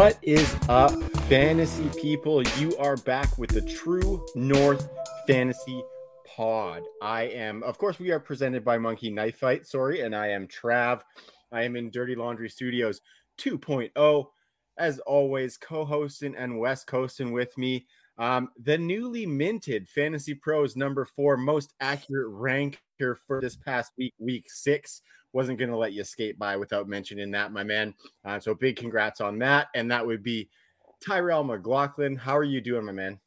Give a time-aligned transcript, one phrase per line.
[0.00, 0.98] What is up,
[1.28, 2.42] fantasy people?
[2.56, 4.88] You are back with the True North
[5.26, 5.84] Fantasy
[6.24, 6.84] Pod.
[7.02, 9.66] I am, of course, we are presented by Monkey Knife Fight.
[9.66, 11.02] Sorry, and I am Trav.
[11.52, 13.02] I am in Dirty Laundry Studios
[13.42, 14.24] 2.0.
[14.78, 17.86] As always, co-hosting and West Coasting with me.
[18.16, 24.14] Um, the newly minted Fantasy Pros number four most accurate ranker for this past week,
[24.18, 25.02] week six.
[25.32, 27.94] Wasn't going to let you skate by without mentioning that, my man.
[28.24, 29.68] Uh, so big congrats on that.
[29.74, 30.48] And that would be
[31.04, 32.16] Tyrell McLaughlin.
[32.16, 33.20] How are you doing, my man?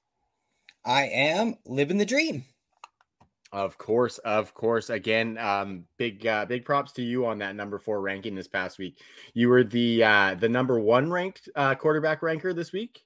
[0.86, 2.44] I am living the dream.
[3.54, 4.90] Of course, of course.
[4.90, 8.80] Again, um, big uh, big props to you on that number four ranking this past
[8.80, 9.00] week.
[9.36, 13.04] You were the uh, the number one ranked uh, quarterback ranker this week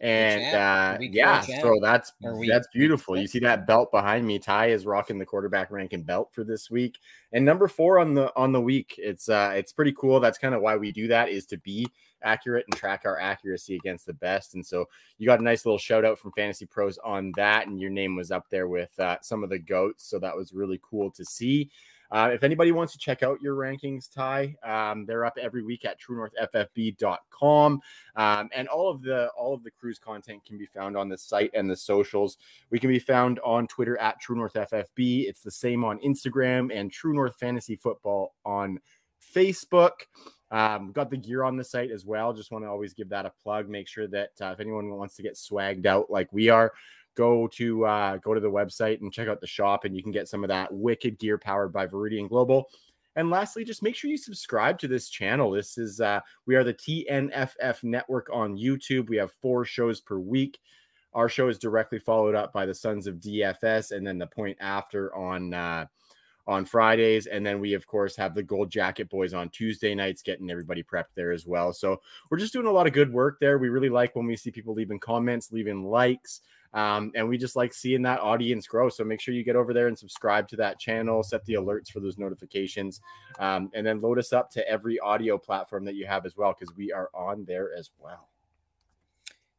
[0.00, 2.12] and uh, yeah, so that's
[2.46, 3.16] that's beautiful.
[3.16, 4.38] You see that belt behind me.
[4.38, 6.98] Ty is rocking the quarterback ranking belt for this week,
[7.32, 8.96] and number four on the on the week.
[8.98, 10.20] It's uh, it's pretty cool.
[10.20, 11.86] That's kind of why we do that is to be
[12.22, 14.54] accurate and track our accuracy against the best.
[14.54, 14.86] And so
[15.16, 18.16] you got a nice little shout out from Fantasy Pros on that, and your name
[18.16, 20.04] was up there with uh, some of the goats.
[20.04, 21.70] So that was really cool to see.
[22.10, 25.84] Uh, if anybody wants to check out your rankings, Ty, um, they're up every week
[25.84, 27.80] at TrueNorthFFB.com,
[28.16, 31.18] um, and all of the all of the crew's content can be found on the
[31.18, 32.38] site and the socials.
[32.70, 35.28] We can be found on Twitter at TrueNorthFFB.
[35.28, 38.78] It's the same on Instagram and True North Fantasy Football on
[39.34, 39.92] Facebook.
[40.50, 42.32] Um, got the gear on the site as well.
[42.32, 43.68] Just want to always give that a plug.
[43.68, 46.72] Make sure that uh, if anyone wants to get swagged out like we are,
[47.16, 50.12] go to uh, go to the website and check out the shop, and you can
[50.12, 52.68] get some of that wicked gear powered by Viridian Global.
[53.16, 55.50] And lastly, just make sure you subscribe to this channel.
[55.50, 59.08] This is uh, we are the TNFF network on YouTube.
[59.08, 60.58] We have four shows per week.
[61.14, 64.58] Our show is directly followed up by the Sons of DFS, and then the point
[64.60, 65.86] after on uh,
[66.46, 67.26] on Fridays.
[67.26, 70.82] And then we, of course, have the Gold Jacket Boys on Tuesday nights, getting everybody
[70.82, 71.72] prepped there as well.
[71.72, 73.58] So we're just doing a lot of good work there.
[73.58, 76.42] We really like when we see people leaving comments, leaving likes.
[76.76, 78.90] Um, and we just like seeing that audience grow.
[78.90, 81.90] So make sure you get over there and subscribe to that channel, set the alerts
[81.90, 83.00] for those notifications,
[83.38, 86.54] um, and then load us up to every audio platform that you have as well,
[86.56, 88.28] because we are on there as well.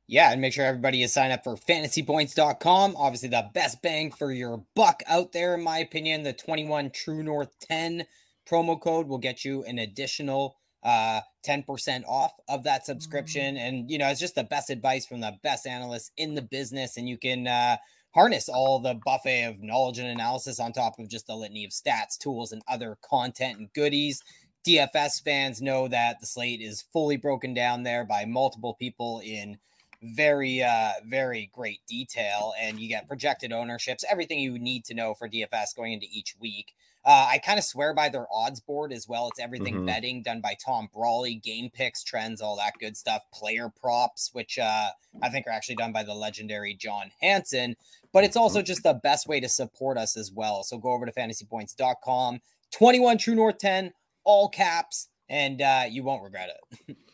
[0.06, 2.96] Yeah, and make sure everybody is signed up for fantasypoints.com.
[2.96, 6.22] Obviously, the best bang for your buck out there, in my opinion.
[6.22, 8.06] The 21 True North 10
[8.48, 13.56] promo code will get you an additional uh 10% off of that subscription.
[13.56, 13.66] Mm-hmm.
[13.66, 16.98] and you know it's just the best advice from the best analysts in the business.
[16.98, 17.78] And you can uh
[18.14, 21.72] harness all the buffet of knowledge and analysis on top of just a litany of
[21.72, 24.24] stats tools and other content and goodies.
[24.66, 29.58] Dfs fans know that the slate is fully broken down there by multiple people in
[30.04, 32.54] very uh very great detail.
[32.60, 36.36] And you get projected ownerships everything you need to know for dfs going into each
[36.40, 36.74] week
[37.06, 39.30] uh, I kind of swear by their odds board as well.
[39.30, 39.86] It's everything mm-hmm.
[39.86, 44.60] betting done by Tom Brolley, game picks, trends, all that good stuff, player props, which
[44.60, 44.90] uh,
[45.22, 47.76] I think are actually done by the legendary John Hansen.
[48.12, 48.66] But it's also mm-hmm.
[48.66, 50.64] just the best way to support us as well.
[50.64, 52.40] So go over to fantasypoints.com,
[52.72, 53.94] 21 True North 10,
[54.26, 56.98] all caps, and uh, you won't regret it.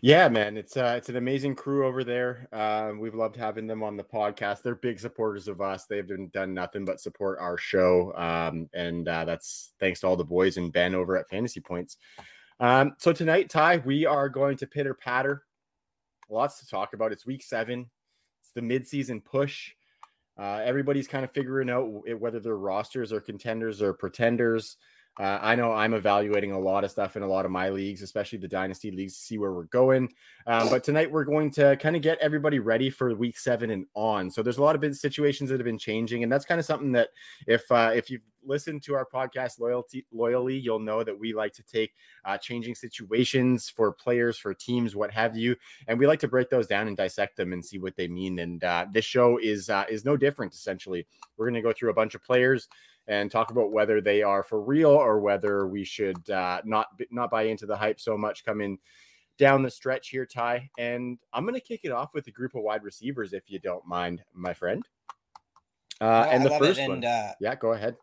[0.00, 2.48] Yeah, man, it's uh, it's an amazing crew over there.
[2.52, 4.62] Uh, we've loved having them on the podcast.
[4.62, 5.84] They're big supporters of us.
[5.84, 10.16] They've been, done nothing but support our show, um, and uh, that's thanks to all
[10.16, 11.98] the boys and Ben over at Fantasy Points.
[12.60, 15.44] Um, so tonight, Ty, we are going to pitter patter.
[16.30, 17.12] Lots to talk about.
[17.12, 17.90] It's week seven.
[18.40, 19.72] It's the midseason push.
[20.38, 21.84] Uh, everybody's kind of figuring out
[22.18, 24.78] whether their rosters are contenders or pretenders.
[25.20, 28.00] Uh, I know I'm evaluating a lot of stuff in a lot of my leagues,
[28.00, 30.10] especially the dynasty leagues, to see where we're going.
[30.46, 33.84] Um, but tonight we're going to kind of get everybody ready for week seven and
[33.94, 34.30] on.
[34.30, 36.92] So there's a lot of situations that have been changing, and that's kind of something
[36.92, 37.10] that
[37.46, 41.52] if uh, if you've listened to our podcast loyalty loyally, you'll know that we like
[41.52, 41.92] to take
[42.24, 45.54] uh, changing situations for players, for teams, what have you,
[45.88, 48.38] and we like to break those down and dissect them and see what they mean.
[48.38, 50.54] And uh, this show is uh, is no different.
[50.54, 51.06] Essentially,
[51.36, 52.66] we're going to go through a bunch of players
[53.08, 57.30] and talk about whether they are for real or whether we should uh, not not
[57.30, 58.78] buy into the hype so much coming
[59.38, 60.70] down the stretch here, Ty.
[60.78, 63.58] And I'm going to kick it off with a group of wide receivers, if you
[63.58, 64.86] don't mind, my friend.
[66.00, 67.96] Uh, and the first and, one, uh, yeah, go ahead.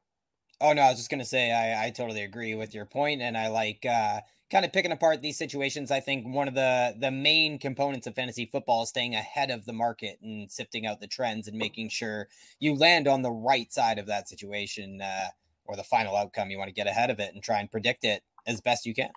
[0.62, 3.22] Oh no, I was just going to say I, I totally agree with your point,
[3.22, 4.20] and I like uh,
[4.50, 8.16] kind of picking apart these situations, I think one of the the main components of
[8.16, 11.90] fantasy football is staying ahead of the market and sifting out the trends and making
[11.90, 12.28] sure
[12.60, 15.28] you land on the right side of that situation uh,
[15.66, 16.50] or the final outcome.
[16.50, 18.94] You want to get ahead of it and try and predict it as best you
[18.94, 19.12] can.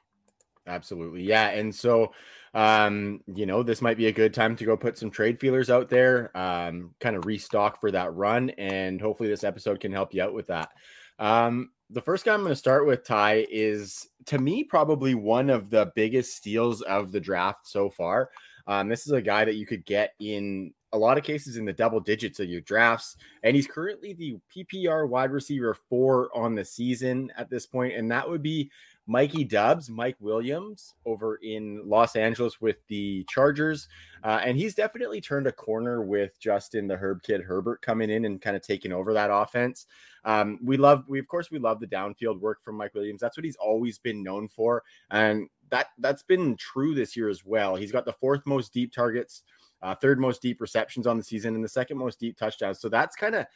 [0.67, 1.25] Absolutely.
[1.25, 1.49] Yeah.
[1.49, 2.13] And so,
[2.55, 5.71] um, you know, this might be a good time to go put some trade feelers
[5.71, 8.51] out there, um, kind of restock for that run.
[8.51, 10.71] And hopefully this episode can help you out with that.
[11.19, 15.51] Um, the first guy I'm going to start with, Ty, is to me probably one
[15.51, 18.31] of the biggest steals of the draft so far.
[18.67, 21.65] Um, this is a guy that you could get in a lot of cases in
[21.65, 26.55] the double digits of your drafts, and he's currently the PPR wide receiver four on
[26.55, 28.71] the season at this point, and that would be
[29.07, 33.89] Mikey Dubs, Mike Williams over in Los Angeles with the Chargers.
[34.23, 38.25] Uh, and he's definitely turned a corner with Justin, the Herb Kid Herbert, coming in
[38.25, 39.87] and kind of taking over that offense.
[40.25, 43.21] Um, we love, we of course, we love the downfield work from Mike Williams.
[43.21, 44.83] That's what he's always been known for.
[45.11, 47.77] And that that's been true this year as well.
[47.77, 49.43] He's got the fourth most deep targets,
[49.83, 52.81] uh, third most deep receptions on the season, and the second most deep touchdowns.
[52.81, 53.47] So that's kind of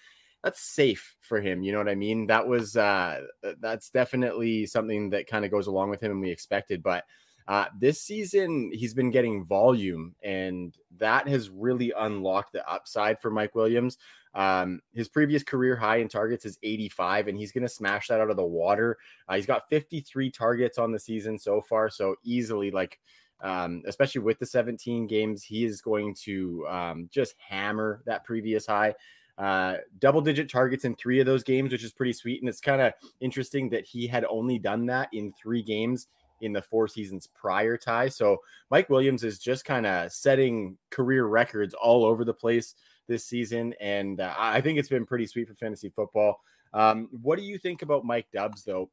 [0.42, 1.62] that's safe for him.
[1.62, 2.26] You know what I mean?
[2.26, 3.22] That was uh
[3.60, 6.82] that's definitely something that kind of goes along with him and we expected.
[6.82, 7.04] But
[7.48, 13.30] uh this season he's been getting volume and that has really unlocked the upside for
[13.30, 13.98] Mike Williams.
[14.37, 18.21] Um, his previous career high in targets is 85, and he's going to smash that
[18.21, 18.99] out of the water.
[19.29, 23.00] Uh, he's got 53 targets on the season so far, so easily like
[23.41, 28.67] um, especially with the 17 games, he is going to um, just hammer that previous
[28.67, 28.94] high
[29.38, 32.41] uh, double digit targets in three of those games, which is pretty sweet.
[32.41, 36.09] And it's kind of interesting that he had only done that in three games
[36.41, 38.09] in the four seasons prior Ty.
[38.09, 38.38] So
[38.71, 42.75] Mike Williams is just kind of setting career records all over the place
[43.08, 43.75] this season.
[43.81, 46.41] And uh, I think it's been pretty sweet for fantasy football.
[46.73, 48.91] Um, what do you think about Mike Dubs, though?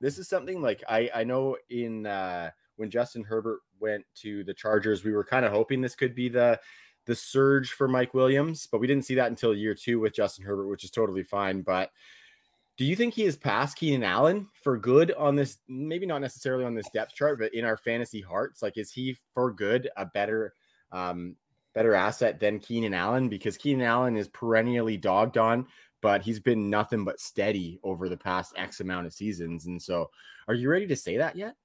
[0.00, 4.54] This is something like I, I know in uh, when Justin Herbert went to the
[4.54, 6.58] Chargers, we were kind of hoping this could be the
[7.06, 10.44] the surge for Mike Williams, but we didn't see that until year two with Justin
[10.44, 11.62] Herbert, which is totally fine.
[11.62, 11.90] But
[12.76, 15.58] do you think he is past Keenan Allen for good on this?
[15.68, 19.16] Maybe not necessarily on this depth chart, but in our fantasy hearts, like is he
[19.34, 20.54] for good a better,
[20.92, 21.36] um,
[21.80, 23.30] better asset than Keenan Allen?
[23.30, 25.66] Because Keenan Allen is perennially dogged on,
[26.02, 29.64] but he's been nothing but steady over the past X amount of seasons.
[29.64, 30.10] And so,
[30.46, 31.56] are you ready to say that yet?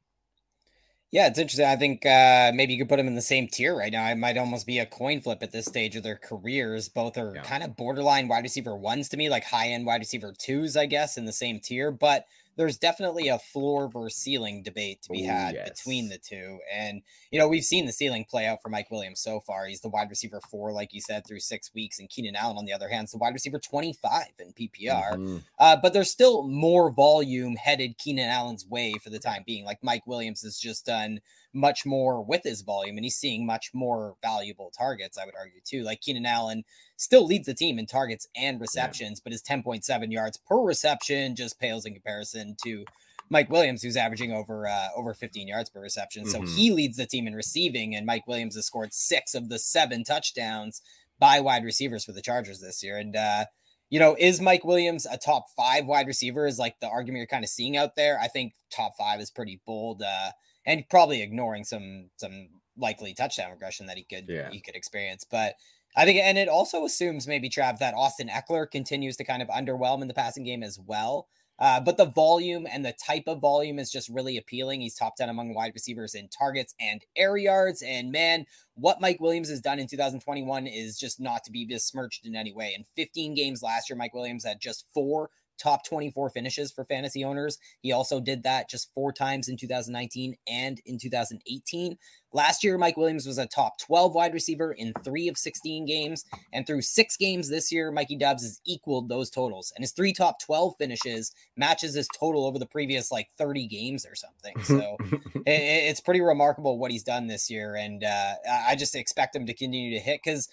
[1.12, 1.68] Yeah, it's interesting.
[1.68, 4.10] I think uh, maybe you could put them in the same tier right now.
[4.10, 6.88] It might almost be a coin flip at this stage of their careers.
[6.88, 7.42] Both are yeah.
[7.42, 10.86] kind of borderline wide receiver ones to me, like high end wide receiver twos, I
[10.86, 11.92] guess, in the same tier.
[11.92, 12.26] But
[12.58, 15.70] there's definitely a floor versus ceiling debate to be Ooh, had yes.
[15.70, 16.60] between the two.
[16.74, 19.66] And, you know, we've seen the ceiling play out for Mike Williams so far.
[19.66, 22.00] He's the wide receiver four, like you said, through six weeks.
[22.00, 25.14] And Keenan Allen, on the other hand, is the wide receiver 25 in PPR.
[25.14, 25.38] Mm-hmm.
[25.60, 29.66] Uh, but there's still more volume headed Keenan Allen's way for the time being.
[29.66, 31.20] Like Mike Williams has just done
[31.54, 35.62] much more with his volume and he's seeing much more valuable targets, I would argue,
[35.64, 35.84] too.
[35.84, 36.64] Like Keenan Allen
[36.98, 39.22] still leads the team in targets and receptions, yeah.
[39.24, 42.86] but his 10.7 yards per reception just pales in comparison to
[43.30, 46.26] Mike Williams, who's averaging over uh, over 15 yards per reception.
[46.26, 46.56] So mm-hmm.
[46.56, 50.04] he leads the team in receiving, and Mike Williams has scored six of the seven
[50.04, 50.82] touchdowns
[51.20, 52.98] by wide receivers for the Chargers this year.
[52.98, 53.46] And uh,
[53.90, 56.46] you know, is Mike Williams a top five wide receiver?
[56.46, 58.20] Is like the argument you're kind of seeing out there.
[58.20, 60.32] I think top five is pretty bold, uh,
[60.66, 64.50] and probably ignoring some some likely touchdown regression that he could yeah.
[64.52, 65.26] he could experience.
[65.30, 65.56] But
[65.96, 69.48] I think, and it also assumes maybe Trav that Austin Ekeler continues to kind of
[69.48, 71.28] underwhelm in the passing game as well.
[71.58, 74.82] Uh, but the volume and the type of volume is just really appealing.
[74.82, 77.82] He's top 10 among wide receivers in targets and air yards.
[77.82, 82.26] And man, what Mike Williams has done in 2021 is just not to be besmirched
[82.26, 82.74] in any way.
[82.78, 87.24] In 15 games last year, Mike Williams had just four top 24 finishes for fantasy
[87.24, 87.58] owners.
[87.82, 91.98] He also did that just four times in 2019 and in 2018.
[92.34, 96.26] Last year, Mike Williams was a top 12 wide receiver in three of 16 games.
[96.52, 99.72] And through six games this year, Mikey Dubs has equaled those totals.
[99.74, 104.06] And his three top 12 finishes matches his total over the previous like 30 games
[104.06, 104.62] or something.
[104.64, 104.98] So
[105.36, 107.76] it, it's pretty remarkable what he's done this year.
[107.76, 108.34] And uh,
[108.68, 110.50] I just expect him to continue to hit because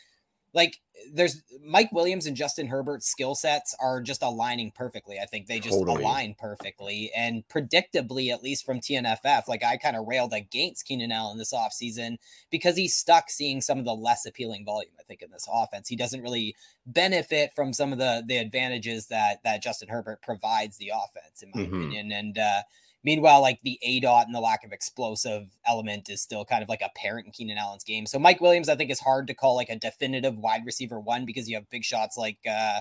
[0.54, 0.80] like
[1.12, 5.18] there's Mike Williams and Justin Herbert's skill sets are just aligning perfectly.
[5.18, 6.02] I think they just totally.
[6.02, 9.48] align perfectly and predictably, at least from TNFF.
[9.48, 12.18] Like I kind of railed against Keenan Allen this offseason
[12.50, 15.88] because he's stuck seeing some of the less appealing volume, I think, in this offense.
[15.88, 16.54] He doesn't really
[16.86, 21.50] benefit from some of the the advantages that that Justin Herbert provides the offense, in
[21.54, 21.74] my mm-hmm.
[21.74, 22.12] opinion.
[22.12, 22.62] And uh
[23.04, 26.68] Meanwhile, like the A dot and the lack of explosive element is still kind of
[26.68, 28.06] like apparent in Keenan Allen's game.
[28.06, 31.24] So Mike Williams, I think, is hard to call like a definitive wide receiver one
[31.24, 32.80] because you have big shots like uh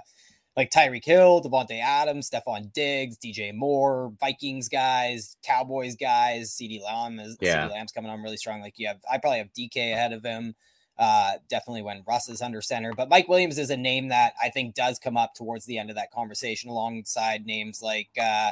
[0.58, 7.20] like Tyreek Hill, Davante Adams, Stefon Diggs, DJ Moore, Vikings guys, Cowboys guys, CeeDee Lamb
[7.20, 7.68] is yeah.
[7.68, 8.62] CeeDee Lamb's coming on really strong.
[8.62, 10.56] Like you have, I probably have DK ahead of him.
[11.00, 14.50] Uh, definitely when Russ is under center, but Mike Williams is a name that I
[14.50, 18.52] think does come up towards the end of that conversation alongside names like uh,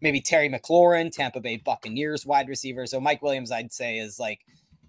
[0.00, 2.86] maybe Terry McLaurin, Tampa Bay Buccaneers wide receiver.
[2.86, 4.40] So Mike Williams, I'd say, is like,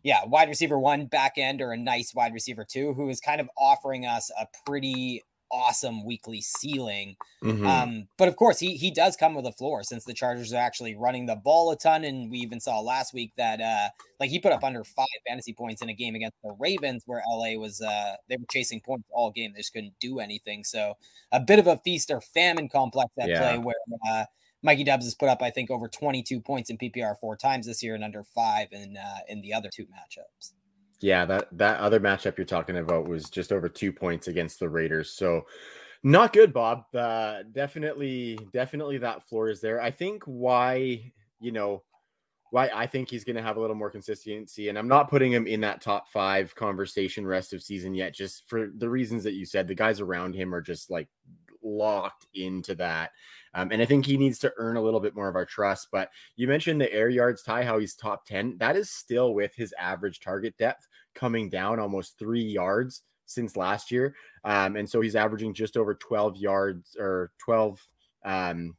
[0.04, 3.40] yeah, wide receiver one, back end, or a nice wide receiver two, who is kind
[3.40, 7.16] of offering us a pretty awesome weekly ceiling.
[7.44, 7.66] Mm-hmm.
[7.66, 10.58] Um, but of course, he he does come with a floor since the Chargers are
[10.62, 13.90] actually running the ball a ton, and we even saw last week that uh,
[14.20, 17.22] like he put up under five fantasy points in a game against the Ravens, where
[17.30, 20.64] LA was uh, they were chasing points all game, they just couldn't do anything.
[20.64, 20.96] So
[21.32, 23.40] a bit of a feast or famine complex at yeah.
[23.40, 23.76] play where.
[24.10, 24.26] Uh,
[24.64, 27.82] Mikey Dubs has put up, I think, over 22 points in PPR four times this
[27.82, 30.54] year and under five in uh, in the other two matchups.
[31.00, 34.70] Yeah, that that other matchup you're talking about was just over two points against the
[34.70, 35.12] Raiders.
[35.14, 35.48] So
[36.04, 36.84] not good, Bob.
[36.94, 39.82] Uh, definitely, definitely that floor is there.
[39.82, 41.82] I think why you know
[42.52, 45.32] why I think he's going to have a little more consistency, and I'm not putting
[45.32, 49.34] him in that top five conversation rest of season yet, just for the reasons that
[49.34, 49.68] you said.
[49.68, 51.08] The guys around him are just like
[51.64, 53.12] locked into that.
[53.54, 55.90] Um, and I think he needs to earn a little bit more of our trust.
[55.92, 58.58] But you mentioned the air yards Ty, how he's top 10.
[58.60, 63.92] That is still with his average target depth coming down almost three yards since last
[63.92, 64.16] year.
[64.44, 67.86] Um, and so he's averaging just over 12 yards or 12
[68.24, 68.76] um,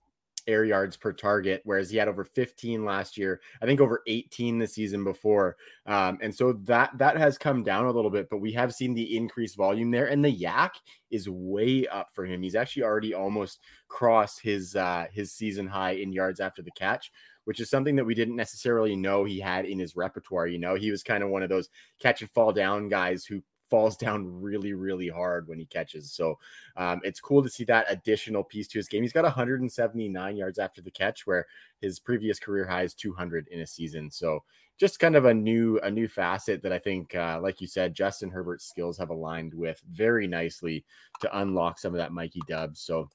[0.46, 3.40] air yards per target, whereas he had over 15 last year.
[3.60, 5.56] I think over 18 the season before.
[5.86, 8.94] Um, and so that that has come down a little bit, but we have seen
[8.94, 10.70] the increased volume there, and the YAC
[11.10, 12.42] is way up for him.
[12.42, 17.10] He's actually already almost crossed his uh, his season high in yards after the catch.
[17.44, 20.46] Which is something that we didn't necessarily know he had in his repertoire.
[20.46, 21.68] You know, he was kind of one of those
[21.98, 23.42] catch and fall down guys who
[23.72, 26.12] falls down really, really hard when he catches.
[26.12, 26.38] So
[26.76, 29.00] um, it's cool to see that additional piece to his game.
[29.00, 31.46] He's got 179 yards after the catch, where
[31.80, 34.10] his previous career high is 200 in a season.
[34.10, 34.44] So
[34.76, 37.94] just kind of a new a new facet that I think, uh, like you said,
[37.94, 40.84] Justin Herbert's skills have aligned with very nicely
[41.22, 42.78] to unlock some of that Mikey Dubs.
[42.82, 43.08] So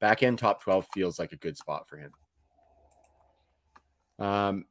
[0.00, 2.10] back end top 12 feels like a good spot for him.
[4.18, 4.64] Um,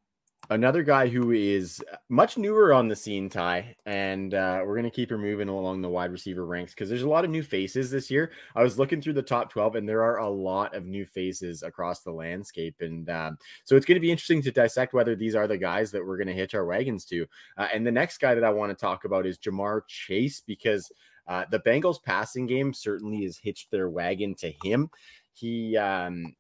[0.50, 4.96] another guy who is much newer on the scene, Ty, and uh, we're going to
[4.96, 7.90] keep her moving along the wide receiver ranks because there's a lot of new faces
[7.90, 8.32] this year.
[8.56, 11.64] I was looking through the top 12, and there are a lot of new faces
[11.64, 12.76] across the landscape.
[12.82, 15.92] And um, so it's going to be interesting to dissect whether these are the guys
[15.92, 17.26] that we're going to hitch our wagons to.
[17.58, 20.92] Uh, and the next guy that I want to talk about is Ja'Marr Chase because
[21.28, 24.90] uh, the Bengals passing game certainly has hitched their wagon to him.
[25.32, 26.36] He, um,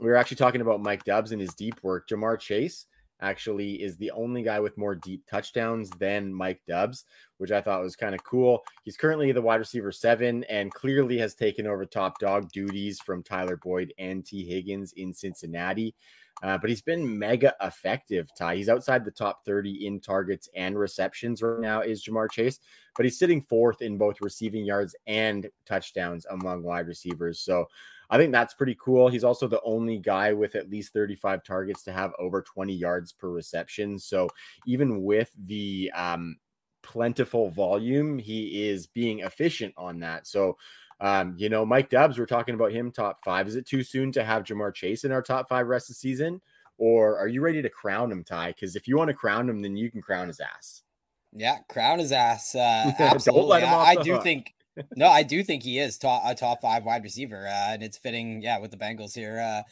[0.00, 2.08] we were actually talking about Mike Dubs and his deep work.
[2.08, 2.86] Ja'Marr Chase
[3.22, 7.04] actually is the only guy with more deep touchdowns than Mike Dubs,
[7.38, 8.62] which I thought was kind of cool.
[8.84, 13.22] He's currently the wide receiver seven and clearly has taken over top dog duties from
[13.22, 15.94] Tyler Boyd and Tee Higgins in Cincinnati.
[16.42, 18.56] Uh, but he's been mega effective, Ty.
[18.56, 22.58] He's outside the top 30 in targets and receptions right now, is Ja'Marr Chase,
[22.96, 27.38] but he's sitting fourth in both receiving yards and touchdowns among wide receivers.
[27.38, 27.66] So
[28.12, 29.08] I think that's pretty cool.
[29.08, 33.10] He's also the only guy with at least 35 targets to have over 20 yards
[33.10, 33.98] per reception.
[33.98, 34.28] So
[34.66, 36.36] even with the um,
[36.82, 40.26] plentiful volume, he is being efficient on that.
[40.26, 40.58] So,
[41.00, 43.48] um, you know, Mike Dubs, we're talking about him top five.
[43.48, 46.00] Is it too soon to have Ja'Marr Chase in our top five rest of the
[46.00, 46.42] season?
[46.76, 48.48] Or are you ready to crown him, Ty?
[48.48, 50.82] Because if you want to crown him, then you can crown his ass.
[51.34, 52.54] Yeah, crown his ass.
[52.54, 53.62] Uh, absolutely.
[53.62, 54.22] I, I do hook.
[54.22, 54.52] think
[54.96, 57.98] no, I do think he is top, a top five wide receiver, uh, and it's
[57.98, 59.40] fitting, yeah, with the Bengals here.
[59.40, 59.62] Uh,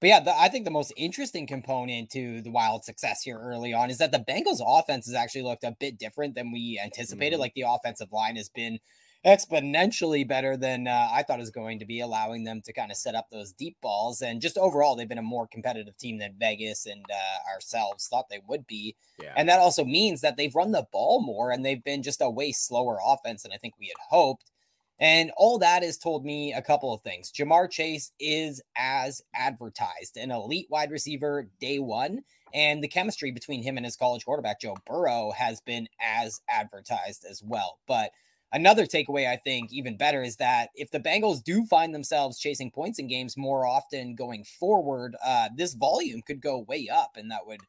[0.00, 3.72] but yeah, the, I think the most interesting component to the Wild success here early
[3.72, 7.36] on is that the Bengals offense has actually looked a bit different than we anticipated.
[7.36, 7.40] Mm-hmm.
[7.40, 8.78] Like the offensive line has been
[9.24, 12.90] exponentially better than uh, I thought it was going to be, allowing them to kind
[12.90, 14.22] of set up those deep balls.
[14.22, 18.28] And just overall, they've been a more competitive team than Vegas and uh, ourselves thought
[18.28, 18.94] they would be.
[19.20, 19.32] Yeah.
[19.36, 22.30] And that also means that they've run the ball more and they've been just a
[22.30, 24.50] way slower offense than I think we had hoped.
[24.98, 27.30] And all that has told me a couple of things.
[27.30, 32.20] Ja'Marr Chase is as advertised, an elite wide receiver day one.
[32.54, 37.26] And the chemistry between him and his college quarterback, Joe Burrow, has been as advertised
[37.28, 37.80] as well.
[37.86, 38.12] But
[38.52, 42.70] Another takeaway, I think, even better, is that if the Bengals do find themselves chasing
[42.70, 47.30] points in games more often going forward, uh, this volume could go way up, and
[47.30, 47.60] that would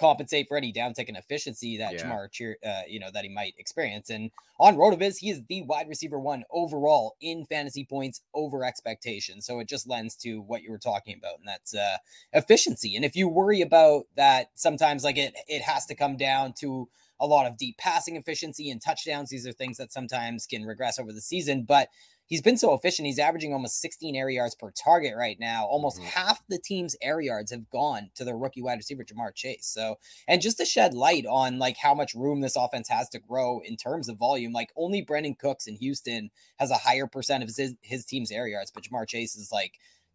[0.00, 2.04] compensate for any downtick in efficiency that yeah.
[2.04, 4.08] Ja'Marr, uh, you know, that he might experience.
[4.08, 9.42] And on Rotoviz, he is the wide receiver one overall in fantasy points over expectation.
[9.42, 11.98] So it just lends to what you were talking about, and that's uh,
[12.32, 12.96] efficiency.
[12.96, 16.88] And if you worry about that, sometimes like it, it has to come down to
[17.20, 19.30] a lot of deep passing efficiency and touchdowns.
[19.30, 21.88] These are things that sometimes can regress over the season, but
[22.26, 23.06] he's been so efficient.
[23.06, 25.66] He's averaging almost 16 air yards per target right now.
[25.66, 26.06] Almost mm-hmm.
[26.06, 29.66] half the team's air yards have gone to their rookie wide receiver Ja'Marr Chase.
[29.66, 29.96] So,
[30.26, 33.60] and just to shed light on like how much room this offense has to grow
[33.62, 37.50] in terms of volume, like only Brandin Cooks in Houston has a higher percent of
[37.54, 39.74] his, his team's air yards, but Ja'Marr Chase is like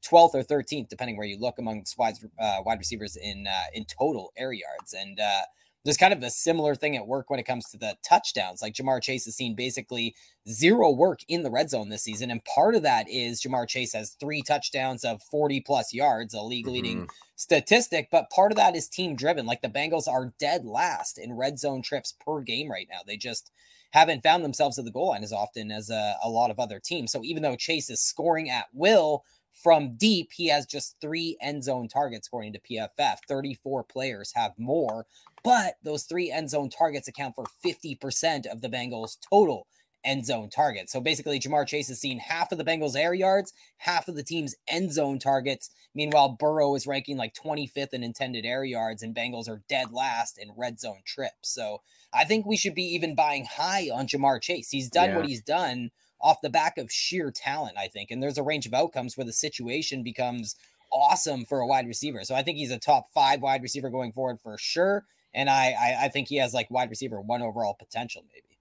[0.09, 3.85] 12th or 13th, depending where you look amongst wide, uh, wide receivers in uh, in
[3.85, 4.93] total air yards.
[4.93, 5.41] And uh,
[5.86, 8.62] there's kind of a similar thing at work when it comes to the touchdowns.
[8.62, 10.15] Like Ja'Marr Chase has seen basically
[10.50, 12.32] zero work in the red zone this season.
[12.32, 16.42] And part of that is Ja'Marr Chase has three touchdowns of 40 plus yards, a
[16.42, 17.10] league leading mm-hmm.
[17.36, 18.10] statistic.
[18.12, 19.46] But part of that is team driven.
[19.46, 23.00] Like the Bengals are dead last in red zone trips per game right now.
[23.06, 23.51] They just
[23.92, 26.80] haven't found themselves at the goal line as often as a, a lot of other
[26.80, 27.12] teams.
[27.12, 29.24] So even though Chase is scoring at will,
[29.56, 33.18] from deep, he has just three end zone targets according to PFF.
[33.27, 35.06] 34 players have more,
[35.45, 39.67] but those three end zone targets account for 50% of the Bengals' total
[40.03, 40.91] end zone targets.
[40.91, 44.23] So basically, Ja'Marr Chase has seen half of the Bengals' air yards, half of the
[44.23, 45.69] team's end zone targets.
[45.93, 50.37] Meanwhile, Burrow is ranking like 25th in intended air yards, and Bengals are dead last
[50.39, 51.53] in red zone trips.
[51.53, 54.69] So I think we should be even buying high on Ja'Marr Chase.
[54.69, 55.17] He's done yeah.
[55.17, 58.09] what he's done off the back of sheer talent, I think.
[58.09, 60.55] And there's a range of outcomes where the situation becomes
[60.91, 62.23] awesome for a wide receiver.
[62.23, 65.05] So I think he's a top five wide receiver going forward for sure.
[65.36, 68.56] And I, I, I think he has like wide receiver one overall potential, maybe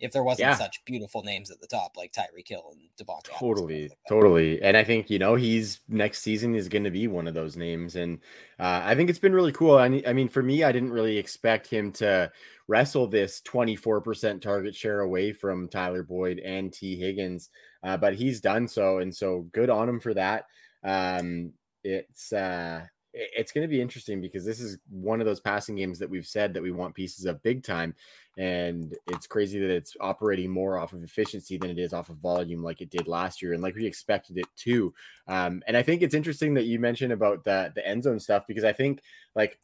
[0.00, 0.54] if there wasn't yeah.
[0.54, 3.38] such beautiful names at the top like Tyreek Hill and Davante.
[3.38, 4.60] Totally, like totally.
[4.62, 7.56] And I think you know he's next season is going to be one of those
[7.56, 8.18] names, and
[8.58, 9.76] uh, I think it's been really cool.
[9.76, 12.32] I, I mean, for me, I didn't really expect him to
[12.66, 17.50] wrestle this 24% target share away from Tyler Boyd and Tee Higgins,
[17.82, 20.46] uh, but he's done so, and so good on him for that.
[20.82, 21.52] Um,
[21.84, 25.98] it's uh, it's going to be interesting because this is one of those passing games
[25.98, 27.94] that we've said that we want pieces of big time.
[28.38, 32.16] And it's crazy that it's operating more off of efficiency than it is off of
[32.16, 34.94] volume, like it did last year, and like we expected it to.
[35.26, 38.44] Um, and I think it's interesting that you mentioned about the the end zone stuff
[38.46, 39.02] because I think
[39.34, 39.58] like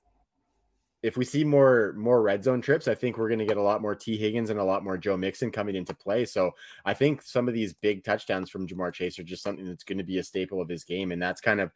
[1.02, 3.62] if we see more more red zone trips, I think we're going to get a
[3.62, 6.24] lot more Tee Higgins and a lot more Joe Mixon coming into play.
[6.24, 6.50] So
[6.84, 9.98] I think some of these big touchdowns from Ja'Marr Chase are just something that's going
[9.98, 11.70] to be a staple of his game, and that's kind of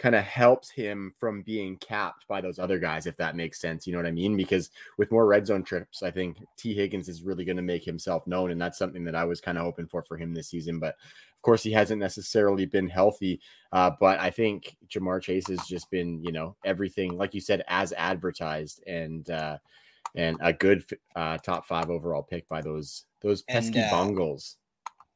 [0.00, 3.86] kind of helps him from being capped by those other guys, if that makes sense.
[3.86, 4.34] You know what I mean?
[4.34, 7.84] Because with more red zone trips, I think Tee Higgins is really going to make
[7.84, 8.50] himself known.
[8.50, 10.78] And that's something that I was kind of hoping for for him this season.
[10.78, 10.96] But
[11.34, 13.42] of course, he hasn't necessarily been healthy.
[13.72, 17.62] Uh, but I think Ja'Marr Chase has just been, you know, everything, like you said,
[17.68, 19.58] as advertised and, uh,
[20.14, 20.82] and a good
[21.14, 24.56] uh, top five overall pick by those those pesky and, uh, bungles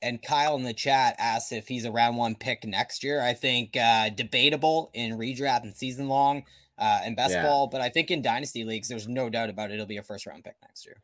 [0.04, 3.22] and Kyle in the chat asked if he's a round one pick next year.
[3.22, 6.44] I think uh, debatable in redraft and season long
[6.78, 7.42] uh, and best yeah.
[7.42, 9.74] ball, but I think in dynasty leagues, there's no doubt about it.
[9.74, 10.96] It'll be a first round pick next year.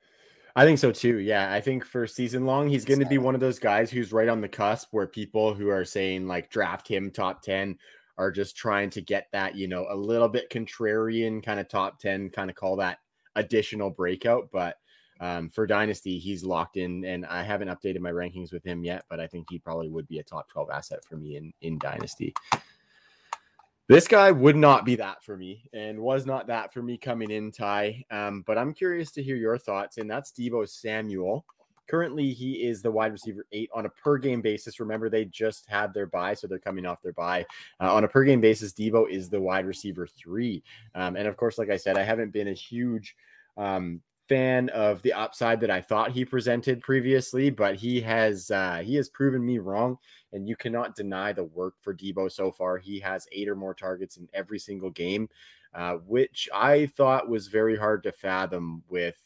[0.57, 1.19] I think so too.
[1.19, 4.13] Yeah, I think for season long, he's going to be one of those guys who's
[4.13, 7.79] right on the cusp where people who are saying like draft him top 10
[8.19, 12.01] are just trying to get that, you know, a little bit contrarian kind of top
[12.01, 12.99] 10, kind of call that
[13.37, 14.51] additional breakout.
[14.53, 14.77] But
[15.21, 19.05] um, for Dynasty, he's locked in, and I haven't updated my rankings with him yet,
[19.09, 21.79] but I think he probably would be a top 12 asset for me in, in
[21.79, 22.35] Dynasty.
[23.87, 27.31] This guy would not be that for me and was not that for me coming
[27.31, 28.05] in, Ty.
[28.11, 31.45] Um, but I'm curious to hear your thoughts, and that's Deebo Samuel.
[31.89, 34.79] Currently, he is the wide receiver eight on a per game basis.
[34.79, 37.45] Remember, they just had their bye, so they're coming off their bye.
[37.81, 40.63] Uh, on a per game basis, Deebo is the wide receiver three.
[40.95, 43.17] Um, and of course, like I said, I haven't been a huge
[43.57, 48.81] um, fan of the upside that I thought he presented previously, but he has uh,
[48.85, 49.99] he has proven me wrong,
[50.33, 52.79] and you cannot deny the work for Deebo so far.
[52.79, 55.29] He has eight or more targets in every single game,
[55.75, 59.17] uh, which I thought was very hard to fathom with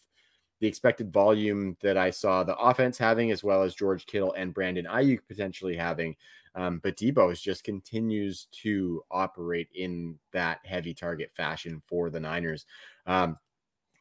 [0.60, 4.54] the expected volume that I saw the offense having, as well as George Kittle and
[4.54, 6.16] Brandon Aiyuk potentially having.
[6.54, 12.64] Um, but Deebo just continues to operate in that heavy target fashion for the Niners.
[13.06, 13.36] Um,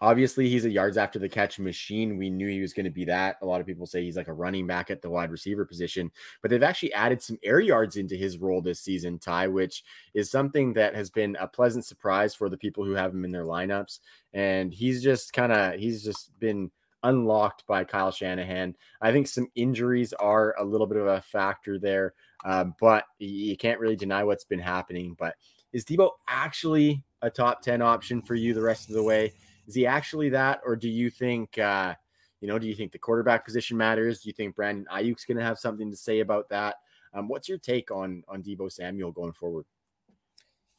[0.03, 2.17] Obviously, he's a yards after the catch machine.
[2.17, 3.37] We knew he was going to be that.
[3.41, 6.11] A lot of people say he's like a running back at the wide receiver position,
[6.41, 9.81] but they've actually added some air yards into his role this season, Ty, which
[10.13, 13.31] is something that has been a pleasant surprise for the people who have him in
[13.31, 13.99] their lineups.
[14.33, 16.69] And he's just kind of, he's just been
[17.03, 18.75] unlocked by Kyle Shanahan.
[18.99, 22.13] I think some injuries are a little bit of a factor there,
[22.43, 25.15] uh, but you can't really deny what's been happening.
[25.17, 25.35] But
[25.71, 29.31] is Deebo actually a top 10 option for you the rest of the way?
[29.67, 31.93] Is he actually that, or do you think, uh,
[32.41, 34.21] you know, do you think the quarterback position matters?
[34.21, 36.75] Do you think Brandon Aiyuk's going to have something to say about that?
[37.13, 39.65] Um, what's your take on on Deebo Samuel going forward?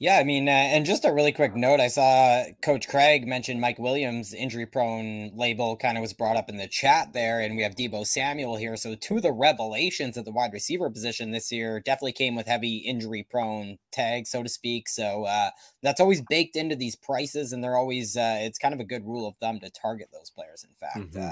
[0.01, 3.61] Yeah, I mean, uh, and just a really quick note, I saw Coach Craig mention
[3.61, 7.55] Mike Williams' injury prone label kind of was brought up in the chat there, and
[7.55, 8.77] we have Deebo Samuel here.
[8.77, 12.49] So, two of the revelations at the wide receiver position this year definitely came with
[12.49, 14.89] heavy injury prone tag, so to speak.
[14.89, 18.81] So, uh, that's always baked into these prices, and they're always, uh, it's kind of
[18.81, 21.13] a good rule of thumb to target those players, in fact.
[21.13, 21.31] Mm-hmm.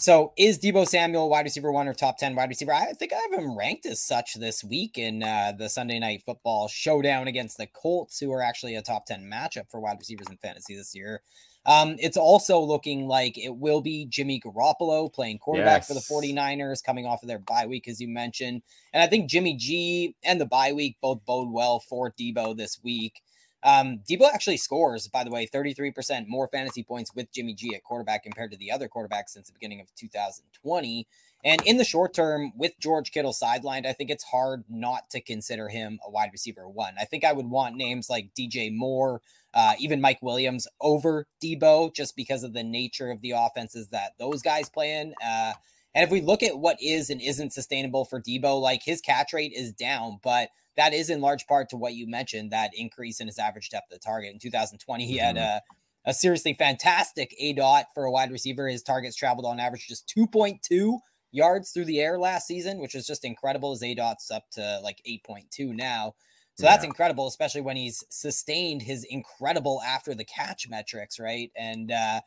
[0.00, 2.72] So is Deebo Samuel wide receiver one or top 10 wide receiver?
[2.72, 6.22] I think I have him ranked as such this week in uh, the Sunday night
[6.24, 10.26] football showdown against the Colts, who are actually a top 10 matchup for wide receivers
[10.30, 11.20] in fantasy this year.
[11.64, 15.88] Um, it's also looking like it will be Jimmy Garoppolo playing quarterback yes.
[15.88, 18.62] for the 49ers coming off of their bye week, as you mentioned.
[18.92, 22.80] And I think Jimmy G and the bye week both bode well for Deebo this
[22.82, 23.22] week.
[23.64, 27.84] Um, Deebo actually scores, by the way, 33% more fantasy points with Jimmy G at
[27.84, 31.06] quarterback compared to the other quarterbacks since the beginning of 2020.
[31.44, 35.20] And in the short term, with George Kittle sidelined, I think it's hard not to
[35.20, 36.94] consider him a wide receiver one.
[37.00, 39.20] I think I would want names like DJ Moore,
[39.52, 44.12] uh, even Mike Williams over Deebo, just because of the nature of the offenses that
[44.18, 45.14] those guys play in.
[45.24, 45.52] Uh,
[45.94, 49.32] and if we look at what is and isn't sustainable for Deebo, like his catch
[49.32, 53.20] rate is down, but that is in large part to what you mentioned that increase
[53.20, 54.32] in his average depth of target.
[54.32, 55.24] In 2020, he mm-hmm.
[55.24, 55.60] had a,
[56.06, 58.68] a seriously fantastic A dot for a wide receiver.
[58.68, 60.98] His targets traveled on average just 2.2
[61.30, 63.72] yards through the air last season, which is just incredible.
[63.72, 66.14] His A dot's up to like 8.2 now.
[66.54, 66.72] So yeah.
[66.72, 71.50] that's incredible, especially when he's sustained his incredible after the catch metrics, right?
[71.56, 72.20] And uh,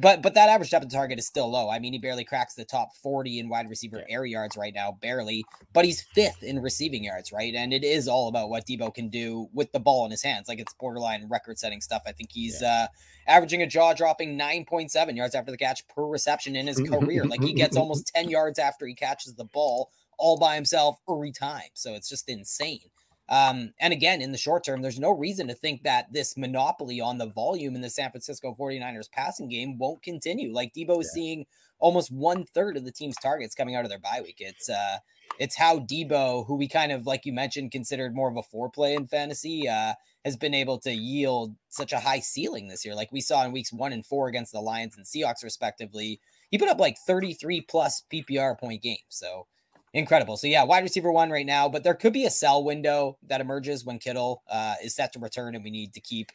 [0.00, 1.68] but but that average depth of target is still low.
[1.68, 4.96] I mean, he barely cracks the top 40 in wide receiver air yards right now,
[5.00, 7.54] barely, but he's fifth in receiving yards, right?
[7.54, 10.48] And it is all about what Deebo can do with the ball in his hands.
[10.48, 12.02] Like it's borderline record setting stuff.
[12.06, 12.84] I think he's yeah.
[12.84, 12.86] uh
[13.26, 17.24] averaging a jaw dropping 9.7 yards after the catch per reception in his career.
[17.24, 21.32] like he gets almost 10 yards after he catches the ball all by himself every
[21.32, 21.70] time.
[21.74, 22.90] So it's just insane.
[23.30, 27.00] Um, and again, in the short term, there's no reason to think that this monopoly
[27.00, 30.52] on the volume in the San Francisco 49ers passing game won't continue.
[30.52, 31.20] Like Deebo is yeah.
[31.20, 31.46] seeing
[31.78, 34.36] almost one third of the team's targets coming out of their bye week.
[34.40, 34.98] It's uh
[35.38, 38.96] it's how Deebo, who we kind of like you mentioned, considered more of a foreplay
[38.96, 42.94] in fantasy, uh, has been able to yield such a high ceiling this year.
[42.94, 46.20] Like we saw in weeks one and four against the Lions and Seahawks, respectively.
[46.50, 49.00] He put up like 33 plus PPR point games.
[49.08, 49.46] So
[49.92, 50.36] Incredible.
[50.36, 53.40] So yeah, wide receiver one right now, but there could be a sell window that
[53.40, 56.30] emerges when Kittle uh, is set to return, and we need to keep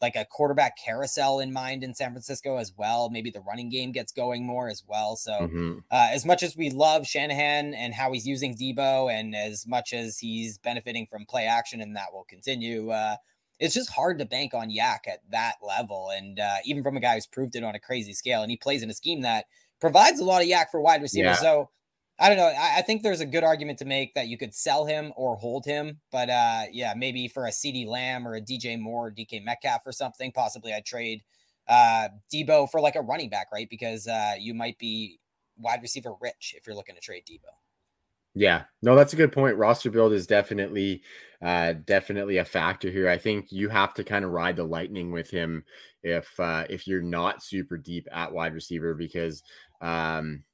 [0.00, 3.08] like a quarterback carousel in mind in San Francisco as well.
[3.10, 5.16] Maybe the running game gets going more as well.
[5.16, 5.78] So mm-hmm.
[5.90, 9.92] uh, as much as we love Shanahan and how he's using Deebo, and as much
[9.92, 12.90] as he's benefiting from play action, and that will continue.
[12.90, 13.16] Uh,
[13.58, 17.00] it's just hard to bank on YAC at that level, and uh, even from a
[17.00, 19.46] guy who's proved it on a crazy scale, and he plays in a scheme that
[19.80, 21.36] provides a lot of YAC for wide receivers.
[21.36, 21.42] Yeah.
[21.42, 21.70] So
[22.22, 22.46] I don't know.
[22.46, 25.34] I, I, think there's a good argument to make that you could sell him or
[25.34, 25.98] hold him.
[26.12, 29.82] But uh, yeah, maybe for a CeeDee Lamb or a DJ Moore or DK Metcalf
[29.84, 31.24] or something, possibly I'd trade
[31.68, 33.68] uh, Deebo for like a running back, right?
[33.68, 35.18] Because uh, you might be
[35.58, 37.50] wide receiver rich if you're looking to trade Deebo.
[38.34, 39.56] Yeah, no, that's a good point.
[39.56, 41.02] Roster build is definitely,
[41.42, 43.08] uh, definitely a factor here.
[43.08, 45.64] I think you have to kind of ride the lightning with him
[46.04, 49.42] if uh, if you're not super deep at wide receiver because
[49.80, 50.44] um,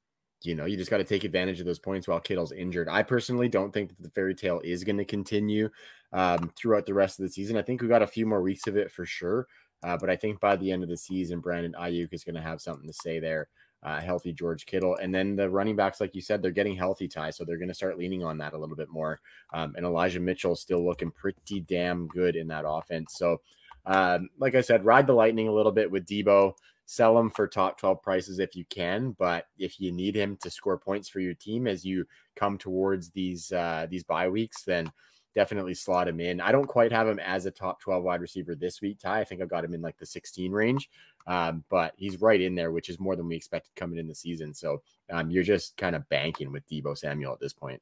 [0.43, 2.87] you know, you just got to take advantage of those points while Kittle's injured.
[2.87, 5.69] I personally don't think that the fairy tale is going to continue
[6.13, 7.57] um, throughout the rest of the season.
[7.57, 9.47] I think we got a few more weeks of it for sure.
[9.83, 12.41] Uh, but I think by the end of the season, Brandon Aiyuk is going to
[12.41, 13.47] have something to say there.
[13.81, 14.97] Uh, healthy George Kittle.
[15.01, 17.29] And then the running backs, like you said, they're getting healthy, Ty.
[17.29, 19.21] So they're going to start leaning on that a little bit more.
[19.53, 23.13] Um, and Elijah Mitchell still looking pretty damn good in that offense.
[23.17, 23.39] So,
[23.85, 26.53] um, like I said, ride the lightning a little bit with Deebo
[26.89, 30.49] sell him for top 12 prices if you can but if you need him to
[30.49, 32.03] score points for your team as you
[32.35, 34.91] come towards these uh these bye weeks then
[35.35, 36.41] definitely slot him in.
[36.41, 39.19] I don't quite have him as a top 12 wide receiver this week ty.
[39.19, 40.89] I think i've got him in like the 16 range
[41.27, 44.15] um, but he's right in there which is more than we expected coming in the
[44.15, 44.51] season.
[44.51, 47.79] So um, you're just kind of banking with deebo samuel at this point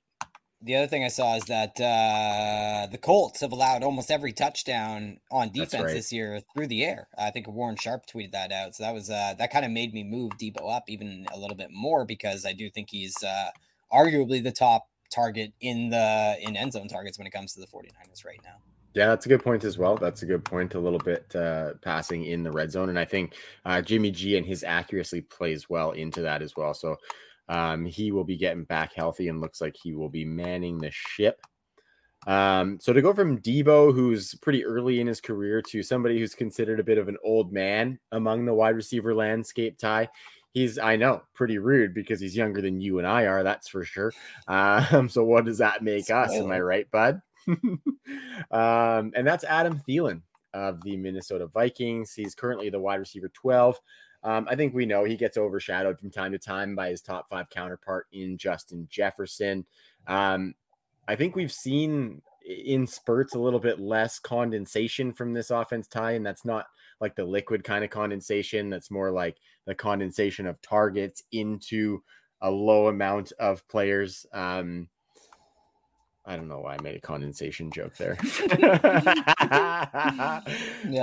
[0.61, 5.19] the other thing I saw is that uh, the Colts have allowed almost every touchdown
[5.31, 5.93] on defense right.
[5.93, 7.07] this year through the air.
[7.17, 9.93] I think Warren Sharp tweeted that out, so that was uh, that kind of made
[9.93, 13.49] me move Deebo up even a little bit more because I do think he's uh,
[13.93, 17.67] arguably the top target in the in end zone targets when it comes to the
[17.67, 18.55] 49ers right now.
[18.93, 19.95] Yeah, that's a good point as well.
[19.95, 20.73] That's a good point.
[20.73, 24.37] A little bit uh, passing in the red zone, and I think uh, Jimmy G
[24.37, 26.73] and his accuracy plays well into that as well.
[26.73, 26.97] So
[27.49, 30.91] um, he will be getting back healthy and looks like he will be manning the
[30.91, 31.41] ship.
[32.25, 36.35] Um, so to go from Deebo, who's pretty early in his career, to somebody who's
[36.35, 40.09] considered a bit of an old man among the wide receiver landscape, Ty,
[40.53, 43.43] he's I know pretty rude because he's younger than you and I are.
[43.43, 44.11] That's for sure.
[44.47, 46.33] Um, so what does that make us?
[46.33, 47.21] Am I right, bud?
[47.47, 50.21] um, and that's Adam Thielen
[50.53, 52.13] of the Minnesota Vikings.
[52.13, 53.79] He's currently the wide receiver 12.
[54.23, 57.29] Um, I think we know he gets overshadowed from time to time by his top
[57.29, 59.65] five counterpart in Justin Jefferson.
[60.07, 60.55] Um,
[61.07, 66.13] I think we've seen in spurts a little bit less condensation from this offense, Ty,
[66.13, 66.67] and that's not
[66.99, 72.01] like the liquid kind of condensation that's more like the condensation of targets into
[72.41, 74.25] a low amount of players.
[74.33, 74.87] Um,
[76.25, 78.17] I don't know why I made a condensation joke there.
[78.49, 80.41] yeah,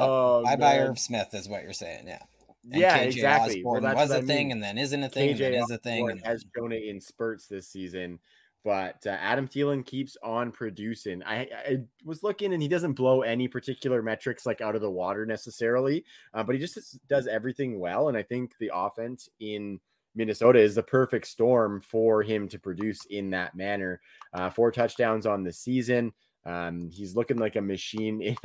[0.01, 2.07] oh, bye bye Irv Smith is what you're saying.
[2.07, 2.19] Yeah.
[2.67, 3.59] Yeah, KJ exactly.
[3.59, 4.27] Osborne well, was a I mean.
[4.27, 6.11] thing, and then isn't a thing, KJ is a thing.
[6.11, 8.19] And has shown it in spurts this season,
[8.65, 11.23] but uh, Adam Thielen keeps on producing.
[11.25, 14.91] I, I, was looking, and he doesn't blow any particular metrics like out of the
[14.91, 18.09] water necessarily, uh, but he just does everything well.
[18.09, 19.79] And I think the offense in
[20.15, 24.01] Minnesota is the perfect storm for him to produce in that manner.
[24.33, 26.13] Uh, four touchdowns on the season.
[26.47, 28.37] Um, he's looking like a machine.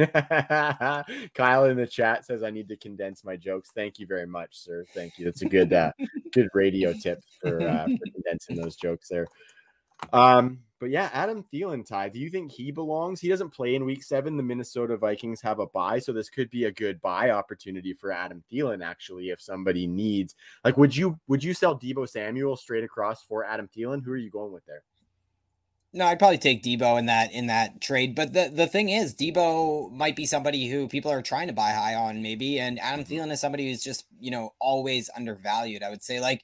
[1.33, 4.57] Kyle in the chat says, "I need to condense my jokes." Thank you very much,
[4.57, 4.85] sir.
[4.93, 5.25] Thank you.
[5.25, 5.91] That's a good, uh,
[6.33, 9.27] good radio tip for, uh, for condensing those jokes there.
[10.13, 13.19] Um, but yeah, Adam Thielen, Ty, do you think he belongs?
[13.19, 14.37] He doesn't play in week seven.
[14.37, 18.13] The Minnesota Vikings have a buy, so this could be a good buy opportunity for
[18.13, 20.35] Adam Thielen, actually, if somebody needs.
[20.63, 24.01] Like, would you would you sell Deebo Samuel straight across for Adam Thielen?
[24.05, 24.83] Who are you going with there?
[25.91, 28.13] No, I'd probably take Deebo in that in that trade.
[28.13, 31.71] But the the thing is, Deebo might be somebody who people are trying to buy
[31.71, 32.59] high on, maybe.
[32.59, 33.13] And Adam mm-hmm.
[33.13, 35.81] Thielen is somebody who's just you know always undervalued.
[35.81, 36.43] I would say like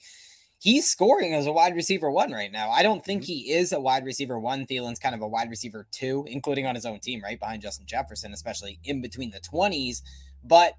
[0.57, 2.71] he's scoring as a wide receiver one right now.
[2.71, 3.33] I don't think mm-hmm.
[3.33, 4.65] he is a wide receiver one.
[4.65, 7.85] Thielen's kind of a wide receiver two, including on his own team, right behind Justin
[7.85, 10.01] Jefferson, especially in between the 20s.
[10.43, 10.73] But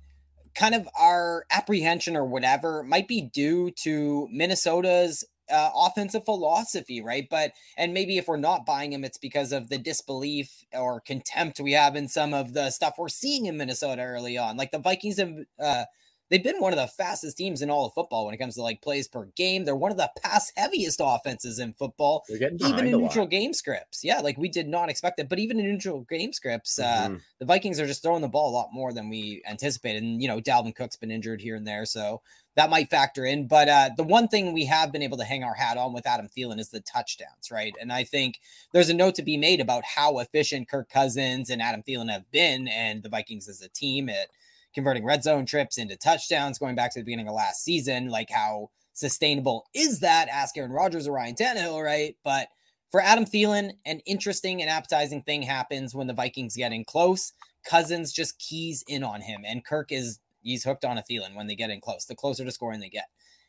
[0.56, 7.26] kind of our apprehension or whatever might be due to Minnesota's uh, offensive philosophy, right?
[7.28, 11.60] But and maybe if we're not buying him, it's because of the disbelief or contempt
[11.60, 14.56] we have in some of the stuff we're seeing in Minnesota early on.
[14.56, 15.84] Like the Vikings have uh,
[16.30, 18.62] they've been one of the fastest teams in all of football when it comes to
[18.62, 19.64] like plays per game.
[19.64, 24.02] They're one of the pass heaviest offenses in football, even in neutral game scripts.
[24.02, 27.14] Yeah, like we did not expect it, but even in neutral game scripts, uh, mm-hmm.
[27.14, 30.02] uh, the Vikings are just throwing the ball a lot more than we anticipated.
[30.02, 32.22] And you know, Dalvin Cook's been injured here and there, so
[32.56, 33.46] that might factor in.
[33.46, 36.06] But uh, the one thing we have been able to hang our hat on with
[36.06, 37.74] Adam Thielen is the touchdowns, right?
[37.80, 38.40] And I think
[38.72, 42.30] there's a note to be made about how efficient Kirk Cousins and Adam Thielen have
[42.32, 44.28] been, and the Vikings as a team at
[44.74, 48.08] converting red zone trips into touchdowns going back to the beginning of last season.
[48.08, 50.28] Like, how sustainable is that?
[50.28, 52.16] Ask Aaron Rodgers or Ryan Tannehill, right?
[52.24, 52.48] But
[52.90, 57.32] for Adam Thielen, an interesting and appetizing thing happens when the Vikings get in close.
[57.68, 61.46] Cousins just keys in on him, and Kirk is he's hooked on a Thielen when
[61.46, 62.06] they get in close.
[62.06, 63.06] The closer to scoring they get.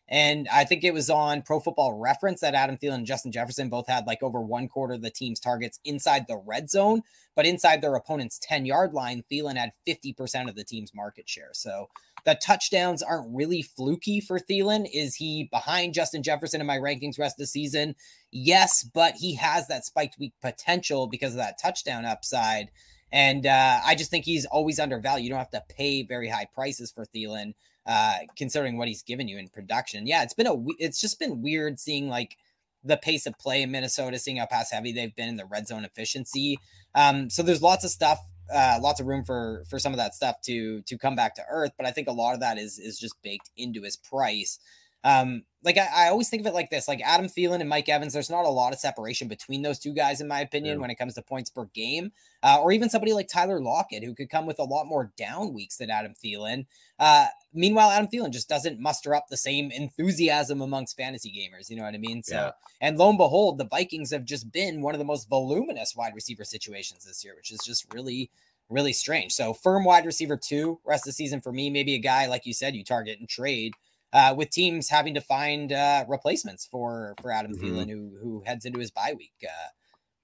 [0.09, 3.67] And I think it was on Pro Football Reference that Adam Thielen and Justin Jefferson
[3.67, 7.01] both had like over one quarter of the team's targets inside the red zone,
[7.35, 11.49] but inside their opponent's 10 yard line, Thielen had 50% of the team's market share.
[11.51, 11.89] So
[12.23, 14.87] the touchdowns aren't really fluky for Thielen.
[14.93, 17.93] Is he behind Justin Jefferson in my rankings rest of the season?
[18.31, 22.71] Yes, but he has that spiked week potential because of that touchdown upside.
[23.11, 25.23] And uh, I just think he's always undervalued.
[25.23, 27.53] You don't have to pay very high prices for Thielen
[27.87, 30.07] uh, considering what he's given you in production.
[30.07, 32.37] Yeah, it's been a it's just been weird seeing like
[32.83, 35.67] the pace of play in Minnesota, seeing how pass heavy they've been in the red
[35.67, 36.59] zone efficiency.
[36.95, 38.19] Um, so there's lots of stuff,
[38.53, 41.45] uh, lots of room for for some of that stuff to to come back to
[41.49, 41.71] earth.
[41.77, 44.59] But I think a lot of that is is just baked into his price.
[45.03, 47.89] Um, like I, I, always think of it like this: like Adam Thielen and Mike
[47.89, 48.13] Evans.
[48.13, 50.81] There's not a lot of separation between those two guys, in my opinion, yeah.
[50.81, 52.11] when it comes to points per game.
[52.43, 55.53] Uh, or even somebody like Tyler Lockett, who could come with a lot more down
[55.53, 56.65] weeks than Adam Thielen.
[56.99, 61.69] Uh, meanwhile, Adam Thielen just doesn't muster up the same enthusiasm amongst fantasy gamers.
[61.69, 62.23] You know what I mean?
[62.23, 62.51] So, yeah.
[62.79, 66.13] and lo and behold, the Vikings have just been one of the most voluminous wide
[66.15, 68.29] receiver situations this year, which is just really
[68.69, 69.31] really strange.
[69.31, 71.69] So firm wide receiver two rest of the season for me.
[71.69, 73.73] Maybe a guy like you said you target and trade
[74.13, 77.65] uh, with teams having to find uh, replacements for for Adam mm-hmm.
[77.65, 79.33] Thielen, who who heads into his bye week.
[79.43, 79.69] Uh,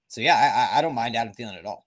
[0.08, 1.86] so yeah, I, I don't mind Adam Thielen at all.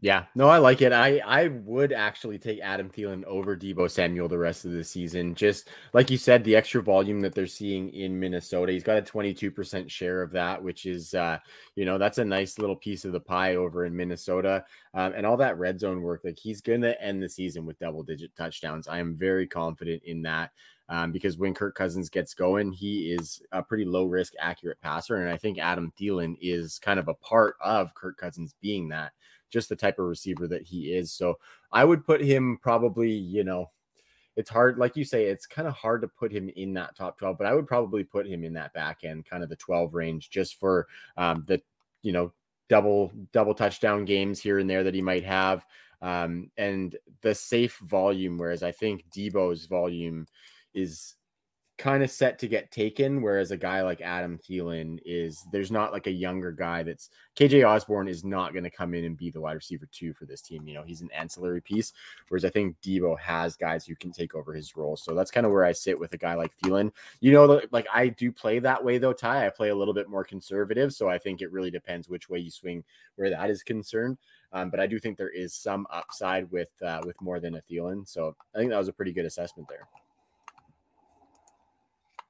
[0.00, 0.92] Yeah, no, I like it.
[0.92, 5.34] I I would actually take Adam Thielen over Deebo Samuel the rest of the season.
[5.34, 9.02] Just like you said, the extra volume that they're seeing in Minnesota, he's got a
[9.02, 11.38] 22% share of that, which is uh,
[11.76, 14.64] you know, that's a nice little piece of the pie over in Minnesota.
[14.92, 18.02] Um, and all that red zone work, like he's gonna end the season with double
[18.02, 18.88] digit touchdowns.
[18.88, 20.50] I am very confident in that
[20.88, 25.16] um, because when Kirk Cousins gets going, he is a pretty low risk, accurate passer.
[25.16, 29.12] And I think Adam Thielen is kind of a part of Kirk Cousins being that,
[29.50, 31.12] just the type of receiver that he is.
[31.12, 31.38] So
[31.72, 33.70] I would put him probably, you know,
[34.36, 37.18] it's hard, like you say, it's kind of hard to put him in that top
[37.18, 39.94] 12, but I would probably put him in that back end, kind of the 12
[39.94, 41.60] range, just for um, the,
[42.02, 42.32] you know,
[42.68, 45.64] double double touchdown games here and there that he might have
[46.02, 50.26] um, and the safe volume whereas i think deebo's volume
[50.76, 51.16] is
[51.78, 53.20] kind of set to get taken.
[53.20, 57.66] Whereas a guy like Adam Thielen is there's not like a younger guy that's KJ
[57.66, 60.40] Osborne is not going to come in and be the wide receiver two for this
[60.40, 60.66] team.
[60.66, 61.92] You know, he's an ancillary piece.
[62.28, 64.96] Whereas I think Deebo has guys who can take over his role.
[64.96, 66.92] So that's kind of where I sit with a guy like Thielen.
[67.20, 69.46] You know, like I do play that way though, Ty.
[69.46, 70.94] I play a little bit more conservative.
[70.94, 72.84] So I think it really depends which way you swing
[73.16, 74.16] where that is concerned.
[74.52, 77.62] Um, but I do think there is some upside with uh, with more than a
[77.62, 78.08] Thielen.
[78.08, 79.86] So I think that was a pretty good assessment there.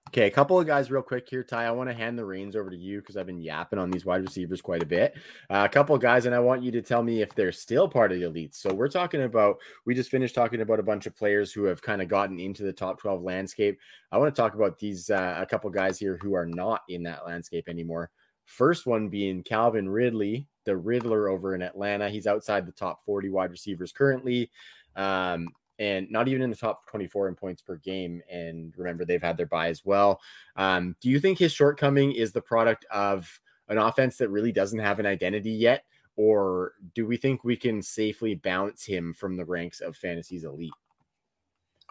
[0.09, 1.65] Okay, a couple of guys real quick here, Ty.
[1.65, 4.07] I want to hand the reins over to you because I've been yapping on these
[4.07, 5.15] wide receivers quite a bit.
[5.51, 7.89] Uh, a couple of guys, and I want you to tell me if they're still
[7.89, 8.55] part of the elites.
[8.55, 11.83] So we're talking about, we just finished talking about a bunch of players who have
[11.83, 13.79] kind of gotten into the top 12 landscape.
[14.13, 17.03] I want to talk about these, uh, a couple guys here who are not in
[17.03, 18.11] that landscape anymore.
[18.45, 22.09] First one being Calvin Ridley, the Riddler over in Atlanta.
[22.09, 24.53] He's outside the top 40 wide receivers currently.
[24.95, 28.23] Um, and not even in the top 24 in points per game.
[28.31, 30.21] And remember, they've had their bye as well.
[30.57, 34.79] Um, do you think his shortcoming is the product of an offense that really doesn't
[34.79, 35.85] have an identity yet?
[36.17, 40.73] Or do we think we can safely bounce him from the ranks of fantasy's elite?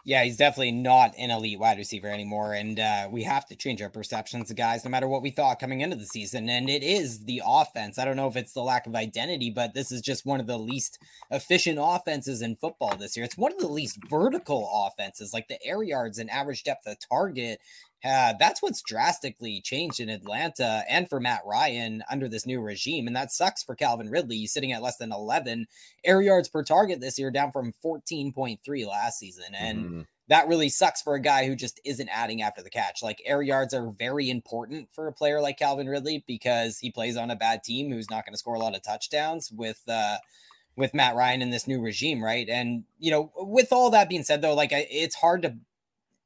[0.06, 2.54] Yeah, he's definitely not an elite wide receiver anymore.
[2.54, 5.80] And uh, we have to change our perceptions guys, no matter what we thought coming
[5.80, 6.48] into the season.
[6.48, 7.98] And it is the offense.
[7.98, 10.46] I don't know if it's the lack of identity, but this is just one of
[10.46, 11.00] the least
[11.32, 13.24] efficient offenses in football this year.
[13.24, 16.98] It's one of the least vertical offenses, like the air yards and average depth of
[17.00, 17.58] target
[18.04, 23.06] uh, that's what's drastically changed in Atlanta and for Matt Ryan under this new regime.
[23.06, 24.36] And that sucks for Calvin Ridley.
[24.36, 25.66] He's sitting at less than 11
[26.04, 29.54] air yards per target this year, down from 14.3 last season.
[29.58, 30.00] And mm-hmm.
[30.28, 33.02] that really sucks for a guy who just isn't adding after the catch.
[33.02, 37.16] Like air yards are very important for a player like Calvin Ridley because he plays
[37.16, 40.18] on a bad team who's not going to score a lot of touchdowns with, uh,
[40.76, 42.48] with Matt Ryan in this new regime, right?
[42.48, 45.56] And you know, with all that being said, though, like it's hard to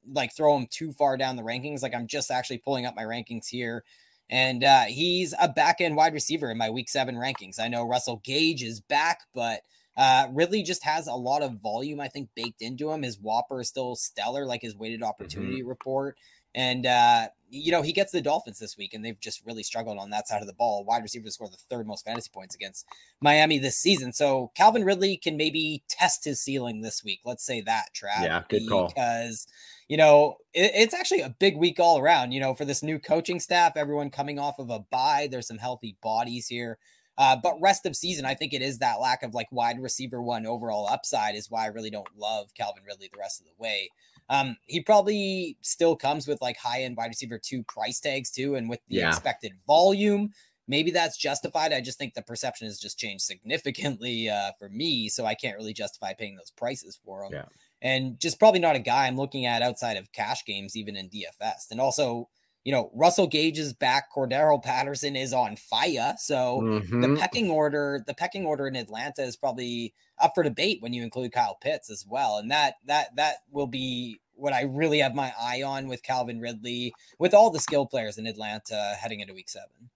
[0.09, 1.81] like throw him too far down the rankings.
[1.81, 3.83] Like I'm just actually pulling up my rankings here.
[4.29, 7.59] And uh, he's a back end wide receiver in my week seven rankings.
[7.59, 9.61] I know Russell Gage is back, but
[9.97, 13.01] uh, Ridley just has a lot of volume, I think, baked into him.
[13.01, 15.67] His WOPR is still stellar, like his weighted opportunity mm-hmm.
[15.67, 16.17] report.
[16.53, 19.97] And, uh, you know, he gets the Dolphins this week, and they've just really struggled
[19.97, 20.83] on that side of the ball.
[20.85, 22.85] Wide receiver to score the third most fantasy points against
[23.21, 24.11] Miami this season.
[24.11, 27.21] So Calvin Ridley can maybe test his ceiling this week.
[27.25, 28.23] Let's say that, Trav.
[28.23, 28.87] Yeah, good call.
[28.87, 29.47] Because
[29.91, 32.97] you know, it, it's actually a big week all around, you know, for this new
[32.97, 35.27] coaching staff, everyone coming off of a bye.
[35.29, 36.77] There's some healthy bodies here.
[37.17, 40.21] Uh, but rest of season, I think it is that lack of like wide receiver
[40.21, 43.61] one overall upside is why I really don't love Calvin Ridley the rest of the
[43.61, 43.89] way.
[44.29, 48.55] Um, he probably still comes with like high end wide receiver two price tags too,
[48.55, 49.09] and with the yeah.
[49.09, 50.31] expected volume,
[50.69, 51.73] maybe that's justified.
[51.73, 55.57] I just think the perception has just changed significantly uh, for me, so I can't
[55.57, 57.33] really justify paying those prices for him.
[57.33, 57.45] Yeah
[57.81, 61.09] and just probably not a guy I'm looking at outside of cash games, even in
[61.09, 61.71] DFS.
[61.71, 62.29] And also,
[62.63, 64.13] you know, Russell Gage is back.
[64.13, 66.15] Cordarrelle Patterson is on fire.
[66.19, 67.01] So mm-hmm.
[67.01, 71.03] the pecking order, the pecking order in Atlanta is probably up for debate when you
[71.03, 72.37] include Kyle Pitts as well.
[72.37, 76.39] And that that that will be what I really have my eye on with Calvin
[76.39, 79.89] Ridley, with all the skill players in Atlanta heading into week seven.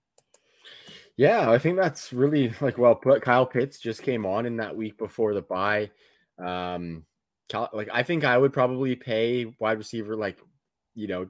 [1.17, 3.21] Yeah, I think that's really like well put.
[3.21, 5.91] Kyle Pitts just came on in that week before the bye.
[6.37, 7.05] Um,
[7.73, 10.37] like I think I would probably pay wide receiver like
[10.95, 11.29] you know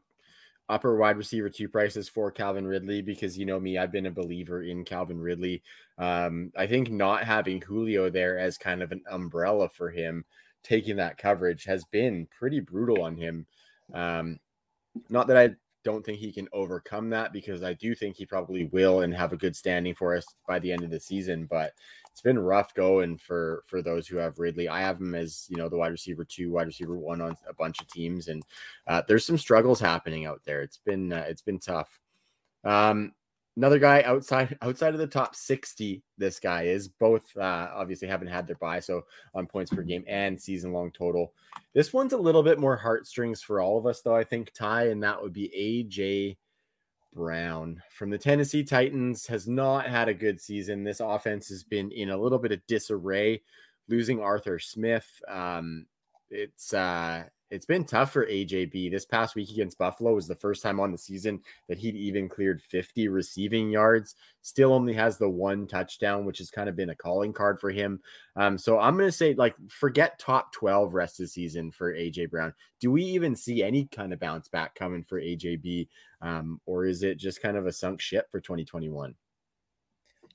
[0.68, 4.12] upper wide receiver two prices for Calvin Ridley because you know me, I've been a
[4.12, 5.62] believer in Calvin Ridley.
[5.98, 10.26] Um, I think not having Julio there as kind of an umbrella for him,
[10.64, 13.46] taking that coverage has been pretty brutal on him.
[13.94, 14.40] Um,
[15.10, 15.50] not that I
[15.84, 19.34] don't think he can overcome that because I do think he probably will and have
[19.34, 21.46] a good standing for us by the end of the season.
[21.46, 21.74] But
[22.16, 24.70] it's been rough going for for those who have Ridley.
[24.70, 27.54] I have him as you know the wide receiver two, wide receiver one on a
[27.54, 28.42] bunch of teams, and
[28.88, 30.62] uh, there's some struggles happening out there.
[30.62, 32.00] It's been uh, it's been tough.
[32.64, 33.12] Um,
[33.58, 38.30] another guy outside outside of the top 60 this guy is both uh, obviously haven't
[38.30, 41.34] had their bye so on points per game and season long total
[41.74, 44.88] this one's a little bit more heartstrings for all of us though i think ty
[44.88, 46.36] and that would be aj
[47.16, 50.84] Brown from the Tennessee Titans has not had a good season.
[50.84, 53.42] This offense has been in a little bit of disarray,
[53.88, 55.08] losing Arthur Smith.
[55.28, 55.86] Um,
[56.30, 58.92] it's uh, it's been tough for AJB.
[58.92, 62.28] This past week against Buffalo was the first time on the season that he'd even
[62.28, 64.16] cleared 50 receiving yards.
[64.42, 67.70] Still only has the one touchdown, which has kind of been a calling card for
[67.70, 68.02] him.
[68.36, 71.94] Um, so I'm going to say, like, forget top 12 rest of the season for
[71.94, 72.54] AJ Brown.
[72.80, 75.88] Do we even see any kind of bounce back coming for AJB?
[76.26, 79.14] Um, or is it just kind of a sunk ship for 2021?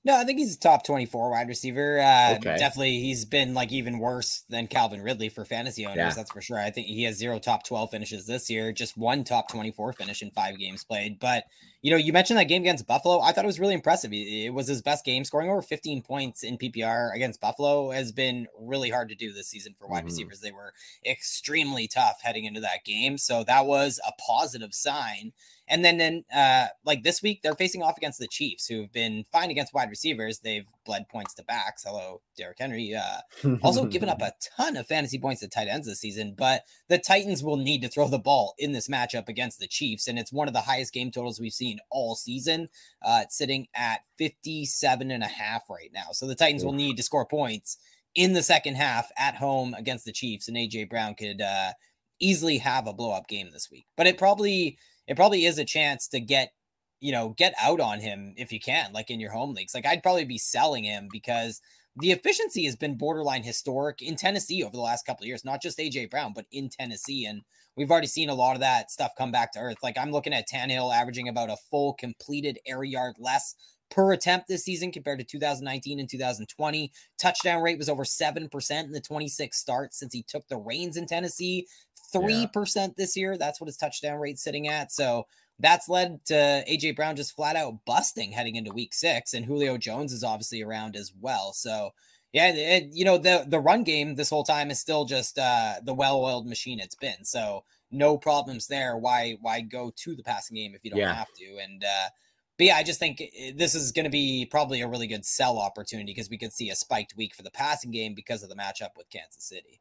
[0.02, 2.00] No, I think he's a top 24 wide receiver.
[2.00, 2.56] Uh, okay.
[2.56, 5.96] Definitely, he's been like even worse than Calvin Ridley for fantasy owners.
[5.98, 6.10] Yeah.
[6.14, 6.58] That's for sure.
[6.58, 10.22] I think he has zero top 12 finishes this year, just one top 24 finish
[10.22, 11.18] in five games played.
[11.20, 11.44] But,
[11.82, 13.20] you know, you mentioned that game against Buffalo.
[13.20, 14.10] I thought it was really impressive.
[14.14, 18.46] It was his best game, scoring over 15 points in PPR against Buffalo has been
[18.58, 20.06] really hard to do this season for wide mm-hmm.
[20.06, 20.40] receivers.
[20.40, 20.72] They were
[21.04, 23.18] extremely tough heading into that game.
[23.18, 25.32] So that was a positive sign.
[25.70, 29.24] And then, then uh, like this week, they're facing off against the Chiefs, who've been
[29.30, 30.40] fine against wide receivers.
[30.40, 31.84] They've bled points to backs.
[31.86, 32.92] Hello, Derrick Henry.
[32.92, 36.34] Uh, also given up a ton of fantasy points to tight ends this season.
[36.36, 40.08] But the Titans will need to throw the ball in this matchup against the Chiefs.
[40.08, 42.68] And it's one of the highest game totals we've seen all season.
[43.00, 46.08] Uh, it's sitting at 57 and a half right now.
[46.10, 47.78] So the Titans will need to score points
[48.16, 50.48] in the second half at home against the Chiefs.
[50.48, 51.70] And AJ Brown could uh,
[52.18, 53.86] easily have a blow up game this week.
[53.96, 54.76] But it probably
[55.10, 56.52] it probably is a chance to get
[57.00, 59.84] you know get out on him if you can like in your home leagues like
[59.86, 61.60] i'd probably be selling him because
[61.96, 65.60] the efficiency has been borderline historic in tennessee over the last couple of years not
[65.60, 67.42] just aj brown but in tennessee and
[67.76, 70.32] we've already seen a lot of that stuff come back to earth like i'm looking
[70.32, 73.54] at Tannehill averaging about a full completed air yard less
[73.90, 76.92] per attempt this season compared to 2019 and 2020.
[77.18, 81.06] Touchdown rate was over 7% in the 26 starts since he took the reins in
[81.06, 81.66] Tennessee.
[82.14, 82.86] 3% yeah.
[82.96, 83.36] this year.
[83.36, 84.92] That's what his touchdown rate's sitting at.
[84.92, 85.26] So
[85.58, 86.34] that's led to
[86.68, 89.34] AJ Brown just flat out busting heading into week six.
[89.34, 91.52] And Julio Jones is obviously around as well.
[91.52, 91.90] So
[92.32, 95.74] yeah, it, you know, the the run game this whole time is still just uh
[95.84, 97.24] the well-oiled machine it's been.
[97.24, 98.96] So no problems there.
[98.96, 101.14] Why why go to the passing game if you don't yeah.
[101.14, 101.58] have to?
[101.62, 102.08] And uh
[102.56, 105.24] but yeah, I just think eh, this is going to be probably a really good
[105.24, 108.48] sell opportunity because we could see a spiked week for the passing game because of
[108.50, 109.80] the matchup with Kansas City.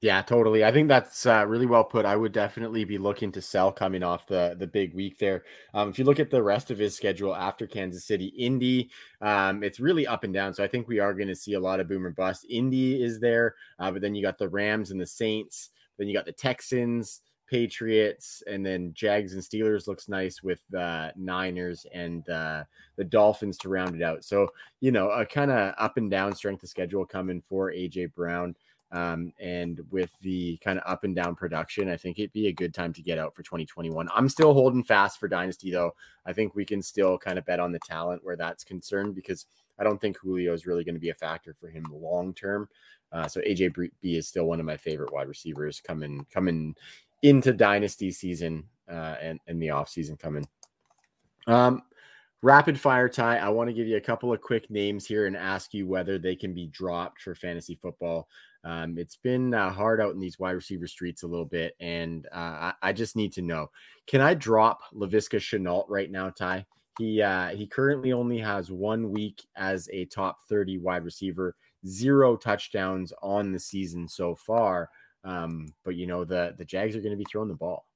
[0.00, 0.64] Yeah, totally.
[0.64, 2.06] I think that's uh, really well put.
[2.06, 5.42] I would definitely be looking to sell coming off the the big week there.
[5.74, 8.90] Um, if you look at the rest of his schedule after Kansas City, Indy,
[9.20, 10.54] um, it's really up and down.
[10.54, 12.46] So I think we are going to see a lot of boomer bust.
[12.48, 15.70] Indy is there, uh, but then you got the Rams and the Saints.
[15.98, 21.10] Then you got the Texans, Patriots, and then Jags and Steelers looks nice with uh,
[21.16, 22.62] Niners and uh,
[22.94, 24.22] the Dolphins to round it out.
[24.22, 24.46] So
[24.80, 28.54] you know, a kind of up and down strength of schedule coming for AJ Brown.
[28.90, 32.52] Um, and with the kind of up and down production, I think it'd be a
[32.52, 34.08] good time to get out for 2021.
[34.14, 35.94] I'm still holding fast for Dynasty, though.
[36.24, 39.46] I think we can still kind of bet on the talent where that's concerned because
[39.78, 42.68] I don't think Julio is really going to be a factor for him long term.
[43.12, 46.74] Uh, so AJ B is still one of my favorite wide receivers coming coming
[47.22, 50.46] into Dynasty season uh, and in the off season coming.
[51.46, 51.82] Um,
[52.42, 53.38] rapid fire Ty.
[53.38, 56.18] I want to give you a couple of quick names here and ask you whether
[56.18, 58.28] they can be dropped for fantasy football.
[58.68, 62.26] Um, it's been uh, hard out in these wide receiver streets a little bit, and
[62.30, 63.70] uh, I, I, just need to know:
[64.06, 66.66] Can I drop Laviska Shenault right now, Ty?
[66.98, 71.56] He uh, he currently only has one week as a top thirty wide receiver,
[71.86, 74.90] zero touchdowns on the season so far.
[75.24, 77.87] Um, but you know the the Jags are going to be throwing the ball.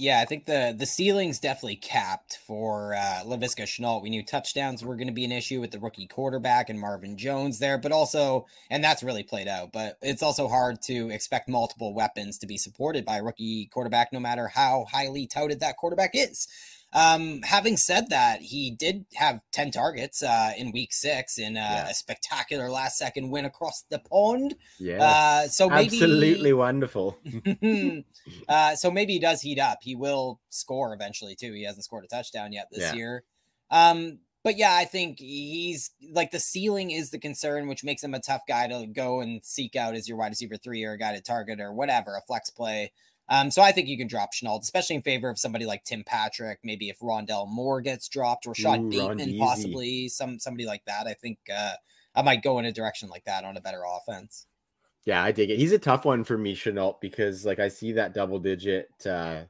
[0.00, 4.00] Yeah, I think the the ceiling's definitely capped for uh, Laviska Shenault.
[4.00, 7.16] We knew touchdowns were going to be an issue with the rookie quarterback and Marvin
[7.16, 9.72] Jones there, but also, and that's really played out.
[9.72, 14.12] But it's also hard to expect multiple weapons to be supported by a rookie quarterback,
[14.12, 16.46] no matter how highly touted that quarterback is.
[16.94, 21.60] Um, having said that, he did have 10 targets uh, in week six in uh,
[21.60, 21.90] yeah.
[21.90, 24.54] a spectacular last second win across the pond.
[24.78, 25.02] Yeah.
[25.02, 27.18] Uh, so maybe, absolutely wonderful.
[28.48, 29.78] uh, so maybe he does heat up.
[29.82, 31.52] He will score eventually, too.
[31.52, 32.94] He hasn't scored a touchdown yet this yeah.
[32.94, 33.24] year.
[33.70, 38.14] Um, but yeah, I think he's like the ceiling is the concern, which makes him
[38.14, 40.98] a tough guy to go and seek out as your wide receiver three or a
[40.98, 42.92] guy to target or whatever, a flex play.
[43.30, 46.02] Um, so I think you can drop Shenault, especially in favor of somebody like Tim
[46.04, 46.60] Patrick.
[46.64, 51.06] Maybe if Rondale Moore gets dropped or Sean Bateman, possibly some somebody like that.
[51.06, 51.74] I think uh,
[52.14, 54.46] I might go in a direction like that on a better offense.
[55.04, 55.58] Yeah, I dig it.
[55.58, 59.42] He's a tough one for me, Shenault, because like I see that double digit uh,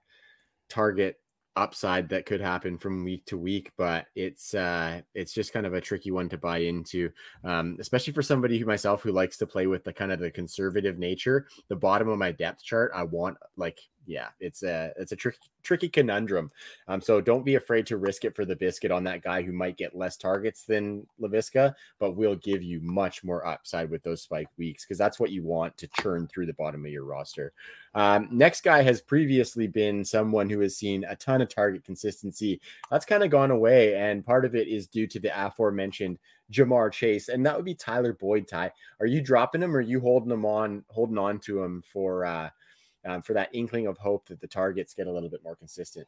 [0.69, 1.17] target
[1.59, 5.75] upside that could happen from week to week, but it's uh it's just kind of
[5.75, 7.11] a tricky one to buy into,
[7.45, 10.31] um, especially for somebody who myself who likes to play with the kind of the
[10.31, 11.47] conservative nature.
[11.69, 15.39] The bottom of my depth chart, I want like yeah, it's a it's a tricky
[15.63, 16.51] tricky conundrum.
[16.89, 19.53] Um, so don't be afraid to risk it for the biscuit on that guy who
[19.53, 24.23] might get less targets than Laviska, but will give you much more upside with those
[24.23, 27.53] spike weeks because that's what you want to churn through the bottom of your roster.
[27.95, 32.63] Um, next guy has previously been someone who has seen a ton of target consistency.
[32.91, 36.19] That's kind of gone away, and part of it is due to the aforementioned
[36.51, 38.49] Ja'Marr Chase, and that would be Tyler Boyd.
[38.49, 41.83] Ty, are you dropping him, or are you holding him on, holding on to him
[41.93, 42.25] for?
[42.25, 42.49] uh
[43.09, 46.07] um, for that inkling of hope that the targets get a little bit more consistent.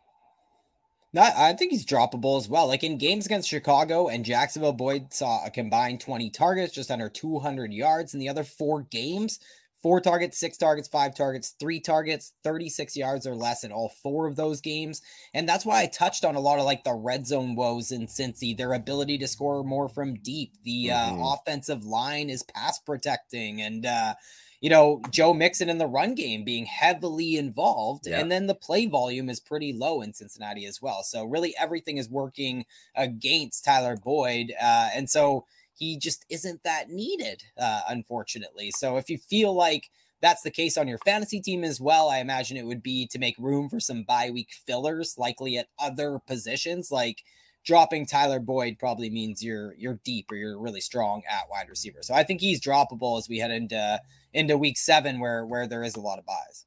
[1.12, 2.68] Not, I think he's droppable as well.
[2.68, 7.09] Like in games against Chicago and Jacksonville, Boyd saw a combined 20 targets, just under
[7.09, 8.14] 200 yards.
[8.14, 9.40] In the other four games,
[9.82, 14.28] four targets, six targets, five targets, three targets, 36 yards or less in all four
[14.28, 15.03] of those games.
[15.34, 18.07] And that's why I touched on a lot of like the red zone woes in
[18.07, 20.53] Cincy, their ability to score more from deep.
[20.62, 21.22] The mm-hmm.
[21.22, 24.14] uh, offensive line is pass protecting and, uh,
[24.61, 28.07] you know, Joe Mixon in the run game being heavily involved.
[28.07, 28.21] Yeah.
[28.21, 31.03] And then the play volume is pretty low in Cincinnati as well.
[31.03, 34.53] So really everything is working against Tyler Boyd.
[34.61, 38.71] Uh, and so he just isn't that needed, uh, unfortunately.
[38.77, 39.91] So if you feel like
[40.21, 43.19] that's the case on your fantasy team as well, I imagine it would be to
[43.19, 47.23] make room for some bye week fillers, likely at other positions like
[47.65, 51.99] dropping Tyler Boyd probably means you're you're deep or you're really strong at wide receiver.
[52.03, 54.01] So I think he's droppable as we head into
[54.33, 56.67] into week seven where where there is a lot of byes.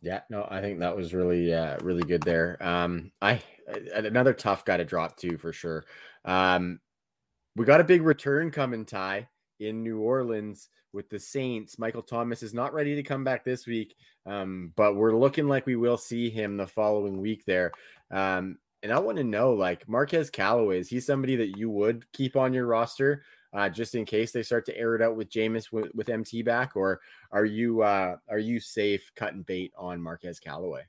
[0.00, 2.56] Yeah, no, I think that was really uh, really good there.
[2.60, 3.42] Um, I
[3.94, 5.84] another tough guy to drop to for sure.
[6.24, 6.80] Um,
[7.54, 9.28] we got a big return coming, Ty,
[9.60, 11.78] in New Orleans with the Saints.
[11.78, 13.94] Michael Thomas is not ready to come back this week,
[14.26, 17.72] um, but we're looking like we will see him the following week there.
[18.10, 22.10] Um, and I want to know, like Marquez Callaway, is he somebody that you would
[22.12, 23.22] keep on your roster
[23.52, 26.42] uh, just in case they start to air it out with Jameis with, with MT
[26.42, 30.82] back, or are you uh, are you safe cutting bait on Marquez Callaway?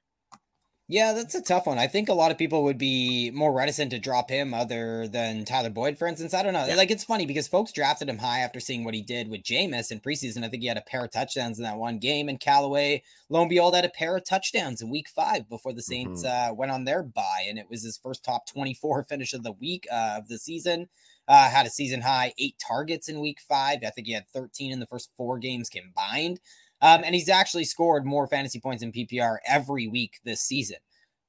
[0.89, 1.79] Yeah, that's a tough one.
[1.79, 5.45] I think a lot of people would be more reticent to drop him other than
[5.45, 6.34] Tyler Boyd, for instance.
[6.34, 6.65] I don't know.
[6.65, 6.75] Yeah.
[6.75, 9.91] Like it's funny because folks drafted him high after seeing what he did with Jameis
[9.91, 10.43] in preseason.
[10.43, 13.39] I think he had a pair of touchdowns in that one game, and Callaway, lo
[13.39, 16.51] and behold, had a pair of touchdowns in week five before the Saints mm-hmm.
[16.51, 19.53] uh, went on their bye, and it was his first top 24 finish of the
[19.53, 20.89] week uh, of the season.
[21.29, 23.79] Uh, had a season high eight targets in week five.
[23.88, 26.41] I think he had 13 in the first four games combined.
[26.84, 30.77] Um, and he's actually scored more fantasy points in PPR every week this season.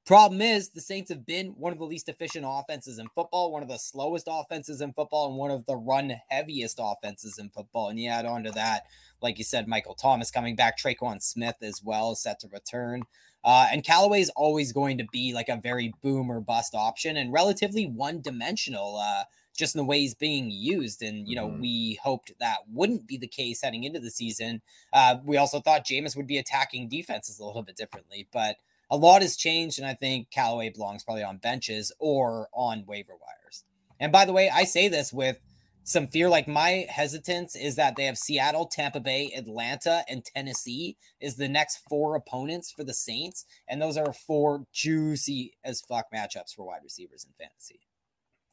[0.05, 3.63] Problem is, the Saints have been one of the least efficient offenses in football, one
[3.63, 7.87] of the slowest offenses in football, and one of the run heaviest offenses in football.
[7.87, 8.83] And you add on to that,
[9.21, 13.03] like you said, Michael Thomas coming back, Tre'Quan Smith as well, set to return.
[13.45, 17.15] Uh, and Callaway is always going to be like a very boom or bust option
[17.15, 18.97] and relatively one dimensional.
[18.97, 19.23] Uh,
[19.55, 21.01] just in the way he's being used.
[21.01, 21.61] And, you know, mm-hmm.
[21.61, 24.61] we hoped that wouldn't be the case heading into the season.
[24.93, 28.57] Uh, we also thought Jameis would be attacking defenses a little bit differently, but
[28.89, 29.79] a lot has changed.
[29.79, 33.63] And I think Callaway belongs probably on benches or on waiver wires.
[33.99, 35.39] And by the way, I say this with
[35.83, 36.27] some fear.
[36.27, 41.47] Like my hesitance is that they have Seattle, Tampa Bay, Atlanta, and Tennessee is the
[41.47, 43.45] next four opponents for the Saints.
[43.69, 47.79] And those are four juicy as fuck matchups for wide receivers in fantasy.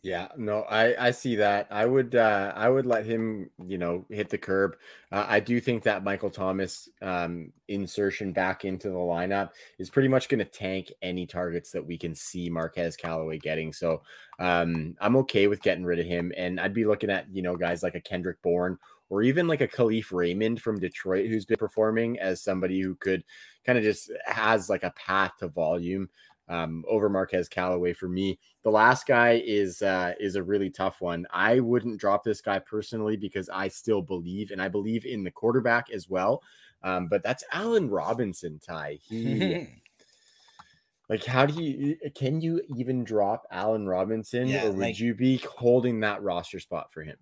[0.05, 1.69] Yeah, no, I I see that.
[1.71, 4.75] I would uh I would let him, you know, hit the curb.
[5.13, 10.09] Uh, I do think that Michael Thomas um insertion back into the lineup is pretty
[10.09, 13.73] much going to tank any targets that we can see Marquez Callaway getting.
[13.73, 14.03] So,
[14.41, 17.57] um I'm okay with getting rid of him and I'd be looking at, you know,
[17.57, 18.79] guys like a Kendrick Bourne
[19.09, 23.23] or even like a Kalif Raymond from Detroit who's been performing as somebody who could
[23.65, 26.09] kind of just has like a path to volume
[26.49, 28.39] um, over Marquez Callaway for me.
[28.63, 31.27] The last guy is uh, is a really tough one.
[31.33, 35.31] I wouldn't drop this guy personally because I still believe, and I believe in the
[35.31, 36.43] quarterback as well.
[36.83, 38.99] Um, but that's Allen Robinson, Ty.
[39.03, 39.69] He
[41.09, 45.15] like how do you can you even drop Allen Robinson, yeah, or would like, you
[45.15, 47.17] be holding that roster spot for him?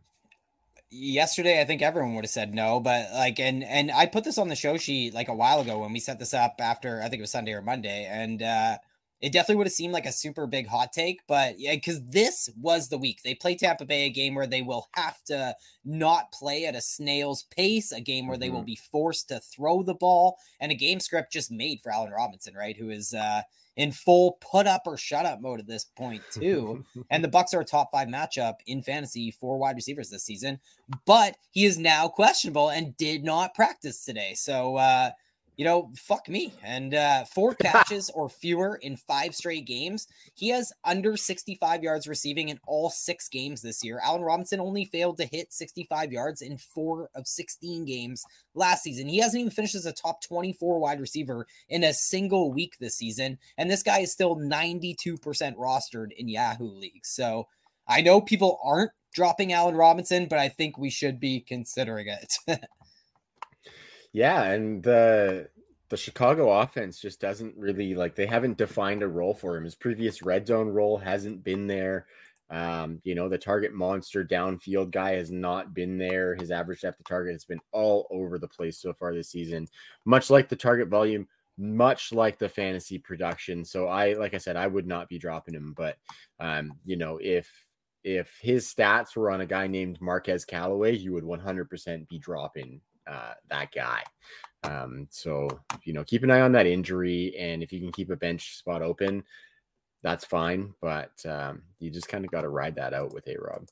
[0.93, 4.39] yesterday i think everyone would have said no but like and and i put this
[4.39, 7.03] on the show sheet like a while ago when we set this up after i
[7.03, 8.77] think it was sunday or monday and uh
[9.21, 12.49] it definitely would have seemed like a super big hot take, but yeah, because this
[12.61, 15.55] was the week they play Tampa Bay, a game where they will have to
[15.85, 18.41] not play at a snail's pace, a game where mm-hmm.
[18.41, 18.67] they will mm-hmm.
[18.67, 22.55] be forced to throw the ball, and a game script just made for Allen Robinson,
[22.55, 22.77] right?
[22.77, 23.43] Who is uh,
[23.77, 26.85] in full put up or shut up mode at this point too.
[27.11, 30.61] and the Bucs are a top five matchup in fantasy for wide receivers this season,
[31.07, 34.35] but he is now questionable and did not practice today.
[34.35, 35.11] So uh,
[35.61, 36.55] you know, fuck me.
[36.65, 40.09] And uh, four catches or fewer in five straight games.
[40.33, 44.01] He has under 65 yards receiving in all six games this year.
[44.03, 49.07] Allen Robinson only failed to hit 65 yards in four of 16 games last season.
[49.07, 52.97] He hasn't even finished as a top 24 wide receiver in a single week this
[52.97, 53.39] season.
[53.59, 54.97] And this guy is still 92%
[55.57, 57.11] rostered in Yahoo leagues.
[57.11, 57.49] So
[57.87, 62.63] I know people aren't dropping Allen Robinson, but I think we should be considering it.
[64.13, 65.49] Yeah, and the
[65.89, 69.65] the Chicago offense just doesn't really like they haven't defined a role for him.
[69.65, 72.07] His previous red zone role hasn't been there.
[72.49, 76.35] Um, you know, the target monster downfield guy has not been there.
[76.35, 79.69] His average depth of target has been all over the place so far this season,
[80.05, 81.29] much like the target volume
[81.61, 83.65] much like the fantasy production.
[83.65, 85.75] So I, like I said, I would not be dropping him.
[85.77, 85.99] But
[86.41, 87.49] um, you know, if
[88.03, 92.81] if his stats were on a guy named Marquez Callaway, you would 100% be dropping
[93.11, 94.03] uh, that guy.
[94.63, 95.49] Um, so
[95.85, 98.57] you know, keep an eye on that injury, and if you can keep a bench
[98.59, 99.25] spot open,
[100.03, 100.75] that's fine.
[100.81, 103.67] But um, you just kind of got to ride that out with A Rob.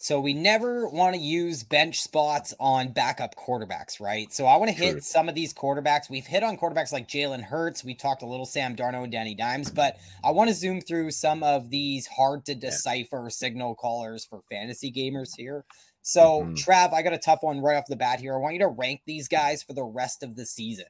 [0.00, 4.32] So we never want to use bench spots on backup quarterbacks, right?
[4.32, 6.08] So I want to hit some of these quarterbacks.
[6.08, 7.82] We've hit on quarterbacks like Jalen Hurts.
[7.82, 11.10] We talked a little Sam Darnold and Danny Dimes, but I want to zoom through
[11.10, 13.28] some of these hard to decipher yeah.
[13.30, 15.64] signal callers for fantasy gamers here.
[16.08, 16.54] So, mm-hmm.
[16.54, 18.32] Trav, I got a tough one right off the bat here.
[18.32, 20.86] I want you to rank these guys for the rest of the season.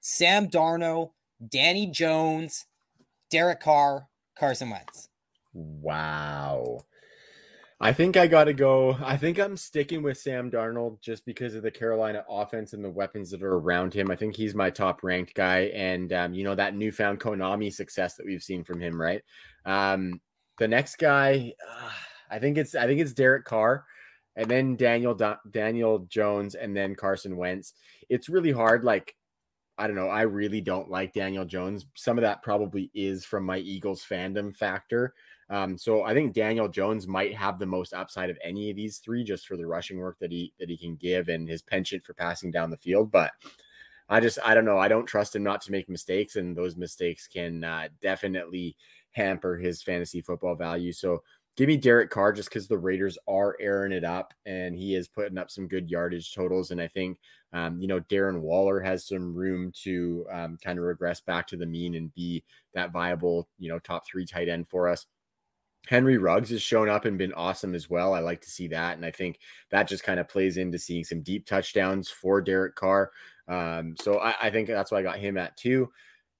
[0.00, 1.10] Sam Darnold,
[1.46, 2.64] Danny Jones,
[3.30, 4.08] Derek Carr,
[4.38, 5.10] Carson Wentz.
[5.52, 6.86] Wow.
[7.78, 8.96] I think I got to go.
[9.04, 12.88] I think I'm sticking with Sam Darnold just because of the Carolina offense and the
[12.88, 14.10] weapons that are around him.
[14.10, 15.72] I think he's my top ranked guy.
[15.74, 19.20] And, um, you know, that newfound Konami success that we've seen from him, right?
[19.66, 20.22] Um,
[20.56, 21.90] the next guy, uh,
[22.30, 23.84] I think it's, I think it's Derek Carr
[24.36, 25.18] and then Daniel,
[25.50, 27.74] Daniel Jones and then Carson Wentz.
[28.08, 28.84] It's really hard.
[28.84, 29.14] Like,
[29.76, 30.08] I don't know.
[30.08, 31.86] I really don't like Daniel Jones.
[31.94, 35.14] Some of that probably is from my Eagles fandom factor.
[35.50, 38.98] Um, so I think Daniel Jones might have the most upside of any of these
[38.98, 42.04] three, just for the rushing work that he that he can give and his penchant
[42.04, 43.10] for passing down the field.
[43.10, 43.32] But
[44.08, 44.78] I just I don't know.
[44.78, 48.76] I don't trust him not to make mistakes, and those mistakes can uh, definitely
[49.12, 50.92] hamper his fantasy football value.
[50.92, 51.22] So
[51.56, 55.08] give me Derek Carr just because the Raiders are airing it up and he is
[55.08, 56.70] putting up some good yardage totals.
[56.70, 57.18] And I think,
[57.52, 61.56] um, you know, Darren Waller has some room to um, kind of regress back to
[61.56, 62.42] the mean and be
[62.74, 65.06] that viable, you know, top three tight end for us.
[65.86, 68.14] Henry Ruggs has shown up and been awesome as well.
[68.14, 68.96] I like to see that.
[68.96, 69.38] And I think
[69.70, 73.10] that just kind of plays into seeing some deep touchdowns for Derek Carr.
[73.48, 75.90] Um, so I, I, think that's why I got him at two.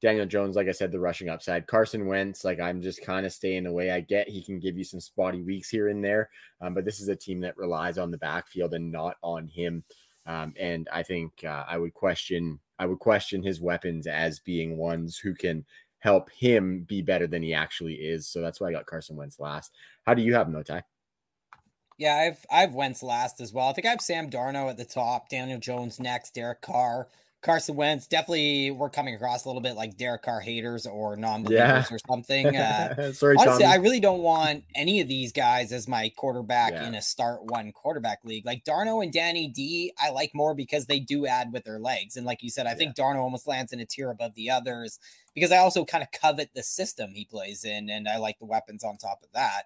[0.04, 1.66] Daniel Jones, like I said, the rushing upside.
[1.66, 3.90] Carson Wentz, like I'm just kind of staying away.
[3.90, 6.28] I get he can give you some spotty weeks here and there,
[6.60, 9.82] um, but this is a team that relies on the backfield and not on him.
[10.26, 14.76] Um, and I think uh, I would question I would question his weapons as being
[14.76, 15.64] ones who can
[16.00, 18.28] help him be better than he actually is.
[18.28, 19.72] So that's why I got Carson Wentz last.
[20.04, 20.82] How do you have him, Ty?
[21.96, 23.68] Yeah, I've I've Wentz last as well.
[23.68, 27.08] I think I have Sam Darnold at the top, Daniel Jones next, Derek Carr,
[27.44, 28.06] Carson Wentz.
[28.06, 31.94] Definitely, we're coming across a little bit like Derek Carr haters or non-believers yeah.
[31.94, 32.56] or something.
[32.56, 33.64] Uh, Sorry, honestly, Tommy.
[33.66, 36.88] I really don't want any of these guys as my quarterback yeah.
[36.88, 38.46] in a start one quarterback league.
[38.46, 42.16] Like Darno and Danny D, I like more because they do add with their legs.
[42.16, 44.98] And like you said, I think Darno almost lands in a tier above the others
[45.34, 48.46] because I also kind of covet the system he plays in, and I like the
[48.46, 49.64] weapons on top of that.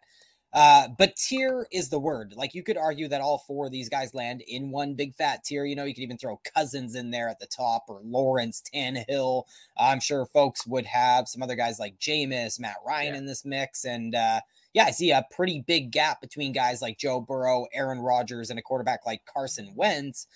[0.55, 2.33] Uh, but tier is the word.
[2.35, 5.45] Like you could argue that all four of these guys land in one big fat
[5.45, 5.67] tier.
[5.67, 9.45] You know, you could even throw Cousins in there at the top or Lawrence, Tannehill.
[9.77, 13.19] I'm sure folks would have some other guys like Jameis, Matt Ryan yeah.
[13.19, 13.85] in this mix.
[13.85, 14.41] And uh,
[14.73, 18.59] yeah, I see a pretty big gap between guys like Joe Burrow, Aaron Rodgers, and
[18.59, 20.27] a quarterback like Carson Wentz.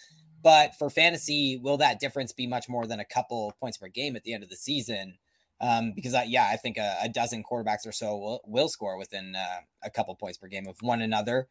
[0.43, 4.17] But for fantasy, will that difference be much more than a couple points per game
[4.17, 5.15] at the end of the season?
[5.63, 8.99] Um, because I, yeah, I think a, a, dozen quarterbacks or so will, will score
[8.99, 11.47] within uh, a couple points per game of one another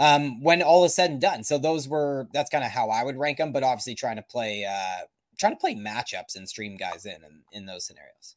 [0.00, 1.44] um, when all is said and done.
[1.44, 4.22] So those were that's kind of how I would rank them, but obviously trying to
[4.22, 5.04] play uh,
[5.38, 8.36] trying to play matchups and stream guys in in, in those scenarios.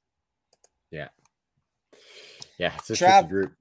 [0.91, 1.07] Yeah,
[2.59, 3.53] yeah, it's a Trav, group.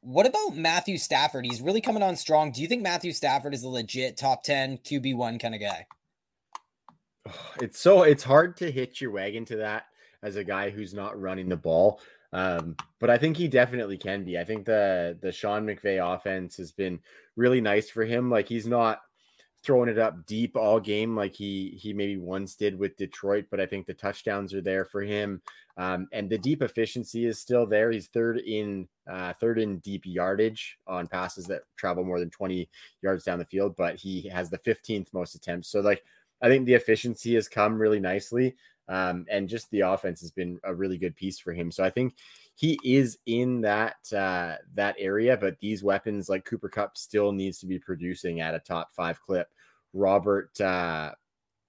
[0.00, 1.46] What about Matthew Stafford?
[1.46, 2.50] He's really coming on strong.
[2.50, 5.86] Do you think Matthew Stafford is a legit top 10 QB1 kind of guy?
[7.60, 9.84] It's so it's hard to hitch your wagon to that
[10.22, 12.00] as a guy who's not running the ball.
[12.32, 14.38] Um, but I think he definitely can be.
[14.38, 17.00] I think the the Sean McVay offense has been
[17.36, 18.30] really nice for him.
[18.30, 19.00] Like he's not
[19.64, 23.60] throwing it up deep all game like he he maybe once did with Detroit, but
[23.60, 25.40] I think the touchdowns are there for him.
[25.76, 27.90] Um, and the deep efficiency is still there.
[27.90, 32.68] He's third in uh, third in deep yardage on passes that travel more than 20
[33.00, 35.68] yards down the field, but he has the 15th most attempts.
[35.68, 36.02] So like
[36.42, 38.54] I think the efficiency has come really nicely.
[38.88, 41.70] Um, and just the offense has been a really good piece for him.
[41.70, 42.14] So I think
[42.54, 47.58] he is in that uh, that area, but these weapons like Cooper Kupp still needs
[47.58, 49.48] to be producing at a top five clip.
[49.92, 51.12] Robert uh,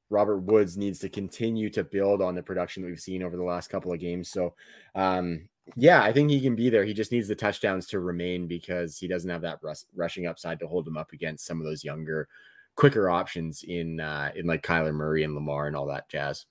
[0.09, 3.43] Robert Woods needs to continue to build on the production that we've seen over the
[3.43, 4.29] last couple of games.
[4.29, 4.55] So
[4.95, 6.83] um, yeah, I think he can be there.
[6.83, 10.59] He just needs the touchdowns to remain because he doesn't have that rush, rushing upside
[10.59, 12.27] to hold him up against some of those younger,
[12.75, 16.45] quicker options in uh, in like Kyler Murray and Lamar and all that jazz.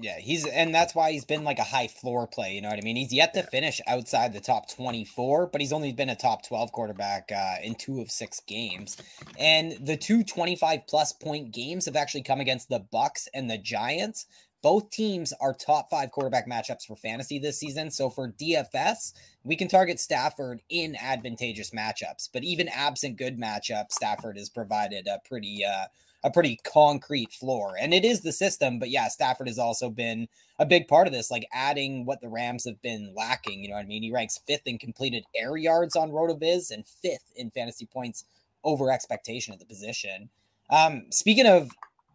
[0.00, 2.54] Yeah, he's and that's why he's been like a high floor play.
[2.54, 2.94] You know what I mean?
[2.94, 6.70] He's yet to finish outside the top 24, but he's only been a top 12
[6.70, 8.96] quarterback uh, in two of six games.
[9.38, 13.58] And the two 25 plus point games have actually come against the Bucs and the
[13.58, 14.26] Giants.
[14.62, 17.90] both teams are top five quarterback matchups for fantasy this season.
[17.90, 19.12] So for DFS,
[19.44, 22.28] we can target Stafford in advantageous matchups.
[22.32, 25.86] But even absent good matchups, Stafford has provided a pretty uh,
[26.24, 27.76] a pretty concrete floor.
[27.80, 31.12] And it is the system, but yeah, Stafford has also been a big part of
[31.12, 33.62] this, like adding what the Rams have been lacking.
[33.62, 34.02] You know what I mean?
[34.02, 38.24] He ranks fifth in completed air yards on RotoViz and fifth in fantasy points
[38.64, 40.28] over expectation at the position.
[40.70, 41.70] Um, speaking of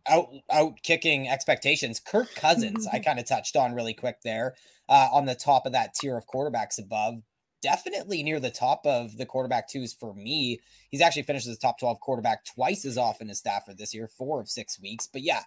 [0.08, 2.00] out out kicking expectations.
[2.00, 4.56] Kirk Cousins, I kind of touched on really quick there
[4.90, 7.22] uh, on the top of that tier of quarterbacks above.
[7.64, 10.60] Definitely near the top of the quarterback twos for me.
[10.92, 14.08] He's actually finished as a top 12 quarterback twice as often as Stafford this year,
[14.08, 15.08] four of six weeks.
[15.08, 15.44] But yeah,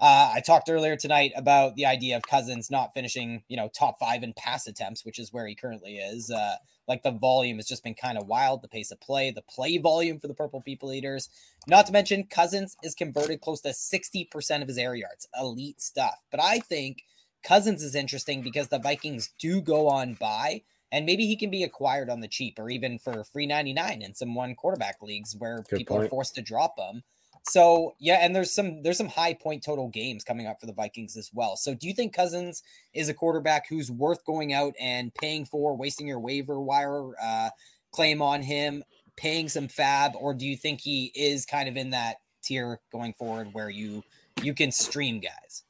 [0.00, 4.00] uh, I talked earlier tonight about the idea of Cousins not finishing, you know, top
[4.00, 6.30] five in pass attempts, which is where he currently is.
[6.30, 6.56] Uh,
[6.88, 9.78] like the volume has just been kind of wild, the pace of play, the play
[9.78, 11.28] volume for the Purple People Eaters.
[11.68, 15.28] Not to mention, Cousins is converted close to 60% of his air yards.
[15.38, 16.16] Elite stuff.
[16.30, 17.04] But I think
[17.44, 20.62] Cousins is interesting because the Vikings do go on bye,
[20.92, 24.14] and maybe he can be acquired on the cheap or even for free 99 in
[24.14, 26.06] some one quarterback leagues where Good people point.
[26.06, 27.02] are forced to drop him.
[27.42, 30.72] So yeah, and there's some there's some high point total games coming up for the
[30.72, 31.56] Vikings as well.
[31.56, 32.62] So do you think Cousins
[32.92, 37.50] is a quarterback who's worth going out and paying for, wasting your waiver wire uh,
[37.92, 38.84] claim on him,
[39.16, 43.14] paying some FAAB, or do you think he is kind of in that tier going
[43.14, 44.02] forward where you
[44.42, 45.62] you can stream guys?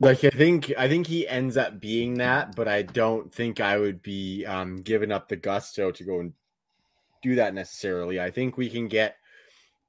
[0.00, 3.78] Like I think I think he ends up being that, but I don't think I
[3.78, 6.32] would be um giving up the gusto to go and
[7.22, 8.20] do that necessarily.
[8.20, 9.16] I think we can get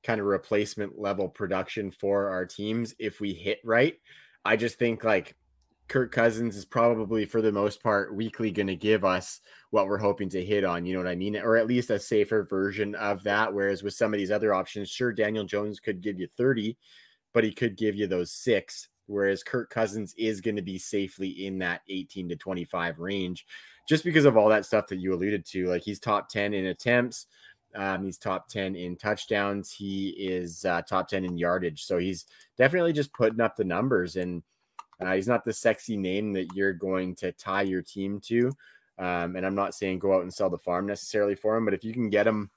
[0.03, 3.99] kind of replacement level production for our teams if we hit right.
[4.45, 5.36] I just think like
[5.88, 9.97] Kirk Cousins is probably for the most part weekly going to give us what we're
[9.97, 11.36] hoping to hit on, you know what I mean?
[11.36, 13.53] Or at least a safer version of that.
[13.53, 16.77] Whereas with some of these other options, sure, Daniel Jones could give you 30,
[17.33, 18.88] but he could give you those six.
[19.07, 23.45] Whereas Kirk Cousins is going to be safely in that 18 to 25 range
[23.87, 25.67] just because of all that stuff that you alluded to.
[25.67, 27.27] Like he's top 10 in attempts,
[27.75, 29.71] um, he's top 10 in touchdowns.
[29.71, 31.83] He is uh, top 10 in yardage.
[31.83, 32.25] So he's
[32.57, 34.15] definitely just putting up the numbers.
[34.15, 34.41] And
[34.99, 38.51] uh, he's not the sexy name that you're going to tie your team to.
[38.97, 41.73] Um, and I'm not saying go out and sell the farm necessarily for him, but
[41.73, 42.49] if you can get him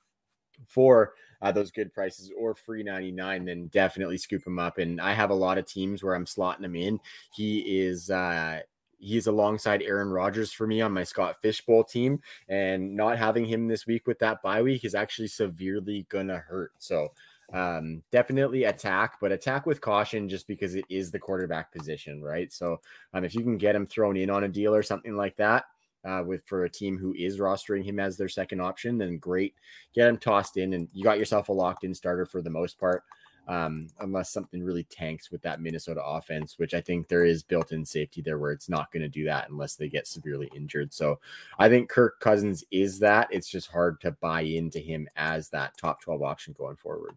[0.68, 4.78] for uh, those good prices or free 99, then definitely scoop him up.
[4.78, 7.00] And I have a lot of teams where I'm slotting him in.
[7.34, 8.60] He is, uh,
[8.98, 13.44] he's alongside Aaron Rodgers for me on my Scott Fish Bowl team, and not having
[13.44, 16.72] him this week with that bye week is actually severely gonna hurt.
[16.78, 17.12] So
[17.52, 22.52] um, definitely attack, but attack with caution just because it is the quarterback position, right?
[22.52, 22.80] So
[23.14, 25.64] um, if you can get him thrown in on a deal or something like that.
[26.08, 29.54] Uh, with for a team who is rostering him as their second option, then great.
[29.94, 32.78] Get him tossed in, and you got yourself a locked in starter for the most
[32.78, 33.04] part
[33.48, 37.72] um, unless something really tanks with that Minnesota offense, which I think there is built
[37.72, 40.92] in safety there where it's not going to do that unless they get severely injured.
[40.92, 41.18] So
[41.58, 43.28] I think Kirk Cousins is that.
[43.30, 47.16] It's just hard to buy into him as that top 12 option going forward.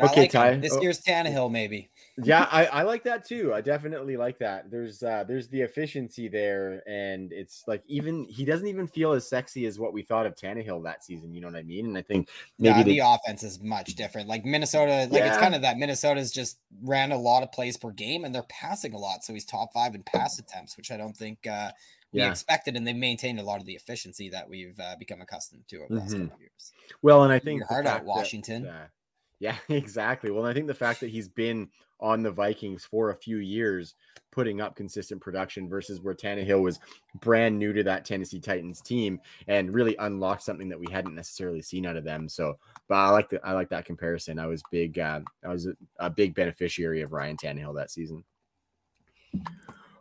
[0.00, 0.56] okay, like Ty.
[0.56, 0.80] This oh.
[0.80, 1.91] year's Tannehill, maybe
[2.22, 3.54] yeah, I, I like that too.
[3.54, 4.70] I definitely like that.
[4.70, 9.26] There's uh there's the efficiency there, and it's like even he doesn't even feel as
[9.26, 11.34] sexy as what we thought of Tannehill that season.
[11.34, 11.86] You know what I mean?
[11.86, 14.28] And I think maybe yeah, the offense is much different.
[14.28, 15.28] Like Minnesota, like yeah.
[15.28, 18.42] it's kind of that Minnesota's just ran a lot of plays per game, and they're
[18.44, 19.24] passing a lot.
[19.24, 21.70] So he's top five in pass attempts, which I don't think uh
[22.12, 22.30] we yeah.
[22.30, 25.78] expected, and they maintained a lot of the efficiency that we've uh, become accustomed to
[25.78, 26.24] over the last mm-hmm.
[26.24, 26.72] couple years.
[27.00, 28.64] Well, and I think hard out Washington.
[28.64, 28.86] That, uh,
[29.40, 30.30] yeah, exactly.
[30.30, 31.70] Well, and I think the fact that he's been
[32.02, 33.94] on the Vikings for a few years,
[34.30, 36.80] putting up consistent production versus where Tannehill was
[37.20, 41.62] brand new to that Tennessee Titans team and really unlocked something that we hadn't necessarily
[41.62, 42.28] seen out of them.
[42.28, 44.38] So, but I like the I like that comparison.
[44.38, 48.24] I was big, uh, I was a, a big beneficiary of Ryan Tannehill that season.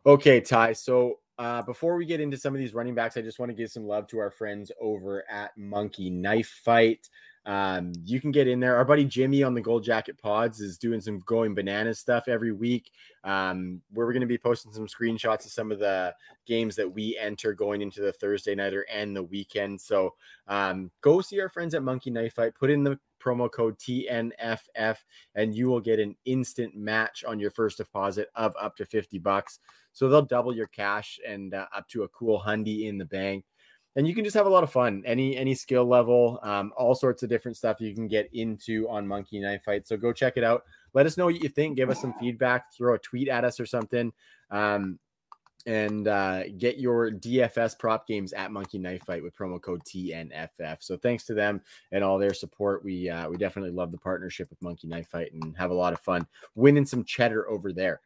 [0.06, 0.74] Okay, Ty.
[0.74, 3.56] So uh, before we get into some of these running backs, I just want to
[3.56, 7.10] give some love to our friends over at Monkey Knife Fight.
[7.46, 8.76] Um, you can get in there.
[8.76, 12.52] Our buddy Jimmy on the Gold Jacket Pods is doing some going bananas stuff every
[12.52, 12.92] week.
[13.24, 16.14] Um, where we're going to be posting some screenshots of some of the
[16.46, 19.82] games that we enter going into the Thursday nighter and the weekend.
[19.82, 20.14] So
[20.48, 22.56] um, go see our friends at Monkey Knife Fight.
[22.56, 24.98] Put in the promo code TNFF
[25.36, 29.20] and you will get an instant match on your first deposit of up to 50
[29.20, 29.60] bucks.
[29.94, 33.46] So they'll double your cash and uh, up to a cool hundy in the bank
[33.96, 36.96] and you can just have a lot of fun any any skill level um, all
[36.96, 40.38] sorts of different stuff you can get into on monkey knife fight so go check
[40.38, 40.64] it out
[40.94, 43.60] let us know what you think give us some feedback throw a tweet at us
[43.60, 44.12] or something
[44.52, 45.00] um,
[45.66, 50.78] and uh, get your DFS prop games at Monkey Knife Fight with promo code TNFF.
[50.80, 51.62] So thanks to them
[51.92, 52.84] and all their support.
[52.84, 55.94] We uh, we definitely love the partnership with Monkey Knife Fight and have a lot
[55.94, 56.26] of fun
[56.56, 58.02] winning some cheddar over there.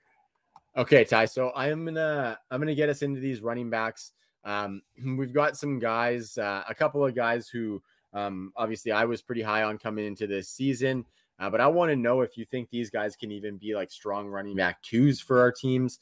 [0.77, 1.25] Okay, Ty.
[1.25, 4.11] So I'm gonna I'm gonna get us into these running backs.
[4.46, 4.82] Um,
[5.18, 7.82] we've got some guys, uh, a couple of guys who
[8.14, 11.06] um, obviously I was pretty high on coming into this season.
[11.38, 13.91] Uh, but I want to know if you think these guys can even be like
[13.91, 16.00] strong running back twos for our teams.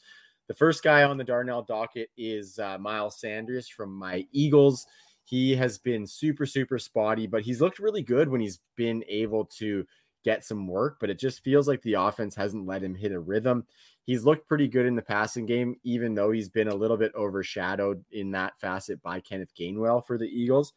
[0.47, 4.85] The first guy on the Darnell docket is uh, Miles Sanders from my Eagles.
[5.23, 9.45] He has been super, super spotty, but he's looked really good when he's been able
[9.57, 9.85] to
[10.23, 10.97] get some work.
[10.99, 13.65] But it just feels like the offense hasn't let him hit a rhythm.
[14.05, 17.13] He's looked pretty good in the passing game, even though he's been a little bit
[17.15, 20.73] overshadowed in that facet by Kenneth Gainwell for the Eagles.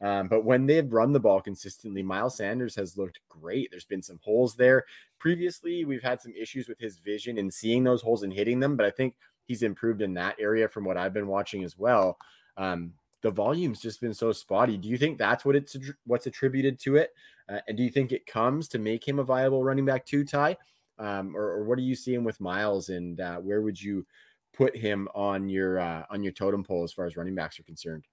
[0.00, 3.70] Um, but when they've run the ball consistently, Miles Sanders has looked great.
[3.70, 4.84] There's been some holes there.
[5.18, 8.76] Previously, we've had some issues with his vision and seeing those holes and hitting them,
[8.76, 9.14] but I think
[9.46, 12.18] he's improved in that area from what I've been watching as well.
[12.56, 14.76] Um, the volume's just been so spotty.
[14.76, 17.14] Do you think that's what it's what's attributed to it?
[17.48, 20.24] Uh, and do you think it comes to make him a viable running back too,
[20.24, 20.58] Ty?
[20.98, 24.06] Um, or, or, what are you seeing with Miles, and uh, where would you
[24.52, 27.64] put him on your uh, on your totem pole as far as running backs are
[27.64, 28.04] concerned?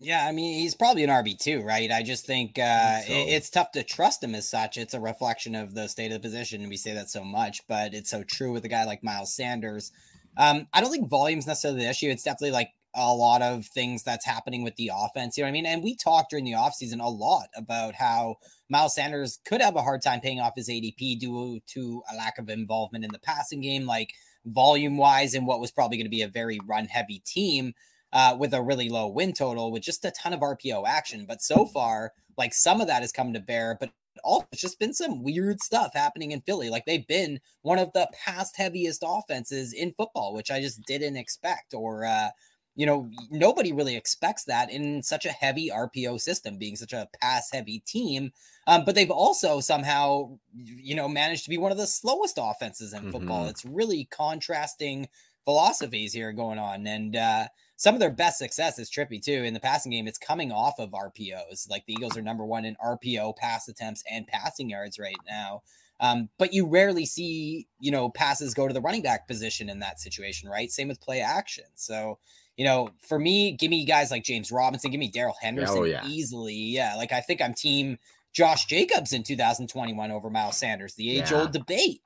[0.00, 1.90] Yeah, I mean, he's probably an RB too, right?
[1.90, 3.06] I just think uh, so.
[3.08, 4.76] it's tough to trust him as such.
[4.76, 7.66] It's a reflection of the state of the position, and we say that so much,
[7.66, 9.90] but it's so true with a guy like Miles Sanders.
[10.36, 12.08] Um, I don't think volume's necessarily the issue.
[12.10, 15.36] It's definitely like a lot of things that's happening with the offense.
[15.36, 15.66] You know what I mean?
[15.66, 18.36] And we talked during the offseason a lot about how
[18.68, 22.38] Miles Sanders could have a hard time paying off his ADP due to a lack
[22.38, 24.14] of involvement in the passing game, like
[24.46, 27.74] volume wise, in what was probably going to be a very run heavy team
[28.12, 31.24] uh, with a really low win total with just a ton of RPO action.
[31.26, 33.90] But so far, like some of that has come to bear, but
[34.24, 36.70] also it's just been some weird stuff happening in Philly.
[36.70, 41.16] Like they've been one of the past heaviest offenses in football, which I just didn't
[41.16, 41.74] expect.
[41.74, 42.30] Or uh,
[42.78, 47.08] you know, nobody really expects that in such a heavy RPO system, being such a
[47.20, 48.30] pass heavy team.
[48.68, 52.92] Um, but they've also somehow, you know, managed to be one of the slowest offenses
[52.92, 53.40] in football.
[53.40, 53.50] Mm-hmm.
[53.50, 55.08] It's really contrasting
[55.44, 56.86] philosophies here going on.
[56.86, 60.06] And uh, some of their best success is trippy too in the passing game.
[60.06, 61.68] It's coming off of RPOs.
[61.68, 65.62] Like the Eagles are number one in RPO pass attempts and passing yards right now.
[65.98, 69.80] Um, but you rarely see, you know, passes go to the running back position in
[69.80, 70.70] that situation, right?
[70.70, 71.64] Same with play action.
[71.74, 72.20] So,
[72.58, 75.84] you know, for me, give me guys like James Robinson, give me Darrell Henderson oh,
[75.84, 76.04] yeah.
[76.04, 76.54] easily.
[76.54, 76.96] Yeah.
[76.96, 77.96] Like I think I'm team
[78.32, 82.02] Josh Jacobs in 2021 over Miles Sanders, the age old debate.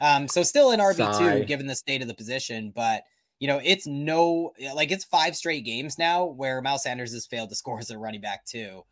[0.00, 3.04] Um, so still in RB2 given the state of the position, but
[3.38, 7.50] you know, it's no like it's five straight games now where Miles Sanders has failed
[7.50, 8.82] to score as a running back too.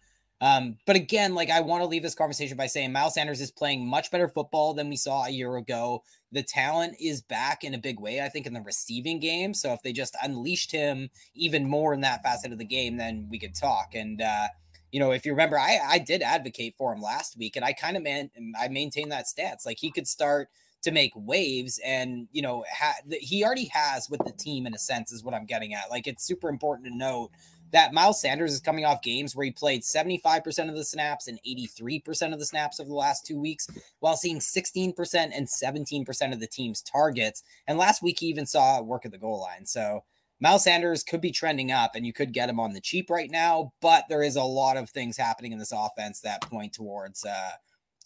[0.40, 3.50] Um, but again, like I want to leave this conversation by saying Miles Sanders is
[3.50, 6.04] playing much better football than we saw a year ago.
[6.32, 9.52] The talent is back in a big way, I think, in the receiving game.
[9.52, 13.26] So if they just unleashed him even more in that facet of the game, then
[13.30, 13.94] we could talk.
[13.94, 14.48] And uh,
[14.92, 17.72] you know, if you remember, I I did advocate for him last week, and I
[17.72, 19.66] kind of man I maintain that stance.
[19.66, 20.48] Like he could start
[20.82, 24.78] to make waves and you know ha- he already has with the team in a
[24.78, 27.30] sense is what i'm getting at like it's super important to note
[27.72, 31.38] that miles sanders is coming off games where he played 75% of the snaps and
[31.46, 33.68] 83% of the snaps over the last two weeks
[34.00, 38.80] while seeing 16% and 17% of the team's targets and last week he even saw
[38.80, 40.02] work at the goal line so
[40.42, 43.30] Miles Sanders could be trending up and you could get him on the cheap right
[43.30, 47.26] now, but there is a lot of things happening in this offense that point towards
[47.26, 47.50] uh,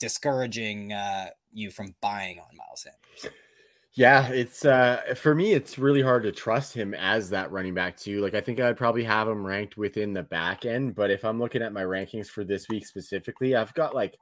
[0.01, 3.39] discouraging uh, you from buying on Miles Sanders.
[3.97, 7.97] Yeah, it's uh for me it's really hard to trust him as that running back
[7.97, 8.21] too.
[8.21, 11.39] Like I think I'd probably have him ranked within the back end, but if I'm
[11.39, 14.17] looking at my rankings for this week specifically, I've got like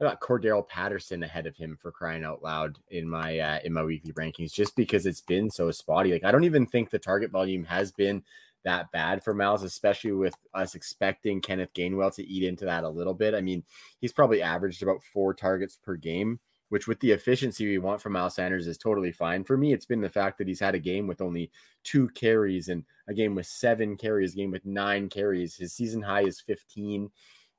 [0.00, 3.72] I got Cordarrelle Patterson ahead of him for crying out loud in my uh in
[3.72, 6.12] my weekly rankings just because it's been so spotty.
[6.12, 8.22] Like I don't even think the target volume has been
[8.64, 12.88] that bad for Miles, especially with us expecting Kenneth Gainwell to eat into that a
[12.88, 13.34] little bit.
[13.34, 13.64] I mean,
[14.00, 16.38] he's probably averaged about four targets per game,
[16.72, 19.44] which with the efficiency we want from Miles Sanders is totally fine.
[19.44, 21.50] For me, it's been the fact that he's had a game with only
[21.84, 25.54] two carries and a game with seven carries, game with nine carries.
[25.54, 27.10] His season high is 15.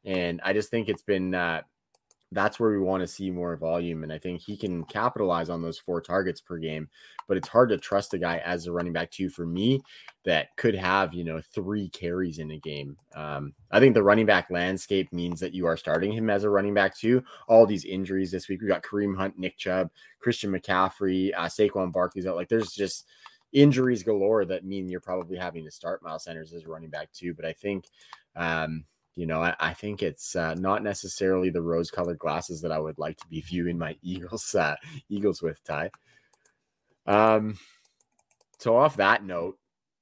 [0.04, 1.62] And I just think it's been uh,
[2.34, 4.04] that's where we want to see more volume.
[4.04, 6.90] And I think he can capitalize on those four targets per game.
[7.28, 9.82] But it's hard to trust a guy as a running back, too, for me,
[10.26, 12.98] that could have, you know, three carries in a game.
[13.16, 16.50] Um, I think the running back landscape means that you are starting him as a
[16.50, 17.24] running back, too.
[17.48, 21.94] All these injuries this week, we got Kareem Hunt, Nick Chubb, Christian McCaffrey, uh, Saquon
[21.94, 22.36] Barkley's out.
[22.36, 23.08] Like, there's just
[23.54, 27.12] injuries galore that mean you're probably having to start Miles Sanders as a running back,
[27.14, 27.34] too.
[27.34, 27.86] But I think,
[28.36, 28.84] um,
[29.16, 32.98] you know, I, I think it's uh, not necessarily the rose-colored glasses that I would
[32.98, 34.76] like to be viewing my Eagles uh,
[35.10, 35.64] Eagles with.
[35.64, 35.92] Ty.
[37.06, 37.58] Um,
[38.60, 39.58] so off that note,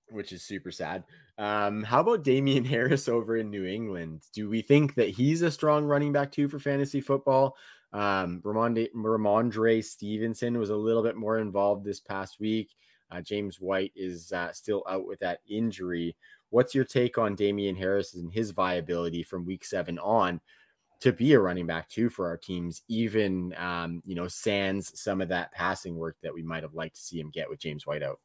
[0.09, 1.03] which is super sad.
[1.38, 4.22] Um, how about Damien Harris over in New England?
[4.34, 7.55] Do we think that he's a strong running back too for fantasy football?
[7.93, 12.70] Um, Rhamondre, Rhamondre Stevenson was a little bit more involved this past week.
[13.09, 16.16] Uh, James White is uh, still out with that injury.
[16.51, 20.39] What's your take on Damien Harris and his viability from week seven on
[20.99, 25.19] to be a running back too for our teams, even um, you know, sans some
[25.19, 27.87] of that passing work that we might have liked to see him get with James
[27.87, 28.19] White out?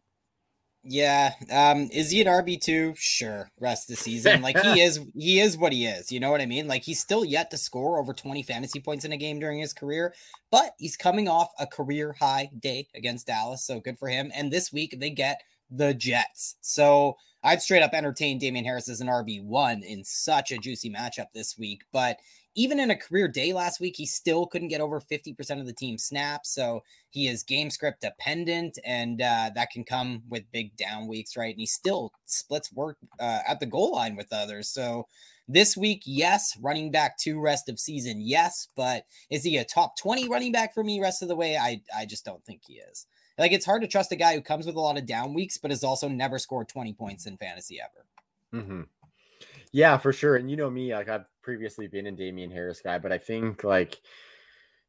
[0.88, 1.32] Yeah.
[1.50, 2.94] Um, is he an RB two?
[2.96, 3.50] Sure.
[3.58, 4.42] Rest of the season.
[4.46, 6.12] Like he is he is what he is.
[6.12, 6.68] You know what I mean?
[6.68, 9.72] Like he's still yet to score over 20 fantasy points in a game during his
[9.72, 10.14] career,
[10.52, 13.64] but he's coming off a career high day against Dallas.
[13.64, 14.30] So good for him.
[14.34, 16.56] And this week they get the Jets.
[16.60, 17.16] So
[17.46, 21.56] I'd straight up entertain Damien Harris as an RB1 in such a juicy matchup this
[21.56, 21.84] week.
[21.92, 22.18] But
[22.56, 25.72] even in a career day last week, he still couldn't get over 50% of the
[25.72, 26.50] team snaps.
[26.52, 31.36] So he is game script dependent, and uh, that can come with big down weeks,
[31.36, 31.54] right?
[31.54, 34.68] And he still splits work uh, at the goal line with others.
[34.68, 35.06] So
[35.46, 39.96] this week, yes, running back two rest of season, yes, but is he a top
[39.98, 41.56] 20 running back for me rest of the way?
[41.56, 43.06] I, I just don't think he is.
[43.38, 45.58] Like it's hard to trust a guy who comes with a lot of down weeks,
[45.58, 48.62] but has also never scored 20 points in fantasy ever.
[48.62, 48.82] Mm-hmm.
[49.72, 50.36] Yeah, for sure.
[50.36, 53.62] And you know me, like I've previously been in Damien Harris guy, but I think
[53.64, 54.00] like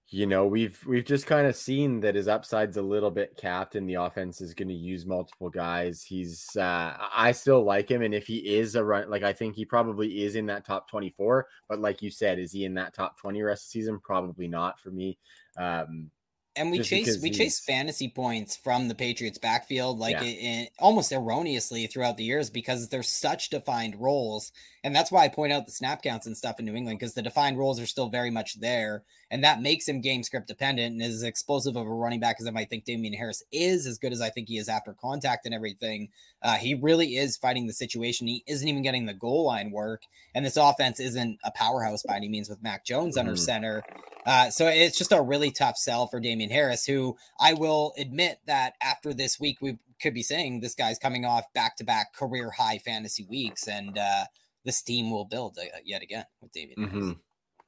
[0.09, 3.75] you know we've we've just kind of seen that his upside's a little bit capped
[3.75, 8.01] and the offense is going to use multiple guys he's uh i still like him
[8.01, 10.89] and if he is a run like i think he probably is in that top
[10.89, 14.47] 24 but like you said is he in that top 20 rest of season probably
[14.47, 15.17] not for me
[15.57, 16.09] um
[16.57, 20.23] and we chase we chase fantasy points from the Patriots backfield like yeah.
[20.23, 24.51] it, it, almost erroneously throughout the years because there's such defined roles
[24.87, 27.13] and that's why I point out the snap counts and stuff in New England because
[27.13, 30.93] the defined roles are still very much there and that makes him game script dependent
[30.93, 33.97] and as explosive of a running back as I might think Damien Harris is as
[33.97, 36.07] good as I think he is after contact and everything
[36.41, 40.03] uh, he really is fighting the situation he isn't even getting the goal line work
[40.33, 43.27] and this offense isn't a powerhouse by any means with Mac Jones mm-hmm.
[43.27, 43.83] under center
[44.25, 48.39] uh, so it's just a really tough sell for Damien Harris, who I will admit
[48.45, 52.13] that after this week, we could be saying this guy's coming off back to back
[52.13, 54.25] career high fantasy weeks, and uh,
[54.67, 57.11] this team will build uh, yet again with Damien mm-hmm.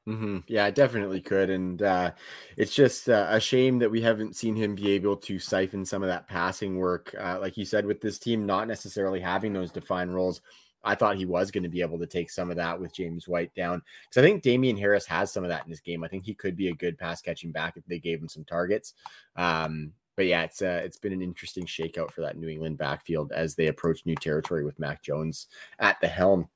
[0.08, 0.38] Mm-hmm.
[0.47, 1.50] Yeah, it definitely could.
[1.50, 2.12] And uh,
[2.58, 6.02] it's just uh, a shame that we haven't seen him be able to siphon some
[6.02, 7.14] of that passing work.
[7.20, 10.41] Uh, like you said, with this team not necessarily having those defined roles,
[10.84, 13.28] I thought he was going to be able to take some of that with James
[13.28, 16.04] White down because I think Damien Harris has some of that in his game.
[16.04, 18.45] I think he could be a good pass catching back if they gave him some
[18.45, 18.93] targets.
[19.36, 23.32] Um, but yeah, it's uh, it's been an interesting shakeout for that New England backfield
[23.32, 25.47] as they approach new territory with Mac Jones
[25.80, 26.50] at the helm.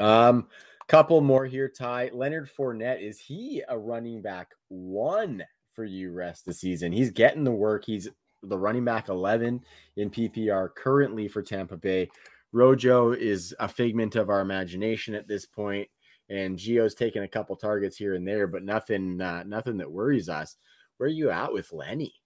[0.00, 0.48] Um,
[0.88, 2.10] couple more here, Ty.
[2.12, 6.90] Leonard Fournette is he a running back one for you rest the season?
[6.90, 7.84] He's getting the work.
[7.84, 8.08] He's
[8.42, 9.60] the running back 11
[9.96, 12.08] in PPR currently for Tampa Bay.
[12.52, 15.88] Rojo is a figment of our imagination at this point,
[16.28, 20.28] and Gio's taking a couple targets here and there, but nothing, uh, nothing that worries
[20.28, 20.56] us.
[20.96, 22.19] Where are you at with Lenny?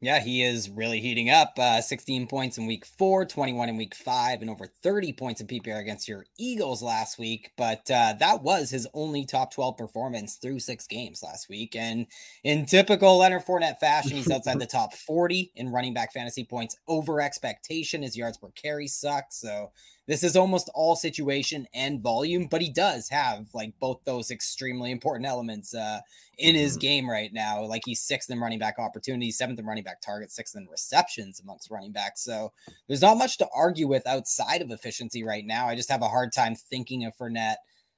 [0.00, 1.58] Yeah, he is really heating up.
[1.58, 5.48] Uh, 16 points in week four, 21 in week five, and over 30 points in
[5.48, 7.50] PPR against your Eagles last week.
[7.56, 11.74] But uh, that was his only top 12 performance through six games last week.
[11.74, 12.06] And
[12.44, 16.76] in typical Leonard Fournette fashion, he's outside the top 40 in running back fantasy points
[16.86, 18.02] over expectation.
[18.02, 19.24] His yards per carry suck.
[19.30, 19.72] So
[20.08, 24.90] this is almost all situation and volume, but he does have like both those extremely
[24.90, 26.00] important elements uh,
[26.38, 26.80] in his mm-hmm.
[26.80, 27.62] game right now.
[27.62, 31.40] Like he's sixth in running back opportunities, seventh in running back targets, sixth in receptions
[31.40, 32.24] amongst running backs.
[32.24, 32.52] So
[32.86, 35.68] there's not much to argue with outside of efficiency right now.
[35.68, 37.56] I just have a hard time thinking of Fournette.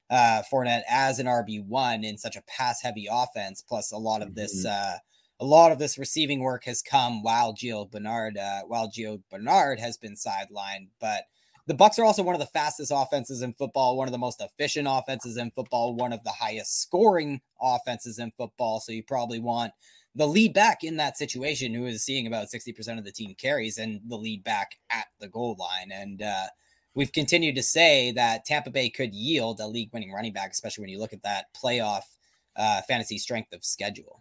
[0.09, 4.21] Uh, Fournette as an RB one in such a pass heavy offense, plus a lot
[4.21, 4.95] of this mm-hmm.
[4.95, 4.97] uh,
[5.39, 9.79] a lot of this receiving work has come while Gio Bernard, uh, while Gio Bernard
[9.79, 10.89] has been sidelined.
[10.99, 11.23] But
[11.71, 14.41] the Bucs are also one of the fastest offenses in football, one of the most
[14.41, 18.81] efficient offenses in football, one of the highest scoring offenses in football.
[18.81, 19.71] So you probably want
[20.13, 23.77] the lead back in that situation who is seeing about 60% of the team carries
[23.77, 25.93] and the lead back at the goal line.
[25.93, 26.47] And uh,
[26.93, 30.81] we've continued to say that Tampa Bay could yield a league winning running back, especially
[30.81, 32.03] when you look at that playoff
[32.57, 34.20] uh, fantasy strength of schedule.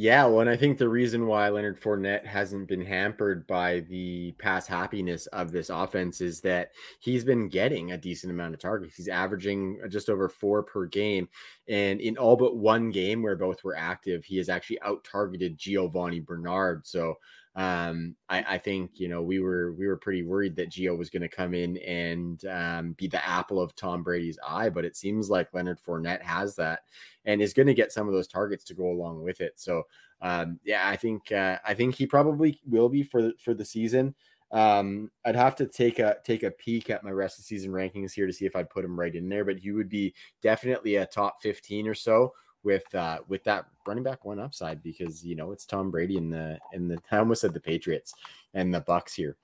[0.00, 4.30] Yeah, well, and I think the reason why Leonard Fournette hasn't been hampered by the
[4.38, 6.70] pass happiness of this offense is that
[7.00, 8.94] he's been getting a decent amount of targets.
[8.94, 11.28] He's averaging uh, just over four per game.
[11.68, 15.58] And in all but one game where both were active, he has actually out targeted
[15.58, 16.86] Giovanni Bernard.
[16.86, 17.16] So
[17.58, 21.10] Um, I, I, think you know we were we were pretty worried that Gio was
[21.10, 24.96] going to come in and um, be the apple of Tom Brady's eye, but it
[24.96, 26.82] seems like Leonard Fournette has that
[27.24, 29.54] and is going to get some of those targets to go along with it.
[29.56, 29.82] So
[30.20, 34.14] um, yeah, I think uh, I think he probably will be for for the season.
[34.52, 38.12] Um, I'd have to take a take a peek at my rest of season rankings
[38.12, 40.94] here to see if I'd put him right in there, but he would be definitely
[40.94, 42.34] a top 15 or so
[42.64, 46.32] with uh with that running back one upside because you know it's Tom Brady and
[46.32, 48.12] the and the I almost said the Patriots
[48.54, 49.36] and the Bucs here.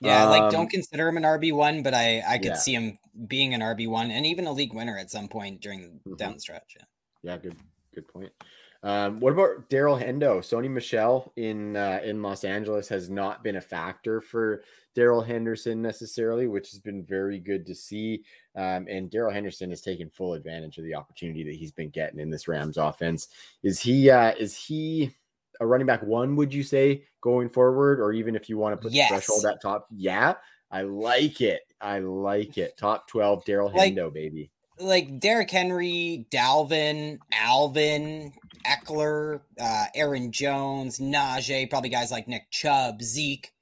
[0.00, 2.56] Yeah, um, like don't um, consider him an RB one, but I I could yeah.
[2.56, 6.00] see him being an RB one and even a league winner at some point during
[6.06, 6.14] mm-hmm.
[6.14, 6.76] down the stretch.
[6.78, 6.84] Yeah.
[7.22, 7.56] Yeah, good
[7.94, 8.32] good point.
[8.84, 10.40] Um, what about Darrell Hendo?
[10.40, 14.62] Sony Michel in uh, in Los Angeles has not been a factor for
[14.94, 18.22] Darrell Henderson necessarily, which has been very good to see.
[18.54, 22.20] Um, and Darrell Henderson has taken full advantage of the opportunity that he's been getting
[22.20, 23.28] in this Rams offense.
[23.62, 25.14] Is he uh, is he
[25.60, 26.36] a running back one?
[26.36, 29.08] Would you say going forward, or even if you want to put yes.
[29.08, 29.86] the threshold at top?
[29.96, 30.34] Yeah,
[30.70, 31.62] I like it.
[31.80, 32.76] I like it.
[32.76, 38.32] Top twelve, Darrell like, Hendo, baby like Derrick Henry, Dalvin, Alvin,
[38.66, 43.52] Ekeler, uh, Aaron Jones, Najee, probably guys like Nick Chubb, Zeke,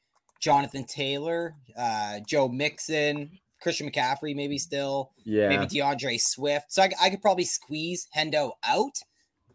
[0.41, 6.73] Jonathan Taylor, uh, Joe Mixon, Christian McCaffrey, maybe still, yeah, maybe DeAndre Swift.
[6.73, 8.99] So I, I could probably squeeze Hendo out.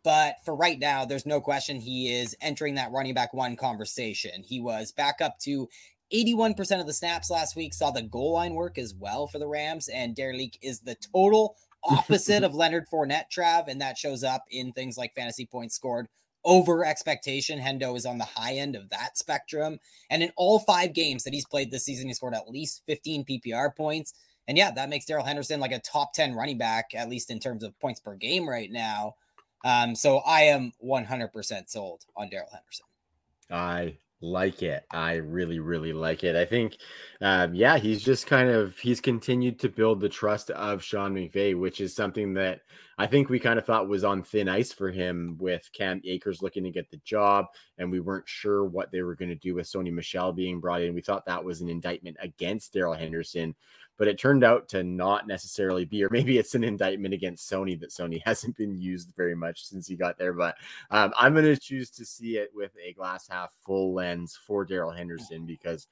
[0.04, 4.44] But for right now, there's no question he is entering that running back one conversation.
[4.44, 5.68] He was back up to
[6.14, 9.48] 81% of the snaps last week saw the goal line work as well for the
[9.48, 14.44] Rams, and Derek is the total opposite of Leonard Fournette, Trav, and that shows up
[14.50, 16.08] in things like fantasy points scored
[16.44, 17.60] over expectation.
[17.60, 19.80] Hendo is on the high end of that spectrum.
[20.10, 23.26] And in all five games that he's played this season, he scored at least 15
[23.26, 24.14] PPR points.
[24.48, 27.40] And yeah, that makes Darrell Henderson like a top 10 running back, at least in
[27.40, 29.16] terms of points per game right now.
[29.66, 32.86] Um, so I am 100% sold on Darrell Henderson.
[33.50, 34.84] I like it.
[34.92, 36.36] I really, really like it.
[36.36, 36.78] I think,
[37.22, 41.58] um, yeah, he's just kind of he's continued to build the trust of Sean McVay,
[41.60, 42.62] which is something that
[42.98, 46.42] I think we kind of thought was on thin ice for him with Cam Akers
[46.42, 47.46] looking to get the job,
[47.78, 50.82] and we weren't sure what they were going to do with Sony Michel being brought
[50.82, 50.96] in.
[50.96, 53.54] We thought that was an indictment against Darrell Henderson,
[53.98, 57.80] but it turned out to not necessarily be, or maybe it's an indictment against Sony
[57.80, 60.34] that Sony hasn't been used very much since he got there.
[60.34, 60.56] But
[60.92, 64.66] um, I'm going to choose to see it with a glass half full lens for
[64.66, 65.88] Darrell Henderson because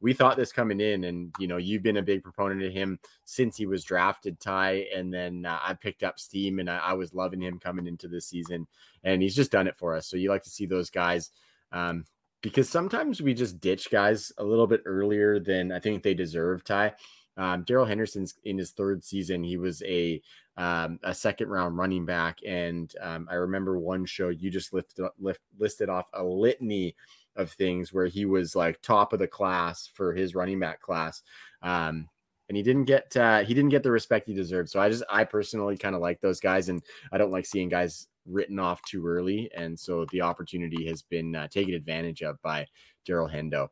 [0.00, 2.98] we thought this coming in, and you know, you've been a big proponent of him
[3.24, 6.92] since he was drafted, Ty, and then uh, I picked up steam, and I, I,
[6.92, 8.66] was loving him coming into this season,
[9.04, 10.06] and he's just done it for us.
[10.06, 11.30] So you like to see those guys.
[11.72, 12.04] Um,
[12.42, 16.62] because sometimes we just ditch guys a little bit earlier than I think they deserve,
[16.62, 16.94] Ty.
[17.36, 19.42] Um, Darrell Henderson's in his third season.
[19.42, 20.22] He was a
[20.56, 25.08] um, a second round running back, and um, I remember one show you just lifted,
[25.18, 26.96] lift, listed off a litany
[27.36, 31.22] of things where he was like top of the class for his running back class.
[31.62, 32.08] Um,
[32.48, 34.70] and he didn't get uh, he didn't get the respect he deserved.
[34.70, 36.82] So I just I personally kind of like those guys, and
[37.12, 39.50] I don't like seeing guys written off too early.
[39.54, 42.66] And so the opportunity has been uh, taken advantage of by
[43.04, 43.68] Darrell Hendo.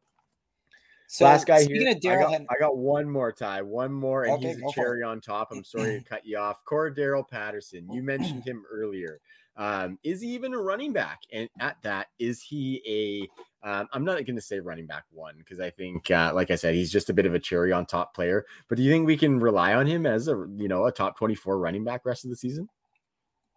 [1.14, 1.88] So last guy here.
[1.88, 5.20] I got, I got, one more Ty, one more, and okay, he's a cherry on
[5.20, 5.52] top.
[5.52, 6.64] I'm sorry to cut you off.
[6.68, 7.88] Cordarrelle Patterson.
[7.92, 9.20] You mentioned him earlier.
[9.56, 11.20] Um, is he even a running back?
[11.32, 12.82] And at that, is he
[13.64, 13.68] a?
[13.68, 16.56] am um, not going to say running back one because I think, uh, like I
[16.56, 18.44] said, he's just a bit of a cherry on top player.
[18.68, 21.16] But do you think we can rely on him as a you know a top
[21.16, 22.68] 24 running back rest of the season?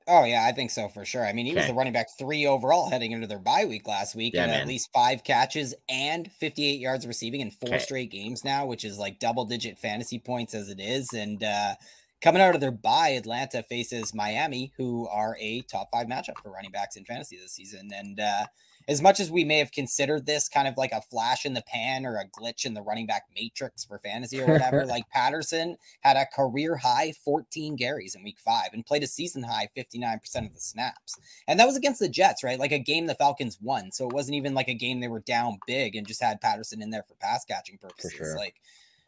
[0.07, 1.25] Oh yeah, I think so for sure.
[1.25, 1.59] I mean, he okay.
[1.59, 4.51] was the running back three overall heading into their bye week last week, yeah, and
[4.51, 4.61] man.
[4.61, 7.79] at least five catches and 58 yards receiving in four okay.
[7.79, 11.11] straight games now, which is like double digit fantasy points as it is.
[11.11, 11.75] And uh,
[12.21, 16.51] coming out of their bye, Atlanta faces Miami, who are a top five matchup for
[16.51, 17.89] running backs in fantasy this season.
[17.93, 18.45] And uh,
[18.87, 21.63] as much as we may have considered this kind of like a flash in the
[21.63, 25.77] pan or a glitch in the running back matrix for fantasy or whatever, like Patterson
[26.01, 30.45] had a career high 14 carries in week five and played a season high 59%
[30.45, 31.19] of the snaps.
[31.47, 32.59] And that was against the Jets, right?
[32.59, 33.91] Like a game the Falcons won.
[33.91, 36.81] So it wasn't even like a game they were down big and just had Patterson
[36.81, 38.13] in there for pass catching purposes.
[38.13, 38.37] Sure.
[38.37, 38.55] Like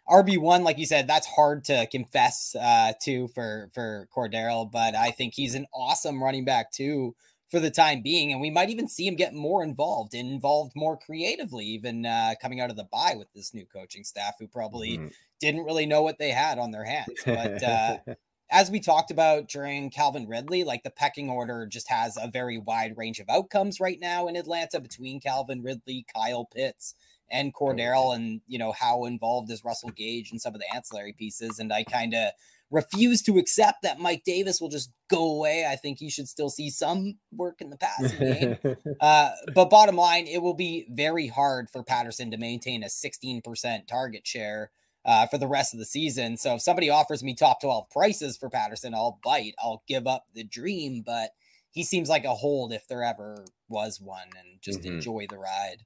[0.10, 4.96] RB one, like you said, that's hard to confess uh, to for for Cordarrelle, but
[4.96, 7.16] I think he's an awesome running back too
[7.50, 8.32] for the time being.
[8.32, 12.36] And we might even see him get more involved and involved more creatively, even uh,
[12.42, 15.08] coming out of the bye with this new coaching staff who probably mm-hmm.
[15.40, 17.20] didn't really know what they had on their hands.
[17.26, 17.98] But uh,
[18.52, 22.58] as we talked about during Calvin Ridley, like the pecking order just has a very
[22.58, 26.96] wide range of outcomes right now in Atlanta between Calvin Ridley, Kyle Pitts,
[27.32, 31.14] and Cordarrelle, and you know how involved is Russell Gage and some of the ancillary
[31.14, 31.60] pieces.
[31.60, 32.32] And I kind of
[32.72, 35.66] refuse to accept that Mike Davis will just go away.
[35.70, 38.76] I think he should still see some work in the passing game.
[39.02, 43.88] uh, but bottom line, it will be very hard for Patterson to maintain a 16%
[43.88, 44.72] target share
[45.06, 46.38] uh, for the rest of the season.
[46.38, 49.56] So if somebody offers me top 12 prices for Patterson, I'll bite.
[49.60, 51.32] I'll give up the dream, but
[51.72, 54.96] he seems like a hold if there ever was one and just mm-hmm.
[54.96, 55.86] enjoy the ride.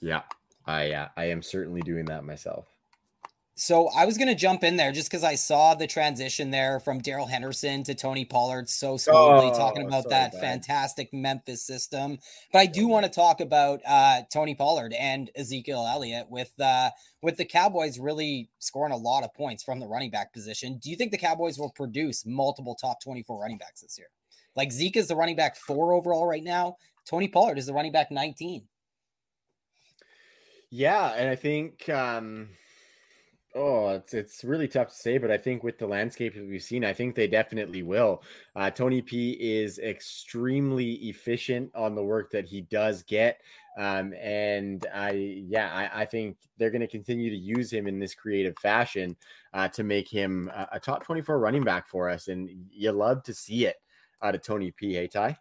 [0.00, 0.22] Yeah.
[0.66, 2.66] I uh, I am certainly doing that myself.
[3.58, 6.78] So I was going to jump in there just because I saw the transition there
[6.78, 12.18] from Darrell Henderson to Tony Pollard so smoothly, oh, talking about that fantastic Memphis system.
[12.52, 16.90] But I do want to talk about uh, Tony Pollard and Ezekiel Elliott with uh,
[17.22, 20.76] with the Cowboys really scoring a lot of points from the running back position.
[20.76, 24.08] Do you think the Cowboys will produce multiple top twenty four running backs this year?
[24.54, 26.76] Like Zeke is the running back four overall right now.
[27.08, 28.68] Tony Pollard is the running back nineteen.
[30.68, 31.88] Yeah, and I think.
[31.88, 32.50] Um
[33.58, 36.62] Oh, it's it's really tough to say, but I think with the landscape that we've
[36.62, 38.22] seen, I think they definitely will.
[38.54, 43.40] Uh, Tony P is extremely efficient on the work that he does get,
[43.78, 45.12] um, and I
[45.48, 49.16] yeah, I, I think they're going to continue to use him in this creative fashion
[49.54, 53.22] uh, to make him a, a, top twenty-four running back for us, and you love
[53.22, 53.76] to see it
[54.22, 54.92] out of Tony P.
[54.92, 55.38] Hey Ty.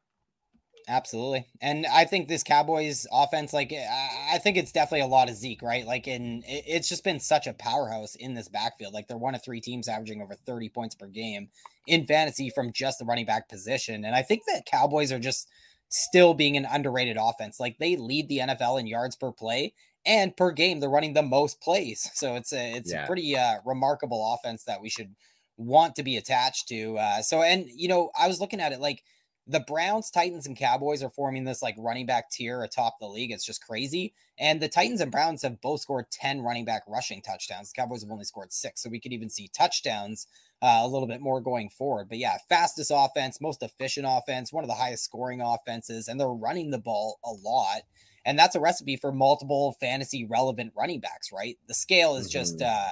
[0.87, 1.47] Absolutely.
[1.61, 5.63] And I think this Cowboys offense, like, I think it's definitely a lot of Zeke,
[5.63, 5.85] right?
[5.85, 8.93] Like, in it's just been such a powerhouse in this backfield.
[8.93, 11.49] Like, they're one of three teams averaging over 30 points per game
[11.87, 14.05] in fantasy from just the running back position.
[14.05, 15.49] And I think that Cowboys are just
[15.89, 17.59] still being an underrated offense.
[17.59, 19.73] Like, they lead the NFL in yards per play
[20.05, 20.79] and per game.
[20.79, 22.11] They're running the most plays.
[22.15, 23.03] So it's a, it's yeah.
[23.03, 25.15] a pretty uh, remarkable offense that we should
[25.57, 26.97] want to be attached to.
[26.99, 29.01] Uh, so, and, you know, I was looking at it like,
[29.47, 33.31] the Browns, Titans, and Cowboys are forming this like running back tier atop the league.
[33.31, 34.13] It's just crazy.
[34.39, 37.71] And the Titans and Browns have both scored 10 running back rushing touchdowns.
[37.71, 38.81] The Cowboys have only scored six.
[38.81, 40.27] So we could even see touchdowns
[40.61, 42.09] uh, a little bit more going forward.
[42.09, 46.27] But yeah, fastest offense, most efficient offense, one of the highest scoring offenses, and they're
[46.27, 47.81] running the ball a lot.
[48.25, 51.57] And that's a recipe for multiple fantasy relevant running backs, right?
[51.67, 52.39] The scale is mm-hmm.
[52.39, 52.89] just uh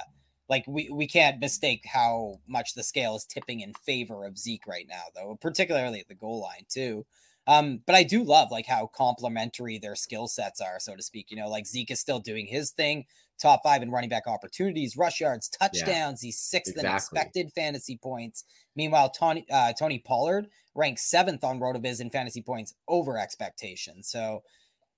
[0.48, 4.66] like we we can't mistake how much the scale is tipping in favor of Zeke
[4.66, 7.06] right now, though, particularly at the goal line too.
[7.46, 11.30] Um, but I do love like how complementary their skill sets are, so to speak.
[11.30, 13.04] You know, like Zeke is still doing his thing,
[13.38, 16.22] top five in running back opportunities, rush yards, touchdowns.
[16.22, 16.90] Yeah, He's sixth exactly.
[16.90, 18.44] in expected fantasy points.
[18.76, 24.02] Meanwhile, Tony uh, Tony Pollard ranks seventh on Rotoviz in fantasy points over expectation.
[24.02, 24.42] So,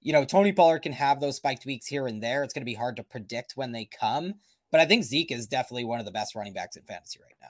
[0.00, 2.42] you know, Tony Pollard can have those spiked weeks here and there.
[2.42, 4.34] It's going to be hard to predict when they come.
[4.76, 7.32] But I think Zeke is definitely one of the best running backs in fantasy right
[7.40, 7.48] now.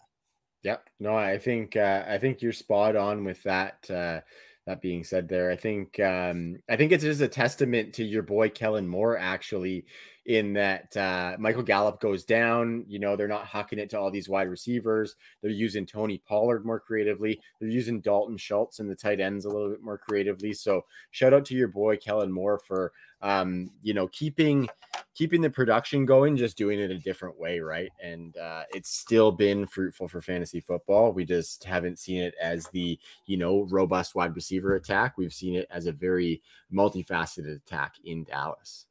[0.63, 0.89] Yep.
[1.01, 3.85] No, I think uh, I think you're spot on with that.
[3.91, 4.21] Uh,
[4.69, 8.23] that being said, there, I think um, I think it's just a testament to your
[8.23, 9.87] boy Kellen Moore actually
[10.27, 12.85] in that uh, Michael Gallup goes down.
[12.89, 15.15] You know, they're not hucking it to all these wide receivers.
[15.41, 17.41] They're using Tony Pollard more creatively.
[17.61, 20.53] They're using Dalton Schultz and the tight ends a little bit more creatively.
[20.53, 22.93] So shout out to your boy Kellen Moore for
[23.23, 24.69] um, you know keeping
[25.15, 27.91] keeping the production going, just doing it a different way, right?
[28.03, 31.13] And uh, it's still been fruitful for fantasy football.
[31.13, 35.17] We just haven't seen it as the you know robust wide receiver attack.
[35.17, 36.43] We've seen it as a very
[36.73, 38.86] multifaceted attack in Dallas.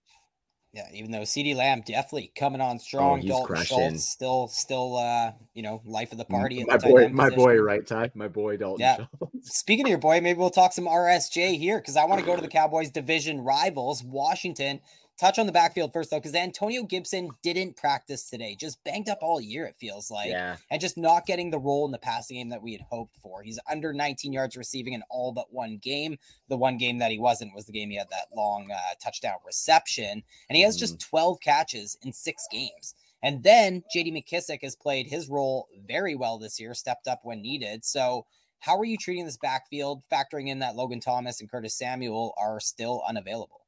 [0.76, 3.78] Yeah, even though CeeDee Lamb definitely coming on strong, oh, Dalton crushing.
[3.78, 6.66] Schultz still, still, uh, you know, life of the party.
[6.66, 8.82] My boy, my boy, right, Ty, my boy, Dalton.
[8.82, 8.98] Yeah.
[8.98, 9.32] Schultz.
[9.58, 12.36] Speaking of your boy, maybe we'll talk some RSJ here because I want to go
[12.36, 14.82] to the Cowboys' division rivals, Washington.
[15.18, 18.58] Touch on the backfield first, though, because Antonio Gibson didn't practice today.
[18.60, 20.30] Just banged up all year, it feels like.
[20.30, 20.58] Yeah.
[20.70, 23.42] And just not getting the role in the passing game that we had hoped for.
[23.42, 26.18] He's under 19 yards receiving in all but one game.
[26.50, 29.38] The one game that he wasn't was the game he had that long uh, touchdown
[29.46, 30.22] reception.
[30.50, 30.82] And he has mm.
[30.82, 32.94] just 12 catches in six games.
[33.24, 37.42] And then JD McKissic has played his role very well this year, stepped up when
[37.42, 37.86] needed.
[37.86, 38.26] So,
[38.60, 42.60] how are you treating this backfield, factoring in that Logan Thomas and Curtis Samuel are
[42.60, 43.65] still unavailable?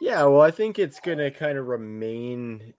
[0.00, 2.74] Yeah, well, I think it's going to kind of remain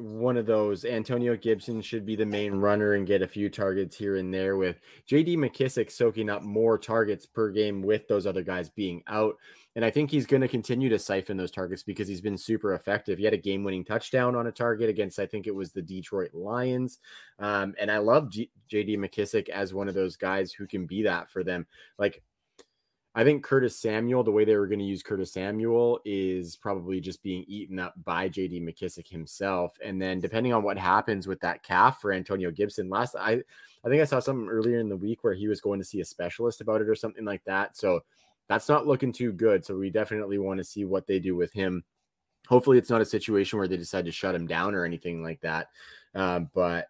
[0.00, 0.84] one of those.
[0.84, 4.56] Antonio Gibson should be the main runner and get a few targets here and there,
[4.56, 9.36] with JD McKissic soaking up more targets per game with those other guys being out.
[9.76, 12.74] And I think he's going to continue to siphon those targets because he's been super
[12.74, 13.18] effective.
[13.18, 15.82] He had a game winning touchdown on a target against, I think it was the
[15.82, 16.98] Detroit Lions.
[17.38, 21.02] Um, and I love G- JD McKissic as one of those guys who can be
[21.02, 21.66] that for them.
[21.98, 22.22] Like,
[23.14, 27.00] I think Curtis Samuel, the way they were going to use Curtis Samuel is probably
[27.00, 29.76] just being eaten up by JD McKissic himself.
[29.84, 33.42] And then depending on what happens with that calf for Antonio Gibson, last I
[33.84, 36.00] I think I saw something earlier in the week where he was going to see
[36.00, 37.76] a specialist about it or something like that.
[37.76, 38.00] So
[38.48, 39.64] that's not looking too good.
[39.64, 41.82] So we definitely want to see what they do with him.
[42.46, 45.40] Hopefully it's not a situation where they decide to shut him down or anything like
[45.40, 45.68] that.
[46.14, 46.88] Um, but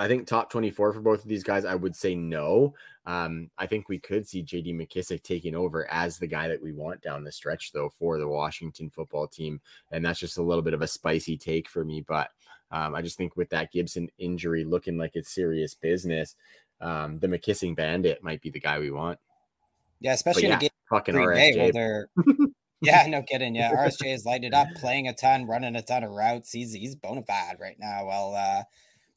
[0.00, 2.72] I think top 24 for both of these guys, I would say no.
[3.04, 6.72] Um, I think we could see JD McKissic taking over as the guy that we
[6.72, 9.60] want down the stretch, though, for the Washington football team.
[9.92, 12.00] And that's just a little bit of a spicy take for me.
[12.00, 12.30] But
[12.70, 16.34] um, I just think with that Gibson injury looking like it's serious business,
[16.80, 19.18] um, the McKissic bandit might be the guy we want.
[20.00, 21.72] Yeah, especially yeah, in a game fucking RSJ.
[21.74, 22.08] they're
[22.80, 23.54] yeah, no kidding.
[23.54, 26.52] Yeah, RSJ is lighted up, playing a ton, running a ton of routes.
[26.52, 28.06] He's he's bona fide right now.
[28.06, 28.62] Well, uh,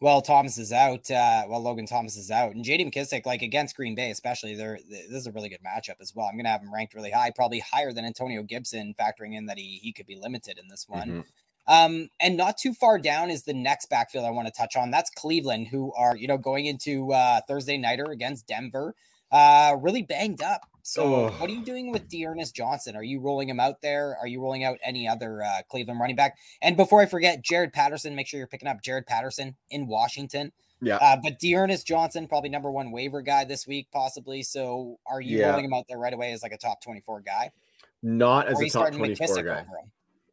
[0.03, 1.09] well, Thomas is out.
[1.09, 4.77] Uh, well, Logan Thomas is out, and JD McKissic, like against Green Bay, especially, there.
[4.89, 6.25] This is a really good matchup as well.
[6.25, 9.45] I'm going to have him ranked really high, probably higher than Antonio Gibson, factoring in
[9.45, 11.07] that he he could be limited in this one.
[11.07, 11.73] Mm-hmm.
[11.73, 14.91] Um, and not too far down is the next backfield I want to touch on.
[14.91, 18.95] That's Cleveland, who are you know going into uh, Thursday nighter against Denver,
[19.33, 20.61] uh, really banged up.
[20.83, 21.29] So, oh.
[21.37, 22.95] what are you doing with D'Ernest Johnson?
[22.95, 24.17] Are you rolling him out there?
[24.19, 26.37] Are you rolling out any other uh, Cleveland running back?
[26.61, 30.51] And before I forget, Jaret Patterson, make sure you're picking up Jaret Patterson in Washington.
[30.81, 30.97] Yeah.
[30.97, 34.43] Uh, but D'Ernest Johnson, probably number one waiver guy this week, possibly.
[34.43, 35.49] So, are you yeah.
[35.49, 37.51] rolling him out there right away as like a top 24 guy?
[38.03, 39.65] Not as a top 24 guy.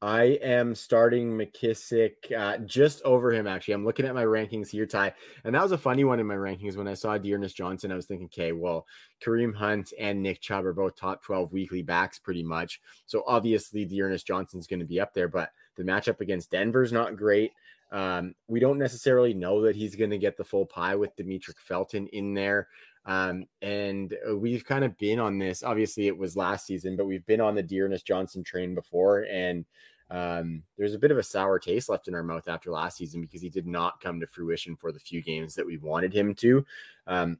[0.03, 3.47] I am starting McKissic uh, just over him.
[3.47, 5.13] Actually, I'm looking at my rankings here, Ty,
[5.45, 6.77] and that was a funny one in my rankings.
[6.77, 8.87] When I saw D'Ernest Johnson, I was thinking, okay, well,
[9.23, 12.81] Kareem Hunt and Nick Chubb are both top 12 weekly backs, pretty much.
[13.05, 17.17] So obviously, D'Ernest Johnson's going to be up there, but the matchup against Denver's not
[17.17, 17.53] great.
[17.93, 21.59] Um, we don't necessarily know that he's going to get the full pie with Demetric
[21.59, 22.69] Felton in there.
[23.07, 25.63] Um, and uh, we've kind of been on this.
[25.63, 29.65] Obviously, it was last season, but we've been on the D'Ernest Johnson train before, and
[30.11, 33.21] um, there's a bit of a sour taste left in our mouth after last season
[33.21, 36.35] because he did not come to fruition for the few games that we wanted him
[36.37, 36.65] to.
[37.07, 37.39] Um,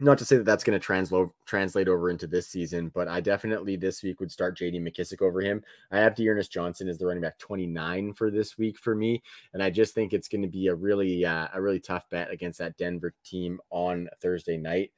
[0.00, 3.20] not to say that that's going to translate translate over into this season, but I
[3.20, 5.62] definitely this week would start JD McKissic over him.
[5.90, 9.20] I have D'Ernest Johnson as the running back 29 for this week for me,
[9.52, 12.30] and I just think it's going to be a really uh, a really tough bet
[12.30, 14.92] against that Denver team on Thursday night.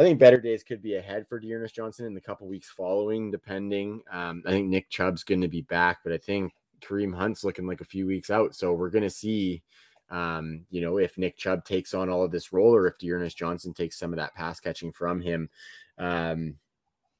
[0.00, 3.30] I think better days could be ahead for D'Ernest Johnson in the couple weeks following,
[3.30, 4.00] depending.
[4.10, 7.66] Um, I think Nick Chubb's going to be back, but I think Kareem Hunt's looking
[7.66, 8.54] like a few weeks out.
[8.54, 9.62] So we're going to see,
[10.08, 13.36] um, you know, if Nick Chubb takes on all of this role or if D'Ernest
[13.36, 15.50] Johnson takes some of that pass catching from him.
[15.98, 16.56] Um,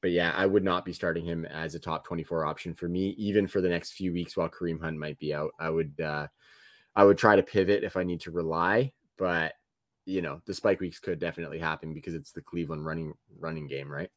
[0.01, 3.09] but yeah, I would not be starting him as a top 24 option for me,
[3.09, 5.51] even for the next few weeks while Kareem Hunt might be out.
[5.59, 6.25] I would, uh,
[6.95, 9.53] I would try to pivot if I need to rely, but
[10.05, 13.91] you know the spike weeks could definitely happen because it's the Cleveland running running game,
[13.91, 14.09] right?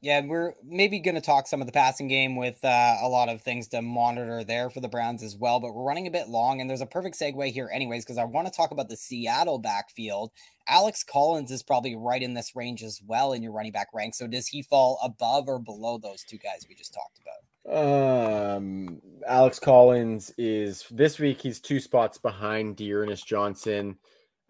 [0.00, 3.28] Yeah, we're maybe going to talk some of the passing game with uh, a lot
[3.28, 5.58] of things to monitor there for the Browns as well.
[5.58, 8.22] But we're running a bit long, and there's a perfect segue here, anyways, because I
[8.22, 10.30] want to talk about the Seattle backfield.
[10.68, 14.14] Alex Collins is probably right in this range as well in your running back rank.
[14.14, 18.56] So does he fall above or below those two guys we just talked about?
[18.56, 21.40] Um, Alex Collins is this week.
[21.40, 23.96] He's two spots behind D'Ernest Johnson.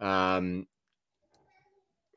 [0.00, 0.66] Um,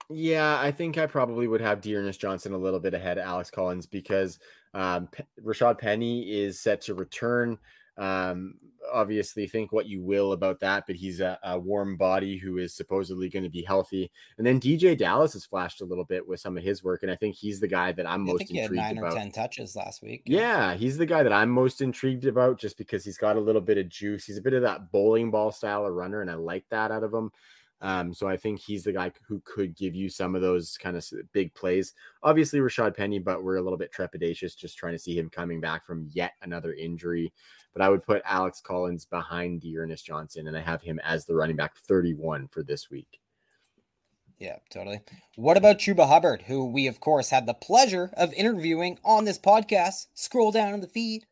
[0.09, 3.49] yeah, I think I probably would have D'Ernest Johnson a little bit ahead of Alex
[3.49, 4.39] Collins because
[4.73, 7.57] um, P- Rashad Penny is set to return.
[7.97, 8.55] Um,
[8.91, 12.73] obviously, think what you will about that, but he's a, a warm body who is
[12.73, 14.11] supposedly going to be healthy.
[14.37, 17.11] And then DeeJay Dallas has flashed a little bit with some of his work, and
[17.11, 19.13] I think he's the guy that I'm I most intrigued nine about.
[19.13, 20.23] Or ten touches last week.
[20.25, 23.61] Yeah, he's the guy that I'm most intrigued about, just because he's got a little
[23.61, 24.25] bit of juice.
[24.25, 27.03] He's a bit of that bowling ball style of runner, and I like that out
[27.03, 27.31] of him.
[27.81, 30.95] Um, so I think he's the guy who could give you some of those kind
[30.95, 31.03] of
[31.33, 31.93] big plays.
[32.21, 35.59] Obviously, Rashad Penny, but we're a little bit trepidatious just trying to see him coming
[35.59, 37.33] back from yet another injury.
[37.73, 41.35] But I would put Alex Collins behind D'Ernest Johnson, and I have him as the
[41.35, 43.19] running back 31 for this week.
[44.37, 45.01] Yeah, totally.
[45.35, 49.37] What about Chuba Hubbard, who we, of course, had the pleasure of interviewing on this
[49.37, 50.07] podcast?
[50.15, 51.25] Scroll down in the feed.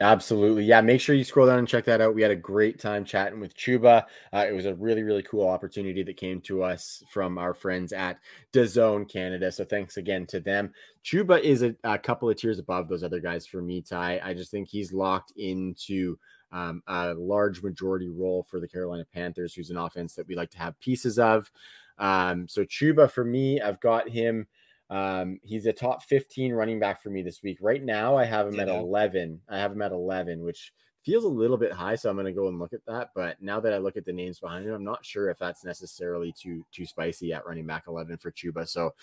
[0.00, 0.62] Absolutely.
[0.64, 0.80] Yeah.
[0.80, 2.14] Make sure you scroll down and check that out.
[2.14, 4.04] We had a great time chatting with Chuba.
[4.32, 7.92] Uh, it was a really, really cool opportunity that came to us from our friends
[7.92, 8.18] at
[8.52, 9.50] DAZN Canada.
[9.50, 10.72] So thanks again to them.
[11.04, 14.20] Chuba is a, a couple of tiers above those other guys for me, Ty.
[14.22, 16.16] I just think he's locked into
[16.52, 20.50] um, a large majority role for the Carolina Panthers, who's an offense that we like
[20.50, 21.50] to have pieces of.
[21.98, 24.46] Um, so Chuba, for me, I've got him
[24.90, 27.58] um, he's a top 15 running back for me this week.
[27.60, 28.62] Right now, I have him yeah.
[28.62, 29.40] at 11.
[29.48, 30.72] I have him at 11, which
[31.04, 31.94] feels a little bit high.
[31.94, 33.10] So I'm going to go and look at that.
[33.14, 35.64] But now that I look at the names behind him, I'm not sure if that's
[35.64, 38.68] necessarily too too spicy at running back 11 for Chuba.
[38.68, 38.94] So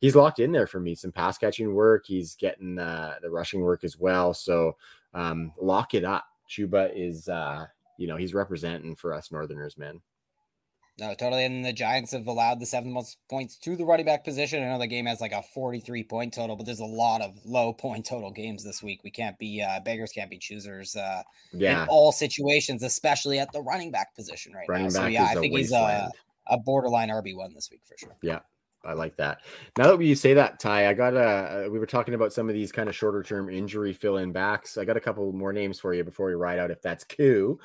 [0.00, 0.94] he's locked in there for me.
[0.94, 2.04] Some pass catching work.
[2.06, 4.34] He's getting uh, the rushing work as well.
[4.34, 4.76] So
[5.12, 6.24] um, lock it up.
[6.50, 7.66] Chuba is, uh,
[7.98, 10.00] you know, he's representing for us Northerners, man.
[10.96, 11.44] No, totally.
[11.44, 14.62] And the Giants have allowed the seven most points to the running back position.
[14.62, 17.34] I know the game has like a 43 point total, but there's a lot of
[17.44, 19.00] low point total games this week.
[19.02, 21.22] We can't be uh beggars can't be choosers uh
[21.52, 21.82] yeah.
[21.82, 24.90] in all situations, especially at the running back position right running now.
[24.90, 26.10] So yeah, I think he's a,
[26.46, 28.16] a borderline RB one this week for sure.
[28.22, 28.40] Yeah.
[28.86, 29.40] I like that.
[29.78, 31.70] Now that you say that, Ty, I got a.
[31.70, 34.76] We were talking about some of these kind of shorter term injury fill in backs.
[34.76, 37.58] I got a couple more names for you before we ride out, if that's cool.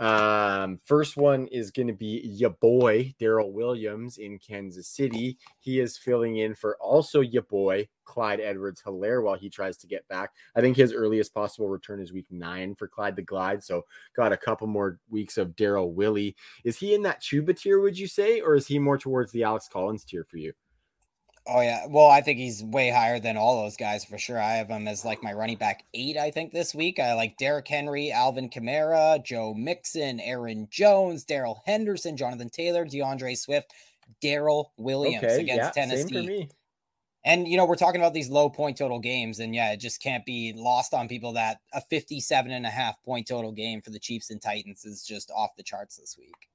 [0.00, 5.36] Um, first one is going to be your boy Darrel Williams in Kansas City.
[5.58, 9.86] He is filling in for also your boy Clyde Edwards Helaire while he tries to
[9.86, 10.30] get back.
[10.56, 13.62] I think his earliest possible return is week nine for Clyde the Glide.
[13.62, 13.84] So
[14.16, 16.34] got a couple more weeks of Darrel Willie.
[16.64, 19.44] Is he in that Chuba tier, would you say, or is he more towards the
[19.44, 20.54] Alex Collins tier for you?
[21.46, 24.40] Oh yeah, well I think he's way higher than all those guys for sure.
[24.40, 26.16] I have him as like my running back eight.
[26.16, 31.62] I think this week I like Derrick Henry, Alvin Kamara, Joe Mixon, Aaron Jones, Darrell
[31.64, 33.72] Henderson, Jonathan Taylor, DeAndre Swift,
[34.22, 36.48] Darrel Williams okay, against yeah, Tennessee.
[37.24, 40.02] And you know we're talking about these low point total games, and yeah, it just
[40.02, 43.90] can't be lost on people that a 57 and a half point total game for
[43.90, 46.48] the Chiefs and Titans is just off the charts this week.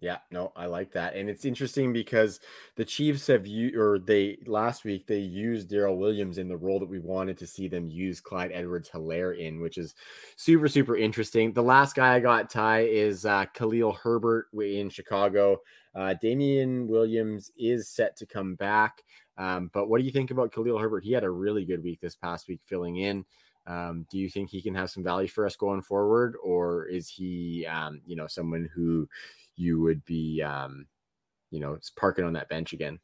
[0.00, 1.16] Yeah, no, I like that.
[1.16, 2.40] And it's interesting because
[2.76, 6.78] the Chiefs have you or they last week they used Darrel Williams in the role
[6.80, 9.94] that we wanted to see them use Clyde Edwards Helaire in, which is
[10.36, 11.50] super, super interesting.
[11.52, 15.62] The last guy I got Ty is uh, Khalil Herbert in Chicago.
[15.94, 19.02] Uh, Damien Williams is set to come back.
[19.38, 21.04] Um, but what do you think about Khalil Herbert?
[21.04, 23.24] He had a really good week this past week filling in.
[23.66, 27.08] Um, do you think he can have some value for us going forward, or is
[27.08, 29.08] he, um, you know, someone who
[29.56, 30.86] you would be, um,
[31.50, 32.98] you know, parking on that bench again.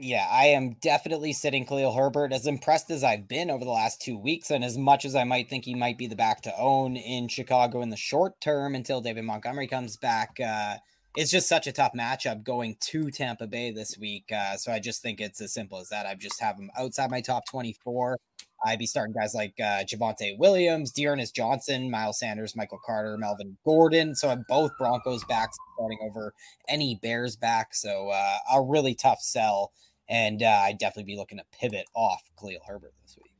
[0.00, 2.32] Yeah, I am definitely sitting Khalil Herbert.
[2.32, 5.24] As impressed as I've been over the last two weeks, and as much as I
[5.24, 8.76] might think he might be the back to own in Chicago in the short term
[8.76, 10.76] until David Montgomery comes back, uh,
[11.16, 14.30] it's just such a tough matchup going to Tampa Bay this week.
[14.32, 16.06] Uh, so I just think it's as simple as that.
[16.06, 18.18] I just have him outside my top 24.
[18.64, 23.56] I'd be starting guys like uh, Javonte Williams, D'Ernest Johnson, Miles Sanders, Michael Carter, Melvin
[23.64, 24.14] Gordon.
[24.14, 26.34] So I'm both Broncos backs starting over
[26.68, 27.74] any Bears back.
[27.74, 29.72] So uh, a really tough sell.
[30.08, 33.32] And uh, I'd definitely be looking to pivot off Khalil Herbert this week.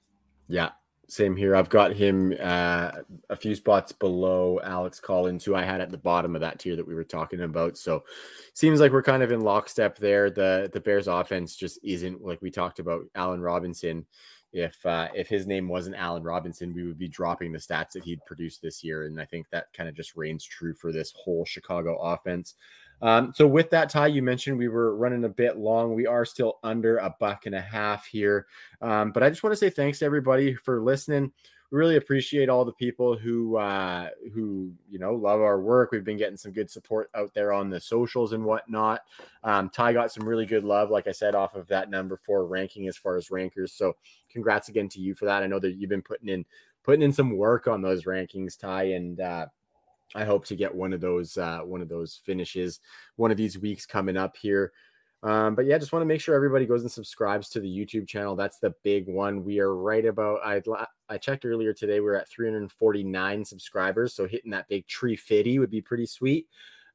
[0.49, 0.71] Yeah,
[1.09, 1.57] same here.
[1.57, 2.93] I've got him uh,
[3.31, 6.77] a few spots below Alex Collins, who I had at the bottom of that tier
[6.77, 7.79] that we were talking about.
[7.79, 8.05] So
[8.53, 10.31] seems like we're kind of in lockstep there.
[10.31, 14.05] The the Bears offense just isn't like we talked about Allen Robinson
[14.53, 18.05] if uh, if his name wasn't Allen Robinson, we would be dropping the stats that
[18.05, 21.13] he'd produced this year, and I think that kind of just reigns true for this
[21.13, 22.55] whole Chicago offense.
[23.01, 25.95] Um, so with that, Ty, you mentioned we were running a bit long.
[25.95, 28.47] We are still under a buck and a half here,
[28.81, 31.33] um, but I just want to say thanks to everybody for listening
[31.71, 35.93] we really appreciate all the people who uh, who you know love our work.
[35.93, 39.03] We've been getting some good support out there on the socials and whatnot.
[39.45, 42.47] Um, Ty got some really good love, like I said, off of that number four
[42.47, 43.73] ranking as far as rankers.
[43.73, 43.97] So
[44.31, 45.43] congrats again to you for that.
[45.43, 46.45] I know that you've been putting in
[46.85, 49.47] putting in some work on those rankings, Ty, and uh,
[50.15, 52.81] I hope to get one of those uh, one of those finishes
[53.17, 54.73] one of these weeks coming up here.
[55.23, 58.07] Um, but yeah, just want to make sure everybody goes and subscribes to the YouTube
[58.07, 58.37] channel.
[58.37, 59.45] That's the big one.
[59.45, 60.63] We are right about I
[61.09, 62.01] I checked earlier today.
[62.01, 66.47] We are at 349 subscribers, so hitting that big tree fifty would be pretty sweet.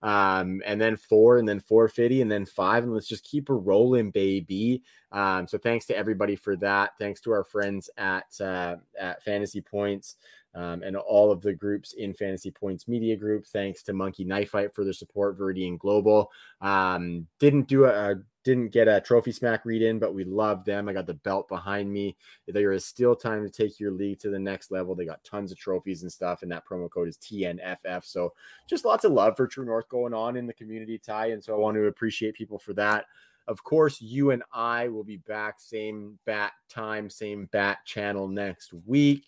[0.02, 3.54] Um, and then four, and then 450, and then five, and let's just keep a
[3.54, 4.84] rolling, baby.
[5.14, 6.92] Um, so thanks to everybody for that.
[7.00, 10.18] Thanks to our friends at uh, at Fantasy Points
[10.56, 13.46] um, and all of the groups in Fantasy Points Media Group.
[13.46, 16.32] Thanks to Monkey Knife Fight for their support, Viridian Global.
[16.62, 20.88] Um, didn't do a, didn't get a TrophySmack read in, but we love them.
[20.88, 22.16] I got the belt behind me.
[22.48, 24.94] There is still time to take your league to the next level.
[24.94, 28.06] They got tons of trophies and stuff, and that promo code is TNFF.
[28.06, 28.34] So
[28.70, 31.28] just lots of love for True North going on in the community, Ty.
[31.28, 33.06] And so I want to appreciate people for that.
[33.48, 38.72] Of course, you and I will be back same bat time, same bat channel next
[38.86, 39.26] week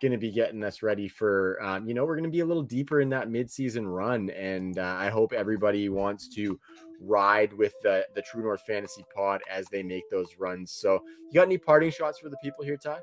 [0.00, 2.46] going to be getting us ready for, um, you know, we're going to be a
[2.46, 4.30] little deeper in that midseason run.
[4.30, 6.58] And uh, I hope everybody wants to
[7.00, 10.72] ride with the, the True North Fantasy Pod as they make those runs.
[10.72, 12.98] So, you got any parting shots for the people here, Ty?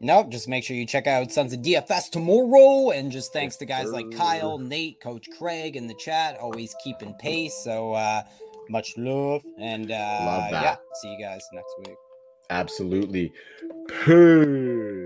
[0.00, 2.90] No, Just make sure you check out Sons of DFS tomorrow.
[2.90, 7.14] And just thanks to guys like Kyle, Nate, Coach Craig in the chat, always keeping
[7.14, 7.54] pace.
[7.62, 8.22] So, uh,
[8.68, 9.42] much love.
[9.58, 11.96] And uh, love yeah, see you guys next week.
[12.50, 13.32] Absolutely.
[14.04, 15.01] Peace.